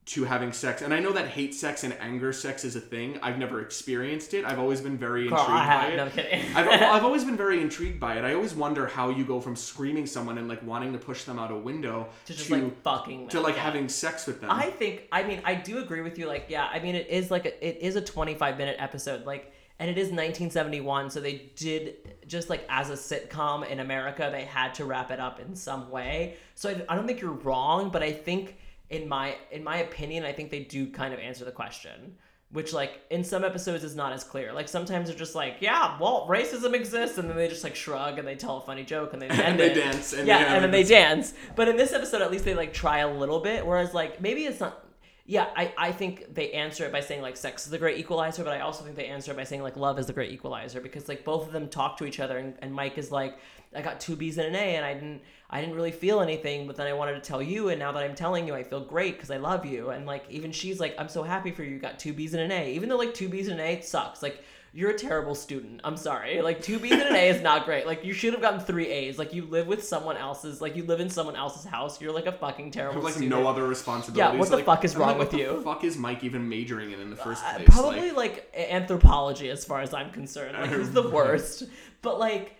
To 0.07 0.25
having 0.25 0.53
sex. 0.53 0.83
And 0.83 0.93
I 0.93 1.01
know 1.01 1.13
that 1.13 1.29
hate 1.29 1.55
sex 1.55 1.83
and 1.83 1.97
anger 1.99 2.31
sex 2.33 2.63
is 2.65 2.77
a 2.77 2.81
thing. 2.81 3.19
I've 3.23 3.39
never 3.39 3.63
experienced 3.63 4.35
it. 4.35 4.45
I've 4.45 4.59
always 4.59 4.83
been 4.83 4.99
very 4.99 5.23
intrigued 5.23 5.49
I 5.49 5.67
by 5.67 5.87
it. 5.87 5.97
No. 5.97 6.05
I've, 6.61 6.69
I've 6.83 7.05
always 7.05 7.25
been 7.25 7.39
very 7.39 7.63
intrigued 7.63 8.01
by 8.01 8.19
it. 8.19 8.25
I 8.25 8.35
always 8.35 8.55
wonder 8.55 8.87
how 8.87 9.09
you 9.09 9.25
go 9.25 9.41
from 9.41 9.57
screaming 9.57 10.05
someone 10.05 10.37
and 10.37 10.47
like 10.47 10.63
wanting 10.63 10.93
to 10.93 10.99
push 10.99 11.25
them 11.25 11.39
out 11.39 11.51
a 11.51 11.57
window 11.57 12.09
to 12.27 12.35
to 12.35 12.39
just 12.39 12.51
like 12.51 12.83
fucking 12.83 13.29
to 13.29 13.41
like 13.41 13.57
yeah. 13.57 13.63
having 13.63 13.89
sex 13.89 14.27
with 14.27 14.41
them. 14.41 14.51
I 14.51 14.71
think 14.71 15.09
I 15.11 15.23
mean 15.23 15.41
I 15.45 15.55
do 15.55 15.79
agree 15.79 16.03
with 16.03 16.19
you 16.19 16.27
like 16.27 16.47
yeah 16.49 16.69
I 16.71 16.81
mean 16.81 16.95
it 16.95 17.09
is 17.09 17.31
like 17.31 17.47
a, 17.47 17.67
it 17.67 17.79
is 17.81 17.97
a 17.97 18.01
25 18.01 18.59
minute 18.59 18.77
episode 18.79 19.25
like 19.25 19.53
and 19.79 19.91
it 19.91 19.99
is 19.99 20.07
1971 20.07 21.11
so 21.11 21.21
they 21.21 21.51
did 21.57 21.97
just 22.27 22.51
like 22.51 22.65
as 22.69 22.91
a 22.91 22.95
sitcom 22.95 23.67
in 23.69 23.81
America 23.81 24.29
they 24.31 24.45
had 24.45 24.75
to 24.75 24.85
wrap 24.85 25.11
it 25.11 25.21
up 25.21 25.41
in 25.41 25.55
some 25.55 25.91
way 25.91 26.37
so 26.55 26.69
I, 26.69 26.85
I 26.89 26.97
don't 26.97 27.07
think 27.07 27.21
you're 27.21 27.33
wrong 27.33 27.91
but 27.91 28.03
I 28.03 28.13
think 28.13 28.57
in 28.95 29.09
my 29.09 29.37
in 29.51 29.65
my 29.65 29.79
opinion 29.79 30.25
I 30.25 30.33
think 30.33 30.51
they 30.51 30.61
do 30.61 30.91
kind 30.91 31.13
of 31.15 31.21
answer 31.21 31.45
the 31.45 31.53
question 31.53 32.17
which 32.51 32.73
like 32.73 33.01
in 33.11 33.25
some 33.25 33.45
episodes 33.45 33.83
is 33.83 33.97
not 33.97 34.13
as 34.13 34.23
clear 34.23 34.53
like 34.53 34.69
sometimes 34.69 35.09
they're 35.09 35.19
just 35.19 35.35
like 35.35 35.57
yeah 35.61 35.99
well 35.99 36.27
racism 36.29 36.73
exists 36.75 37.19
and 37.19 37.29
then 37.29 37.37
they 37.37 37.49
just 37.49 37.65
like 37.65 37.75
shrug 37.75 38.19
and 38.19 38.29
they 38.29 38.37
tell 38.37 38.59
a 38.59 38.61
funny 38.61 38.85
joke 38.85 39.13
and 39.13 39.21
they 39.21 39.29
end 39.45 39.55
and 39.55 39.61
they 39.61 39.71
it. 39.71 39.75
dance. 39.75 40.13
And 40.13 40.27
yeah, 40.27 40.41
yeah, 40.41 40.55
and 40.55 40.65
then 40.65 40.71
they 40.71 40.83
dance. 40.85 41.35
But 41.57 41.69
in 41.69 41.77
this 41.77 41.93
episode, 41.93 42.23
at 42.23 42.31
least 42.31 42.45
they 42.45 42.55
like 42.55 42.73
try 42.73 42.99
a 42.99 43.13
little 43.13 43.41
bit. 43.41 43.67
Whereas 43.67 43.95
like 43.95 44.21
maybe 44.21 44.45
it's 44.45 44.61
not. 44.61 44.81
Yeah, 45.27 45.49
I, 45.57 45.73
I 45.79 45.93
think 45.93 46.35
they 46.35 46.53
answer 46.53 46.85
it 46.85 46.93
by 46.93 47.01
saying 47.01 47.23
like 47.23 47.39
sex 47.39 47.65
is 47.65 47.71
the 47.71 47.79
great 47.79 47.99
equalizer, 47.99 48.45
but 48.45 48.53
I 48.53 48.61
also 48.61 48.85
think 48.85 48.95
they 48.95 49.07
answer 49.07 49.33
it 49.33 49.39
by 49.39 49.45
saying 49.45 49.63
like 49.63 49.77
love 49.77 49.99
is 49.99 50.07
the 50.07 50.13
great 50.13 50.33
equalizer 50.33 50.83
because 50.83 51.09
like 51.09 51.25
both 51.25 51.47
of 51.47 51.53
them 51.53 51.69
talk 51.69 51.97
to 51.99 52.05
each 52.05 52.21
other 52.21 52.37
and, 52.37 52.55
and 52.61 52.75
Mike 52.75 52.99
is 52.99 53.11
like 53.11 53.39
I 53.77 53.83
got 53.83 54.01
two 54.01 54.16
B's 54.16 54.39
and 54.39 54.47
an 54.49 54.55
A 54.57 54.77
and 54.77 54.85
I 54.85 54.95
didn't 54.95 55.22
I 55.51 55.61
didn't 55.61 55.77
really 55.77 55.93
feel 55.93 56.20
anything, 56.20 56.66
but 56.66 56.77
then 56.77 56.87
I 56.87 56.93
wanted 56.93 57.14
to 57.14 57.20
tell 57.20 57.43
you 57.43 57.68
and 57.68 57.79
now 57.79 57.93
that 57.93 58.03
I'm 58.03 58.14
telling 58.14 58.47
you 58.47 58.55
I 58.55 58.62
feel 58.62 58.81
great 58.85 59.16
because 59.16 59.31
I 59.31 59.37
love 59.37 59.64
you 59.66 59.91
and 59.91 60.07
like 60.07 60.25
even 60.31 60.53
she's 60.53 60.81
like 60.81 60.95
I'm 60.99 61.09
so 61.09 61.22
happy 61.22 61.51
for 61.51 61.62
you, 61.62 61.70
you 61.72 61.79
got 61.79 61.99
two 61.99 62.12
B's 62.12 62.35
and 62.35 62.43
an 62.43 62.53
A 62.53 62.72
even 62.72 62.89
though 62.89 62.97
like 62.99 63.14
two 63.14 63.29
B's 63.29 63.49
and 63.49 63.61
an 63.61 63.66
A 63.66 63.81
sucks 63.83 64.22
like 64.22 64.43
you're 64.77 64.91
a 64.91 64.99
terrible 64.99 65.37
student. 65.37 65.81
I'm 65.85 65.97
sorry. 65.97 66.43
Like 66.43 66.61
two 66.61 66.81
B's 66.81 66.91
and 66.91 67.03
an 67.03 67.14
A 67.14 67.29
is 67.29 67.41
not 67.41 67.64
great. 67.64 67.87
Like 67.87 68.05
you 68.05 68.12
should 68.12 68.33
have 68.33 68.43
gotten 68.43 68.59
three 68.59 68.89
A's. 68.89 69.20
Like 69.20 69.33
you 69.33 69.45
live 69.45 69.68
with 69.68 69.85
someone 69.85 70.16
else's. 70.16 70.61
Like 70.61 70.75
you 70.75 70.83
live 70.83 70.99
in 70.99 71.09
someone 71.09 71.37
else's 71.37 71.64
house. 71.64 72.01
You're 72.01 72.11
like 72.12 72.27
a 72.27 72.33
fucking 72.33 72.72
terrible 72.72 72.95
have 72.97 73.05
like 73.05 73.12
student. 73.14 73.31
no 73.31 73.47
other 73.47 73.68
responsibilities. 73.68 74.41
what 74.41 74.51
the 74.51 74.57
Like, 74.57 74.64
fuck 74.64 74.85
is 74.85 74.97
I'm 74.97 75.01
wrong 75.03 75.09
like, 75.11 75.18
with 75.18 75.33
what 75.33 75.41
you? 75.41 75.57
The 75.59 75.62
fuck 75.62 75.85
is 75.85 75.97
Mike 75.97 76.25
even 76.25 76.49
majoring 76.49 76.91
in 76.91 76.99
in 76.99 77.09
the 77.09 77.14
first 77.14 77.45
Uh, 77.45 77.55
place? 77.55 77.68
probably 77.68 78.11
Like, 78.11 78.51
like, 78.53 78.68
anthropology, 78.68 79.49
as 79.49 79.64
far 79.64 79.81
as 79.81 79.95
I'm 79.95 80.11
concerned. 80.11 80.59
Like 80.59 80.70
he's 80.77 80.91
the 80.93 81.09
worst. 81.09 81.62
But 82.03 82.18
like, 82.18 82.57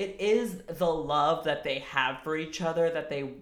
it 0.00 0.16
is 0.18 0.62
the 0.78 0.86
love 0.86 1.44
that 1.44 1.62
they 1.62 1.80
have 1.80 2.22
for 2.22 2.36
each 2.36 2.62
other 2.62 2.90
that 2.90 3.10
they 3.10 3.34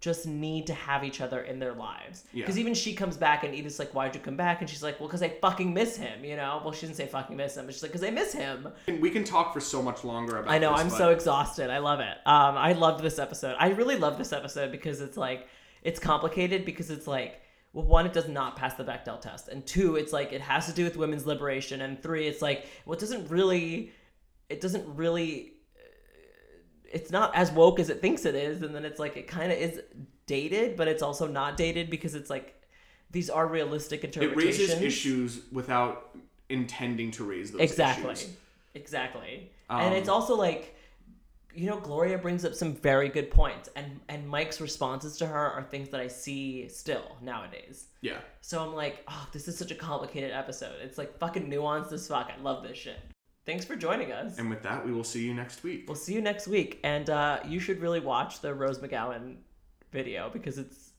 just 0.00 0.26
need 0.26 0.66
to 0.66 0.74
have 0.74 1.02
each 1.02 1.22
other 1.22 1.40
in 1.40 1.58
their 1.58 1.72
lives. 1.72 2.24
Yeah. 2.32 2.42
Because 2.42 2.58
even 2.58 2.74
she 2.74 2.92
comes 2.94 3.16
back 3.16 3.42
and 3.42 3.54
Edith's 3.54 3.78
like, 3.78 3.92
"Why'd 3.92 4.14
you 4.14 4.20
come 4.20 4.36
back?" 4.36 4.60
And 4.60 4.68
she's 4.68 4.82
like, 4.82 5.00
"Well, 5.00 5.08
because 5.08 5.22
I 5.22 5.30
fucking 5.30 5.72
miss 5.72 5.96
him." 5.96 6.24
You 6.24 6.36
know. 6.36 6.60
Well, 6.62 6.72
she 6.72 6.86
didn't 6.86 6.98
say 6.98 7.06
fucking 7.06 7.36
miss 7.36 7.56
him, 7.56 7.64
but 7.64 7.74
she's 7.74 7.82
like, 7.82 7.90
"Because 7.90 8.06
I 8.06 8.10
miss 8.10 8.32
him." 8.32 8.68
we 9.00 9.10
can 9.10 9.24
talk 9.24 9.52
for 9.52 9.60
so 9.60 9.82
much 9.82 10.04
longer 10.04 10.36
about. 10.36 10.52
I 10.52 10.58
know. 10.58 10.72
this, 10.72 10.80
I'm 10.80 10.88
but- 10.90 10.98
so 10.98 11.10
exhausted. 11.10 11.70
I 11.70 11.78
love 11.78 12.00
it. 12.00 12.16
Um, 12.26 12.56
I 12.56 12.74
loved 12.74 13.02
this 13.02 13.18
episode. 13.18 13.56
I 13.58 13.70
really 13.70 13.96
love 13.96 14.18
this 14.18 14.32
episode 14.32 14.70
because 14.70 15.00
it's 15.00 15.16
like 15.16 15.48
it's 15.82 15.98
complicated 15.98 16.64
because 16.64 16.90
it's 16.90 17.06
like 17.06 17.40
well, 17.72 17.86
one, 17.86 18.06
it 18.06 18.12
does 18.12 18.28
not 18.28 18.54
pass 18.54 18.74
the 18.74 18.84
Bechdel 18.84 19.20
test, 19.20 19.48
and 19.48 19.66
two, 19.66 19.96
it's 19.96 20.12
like 20.12 20.32
it 20.32 20.40
has 20.40 20.66
to 20.66 20.72
do 20.72 20.84
with 20.84 20.96
women's 20.96 21.26
liberation, 21.26 21.80
and 21.80 22.00
three, 22.00 22.28
it's 22.28 22.40
like 22.40 22.66
well, 22.86 22.96
it 22.96 23.00
doesn't 23.00 23.28
really, 23.30 23.90
it 24.48 24.60
doesn't 24.60 24.84
really. 24.96 25.53
It's 26.94 27.10
not 27.10 27.34
as 27.34 27.50
woke 27.50 27.78
as 27.80 27.90
it 27.90 28.00
thinks 28.00 28.24
it 28.24 28.34
is, 28.34 28.62
and 28.62 28.74
then 28.74 28.84
it's 28.84 28.98
like 29.00 29.16
it 29.16 29.26
kind 29.26 29.50
of 29.52 29.58
is 29.58 29.80
dated, 30.26 30.76
but 30.76 30.88
it's 30.88 31.02
also 31.02 31.26
not 31.26 31.56
dated 31.56 31.90
because 31.90 32.14
it's 32.14 32.30
like 32.30 32.54
these 33.10 33.28
are 33.28 33.46
realistic 33.46 34.04
interpretations. 34.04 34.70
It 34.70 34.72
raises 34.74 34.82
issues 34.82 35.40
without 35.52 36.16
intending 36.48 37.10
to 37.12 37.24
raise 37.24 37.50
those 37.52 37.60
exactly 37.60 38.12
issues. 38.12 38.30
exactly 38.74 39.50
Um, 39.70 39.80
and 39.80 39.94
it's 39.94 40.08
also 40.08 40.34
like 40.36 40.74
you 41.54 41.66
know 41.70 41.78
gloria 41.80 42.18
brings 42.18 42.44
up 42.44 42.54
some 42.54 42.74
very 42.74 43.08
good 43.08 43.30
points 43.30 43.68
and 43.76 44.00
and 44.08 44.28
mike's 44.28 44.60
responses 44.60 45.16
to 45.18 45.26
her 45.26 45.50
are 45.52 45.62
things 45.62 45.88
that 45.90 46.00
i 46.00 46.08
see 46.08 46.68
still 46.68 47.16
nowadays 47.22 47.86
Yeah. 48.02 48.18
so 48.40 48.60
i'm 48.62 48.74
like 48.74 49.04
oh 49.08 49.26
this 49.32 49.46
is 49.48 49.56
such 49.56 49.70
a 49.70 49.74
complicated 49.76 50.32
episode 50.32 50.74
it's 50.82 50.98
like 50.98 51.16
fucking 51.18 51.48
nuanced 51.48 51.92
as 51.92 52.06
fuck 52.08 52.30
i 52.36 52.42
love 52.42 52.62
this 52.64 52.76
shit 52.76 52.98
thanks 53.46 53.64
for 53.64 53.76
joining 53.76 54.12
us 54.12 54.38
And 54.38 54.48
with 54.50 54.62
that, 54.62 54.84
we 54.84 54.92
will 54.92 55.04
see 55.04 55.24
you 55.24 55.34
next 55.34 55.62
week. 55.62 55.84
we'll 55.88 55.96
see 55.96 56.14
you 56.14 56.20
next 56.22 56.46
week 56.48 56.80
and 56.84 57.08
uh 57.10 57.40
you 57.46 57.60
should 57.60 57.80
really 57.80 58.00
watch 58.00 58.40
the 58.40 58.52
rose 58.54 58.78
mcgowan 58.78 59.36
video 59.92 60.30
because 60.32 60.58
it's 60.58 60.90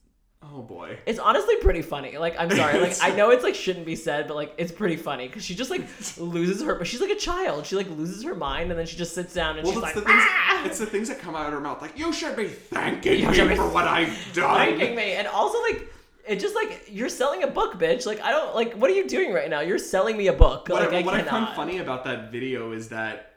Oh 0.42 0.60
boy. 0.62 0.98
it's 1.06 1.18
honestly 1.18 1.56
pretty 1.56 1.80
funny. 1.82 2.18
Like, 2.18 2.36
I'm 2.38 2.50
sorry. 2.50 2.78
Like, 2.86 2.92
I 3.02 3.10
know 3.16 3.30
it's 3.30 3.42
like 3.42 3.54
shouldn't 3.54 3.86
be 3.86 3.96
said, 3.96 4.28
but 4.28 4.36
like, 4.36 4.52
it's 4.58 4.70
pretty 4.70 4.94
funny 4.96 5.26
because 5.26 5.42
she 5.44 5.54
just 5.56 5.70
like 5.70 5.80
loses 6.18 6.62
her. 6.62 6.74
But 6.76 6.86
she's 6.86 7.00
like 7.00 7.10
a 7.10 7.16
child. 7.16 7.66
She 7.66 7.74
like 7.74 7.88
loses 7.90 8.22
her 8.22 8.34
mind, 8.34 8.70
and 8.70 8.78
then 8.78 8.86
she 8.86 8.96
just 8.96 9.14
sits 9.14 9.32
down 9.34 9.56
and 9.56 9.64
Well, 9.64 9.72
she's 9.74 9.82
like, 9.82 9.94
the 9.94 10.02
things. 10.02 10.22
"Ah!" 10.24 10.64
It's 10.66 10.78
the 10.78 10.86
things 10.86 11.08
that 11.08 11.18
come 11.20 11.34
out 11.34 11.46
of 11.46 11.52
her 11.54 11.60
mouth. 11.60 11.80
Like 11.82 11.98
you 11.98 12.12
should 12.12 12.36
be 12.36 12.46
thanking 12.48 13.18
You 13.22 13.28
me 13.30 13.34
should 13.34 13.48
be 13.48 13.56
for 13.56 13.68
what 13.70 13.88
I've 13.88 14.14
done. 14.34 14.56
thanking 14.58 14.94
me. 14.94 15.12
And 15.14 15.26
also 15.26 15.58
like, 15.62 15.90
it 16.28 16.40
just 16.40 16.54
like 16.54 16.88
you're 16.88 17.08
selling 17.08 17.42
a 17.42 17.46
book, 17.46 17.74
bitch. 17.78 18.06
Like, 18.06 18.20
I 18.20 18.30
don't 18.30 18.54
like. 18.54 18.74
What 18.74 18.90
are 18.90 18.94
you 18.94 19.08
doing 19.08 19.32
right 19.32 19.48
now? 19.48 19.60
You're 19.60 19.78
selling 19.78 20.16
me 20.16 20.26
a 20.26 20.32
book. 20.32 20.68
What, 20.68 20.82
like, 20.82 20.92
I, 20.92 20.98
I 20.98 21.02
what 21.02 21.14
I 21.14 21.22
find 21.22 21.54
funny 21.56 21.78
about 21.78 22.04
that 22.04 22.32
video 22.32 22.72
is 22.72 22.88
that 22.90 23.34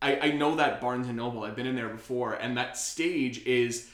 I, 0.00 0.16
I 0.16 0.30
know 0.32 0.56
that 0.56 0.80
Barnes 0.80 1.06
and 1.08 1.16
Noble. 1.16 1.44
I've 1.44 1.56
been 1.56 1.66
in 1.66 1.76
there 1.76 1.88
before, 1.88 2.34
and 2.34 2.56
that 2.56 2.76
stage 2.76 3.44
is 3.46 3.88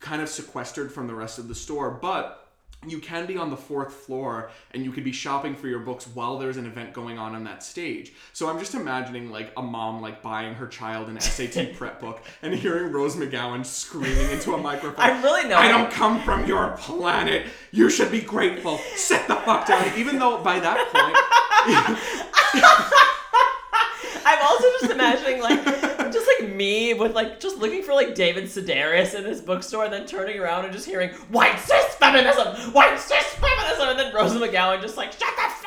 kind 0.00 0.22
of 0.22 0.28
sequestered 0.28 0.92
from 0.92 1.06
the 1.06 1.14
rest 1.14 1.38
of 1.38 1.48
the 1.48 1.54
store, 1.54 1.90
but. 1.90 2.38
You 2.86 2.98
can 2.98 3.26
be 3.26 3.36
on 3.36 3.50
the 3.50 3.56
fourth 3.56 3.92
floor 3.92 4.50
and 4.72 4.84
you 4.84 4.90
could 4.90 5.04
be 5.04 5.12
shopping 5.12 5.54
for 5.54 5.68
your 5.68 5.78
books 5.78 6.06
while 6.06 6.38
there's 6.38 6.56
an 6.56 6.66
event 6.66 6.92
going 6.92 7.18
on 7.18 7.34
on 7.34 7.44
that 7.44 7.62
stage. 7.62 8.12
So 8.32 8.50
I'm 8.50 8.58
just 8.58 8.74
imagining 8.74 9.30
like 9.30 9.52
a 9.56 9.62
mom 9.62 10.02
like 10.02 10.20
buying 10.20 10.54
her 10.54 10.66
child 10.66 11.08
an 11.08 11.20
SAT 11.20 11.74
prep 11.76 12.00
book 12.00 12.22
and 12.42 12.52
hearing 12.52 12.92
Rose 12.92 13.14
McGowan 13.14 13.64
screaming 13.64 14.30
into 14.30 14.54
a 14.54 14.58
microphone. 14.58 15.04
I'm 15.04 15.22
really 15.22 15.48
not. 15.48 15.62
I 15.62 15.68
don't 15.68 15.92
come 15.92 16.22
from 16.22 16.46
your 16.46 16.70
planet. 16.78 17.46
You 17.70 17.88
should 17.88 18.10
be 18.10 18.20
grateful. 18.20 18.78
Sit 18.96 19.28
the 19.28 19.36
fuck 19.36 19.66
down. 19.66 19.96
Even 19.96 20.18
though 20.18 20.42
by 20.42 20.58
that 20.58 20.78
point, 20.92 21.16
I'm 24.26 24.38
also 24.44 24.66
just 24.80 24.90
imagining 24.90 25.40
like 25.40 25.64
like 25.64 25.81
me 26.62 26.94
with 26.94 27.14
like 27.14 27.40
just 27.40 27.58
looking 27.58 27.82
for 27.82 27.92
like 27.92 28.14
David 28.14 28.44
Sedaris 28.44 29.14
in 29.14 29.24
this 29.24 29.40
bookstore 29.40 29.84
and 29.84 29.92
then 29.92 30.06
turning 30.06 30.38
around 30.38 30.64
and 30.64 30.72
just 30.72 30.86
hearing 30.86 31.10
white 31.30 31.58
cis 31.58 31.94
feminism, 31.96 32.46
white 32.72 32.98
cis 32.98 33.24
feminism, 33.34 33.88
and 33.88 33.98
then 33.98 34.14
Rose 34.14 34.32
McGowan 34.32 34.80
just 34.80 34.96
like 34.96 35.12
shut 35.12 35.34
the. 35.36 35.61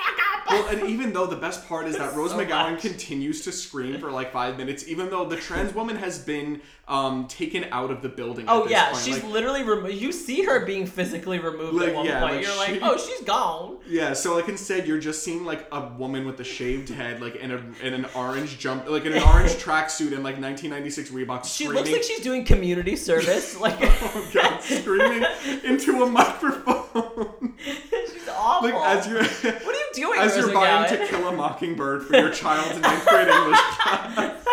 Well, 0.64 0.68
and 0.78 0.89
even 0.89 1.14
though 1.14 1.26
the 1.28 1.36
best 1.36 1.68
part 1.68 1.88
is 1.88 1.97
that 1.97 2.16
Rose 2.16 2.32
So 2.32 2.38
McGowan 2.38 2.74
much. 2.74 2.82
continues 2.82 3.41
to 3.43 3.51
scream 3.51 3.99
for 3.99 4.12
like 4.12 4.32
five 4.34 4.58
minutes, 4.58 4.88
even 4.88 5.10
though 5.10 5.26
the 5.26 5.36
trans 5.38 5.74
woman 5.74 5.95
has 5.97 6.20
been 6.20 6.62
um, 6.88 7.28
taken 7.28 7.66
out 7.72 7.89
of 7.91 8.01
the 8.01 8.10
building. 8.10 8.45
Oh 8.47 8.60
at 8.60 8.64
this 8.66 8.72
yeah, 8.72 8.91
point. 8.91 9.03
she's 9.03 9.24
Like, 9.24 9.32
literally 9.32 9.64
removed. 9.64 9.95
You 9.95 10.12
see 10.12 10.43
her 10.43 10.66
being 10.66 10.86
physically 10.86 11.39
removed 11.39 11.74
Like, 11.76 11.89
at 11.89 11.95
one 11.95 12.06
yeah, 12.06 12.20
point. 12.22 12.36
like, 12.36 12.45
You're 12.45 12.56
like, 12.58 12.80
oh, 12.84 12.97
she's 12.97 13.22
gone. 13.22 13.78
Yeah, 13.88 14.14
so 14.14 14.36
like 14.36 14.47
instead 14.49 14.88
you're 14.88 14.99
just 14.99 15.24
seeing 15.24 15.45
like 15.45 15.68
a 15.72 15.88
woman 15.97 16.26
with 16.26 16.39
a 16.39 16.43
shaved 16.43 16.89
head, 16.89 17.22
like 17.22 17.36
in 17.38 17.51
a 17.51 17.58
in 17.82 17.93
an 17.93 18.06
orange 18.16 18.58
jump, 18.60 18.88
like 18.89 19.06
in 19.06 19.14
an 19.14 19.24
orange 19.24 19.51
tracksuit 19.66 20.12
in 20.12 20.24
like 20.24 20.39
1996 20.39 21.10
Reebok, 21.12 21.43
She 21.45 21.66
screaming, 21.66 21.76
looks 21.76 21.91
like 21.91 22.03
she's 22.03 22.20
doing 22.22 22.43
community 22.45 22.95
service. 22.95 23.56
Like 23.66 23.78
oh 23.82 24.30
god, 24.34 24.60
screaming 24.62 25.26
into 25.64 26.03
a 26.03 26.10
microphone. 26.10 27.53
awful. 28.45 28.69
like 28.69 28.97
as 28.97 29.07
you're 29.07 29.23
what 29.63 29.75
are 29.75 29.79
you 29.79 29.89
doing, 29.93 30.19
as 30.19 30.37
you're 30.37 30.53
buying? 30.53 30.87
To 30.97 31.07
Kill 31.07 31.27
a 31.27 31.31
Mockingbird 31.31 32.05
for 32.07 32.15
your 32.15 32.29
child's 32.31 32.79
ninth 32.79 33.05
grade 33.07 33.27
English 33.27 33.59
class. 33.79 34.45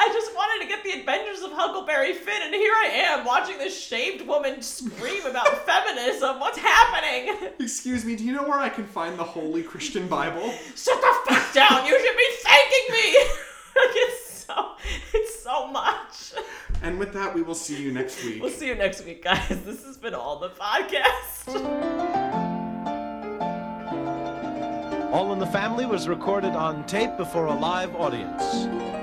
I 0.00 0.08
just 0.12 0.34
wanted 0.34 0.64
to 0.64 0.68
get 0.68 0.82
the 0.82 0.98
adventures 0.98 1.42
of 1.42 1.52
Huckleberry 1.52 2.12
Finn, 2.12 2.42
and 2.42 2.52
here 2.54 2.72
I 2.72 2.86
am 2.92 3.24
watching 3.24 3.56
this 3.58 3.78
shaved 3.78 4.26
woman 4.26 4.60
scream 4.60 5.24
about 5.26 5.46
feminism. 5.66 6.40
What's 6.40 6.58
happening? 6.58 7.50
Excuse 7.60 8.04
me, 8.04 8.16
do 8.16 8.24
you 8.24 8.32
know 8.32 8.42
where 8.42 8.58
I 8.58 8.68
can 8.68 8.84
find 8.84 9.16
the 9.18 9.24
Holy 9.24 9.62
Christian 9.62 10.08
Bible? 10.08 10.52
Shut 10.74 11.00
the 11.00 11.14
fuck 11.32 11.52
down! 11.54 11.86
You 11.86 11.98
should 11.98 12.16
be 12.16 12.28
thanking 12.42 12.94
me. 12.94 13.18
like 13.76 13.96
it's 13.96 14.44
so, 14.44 14.72
it's 15.14 15.40
so 15.42 15.68
much. 15.68 16.32
And 16.82 16.98
with 16.98 17.12
that, 17.12 17.32
we 17.32 17.42
will 17.42 17.54
see 17.54 17.80
you 17.80 17.92
next 17.92 18.24
week. 18.24 18.42
We'll 18.42 18.50
see 18.50 18.66
you 18.66 18.74
next 18.74 19.04
week, 19.04 19.22
guys. 19.22 19.62
This 19.64 19.84
has 19.84 19.96
been 19.96 20.14
all 20.14 20.40
the 20.40 20.50
podcast. 20.50 22.41
All 25.12 25.30
in 25.34 25.38
the 25.38 25.46
Family 25.46 25.84
was 25.84 26.08
recorded 26.08 26.52
on 26.52 26.84
tape 26.86 27.18
before 27.18 27.44
a 27.44 27.54
live 27.54 27.94
audience. 27.96 29.01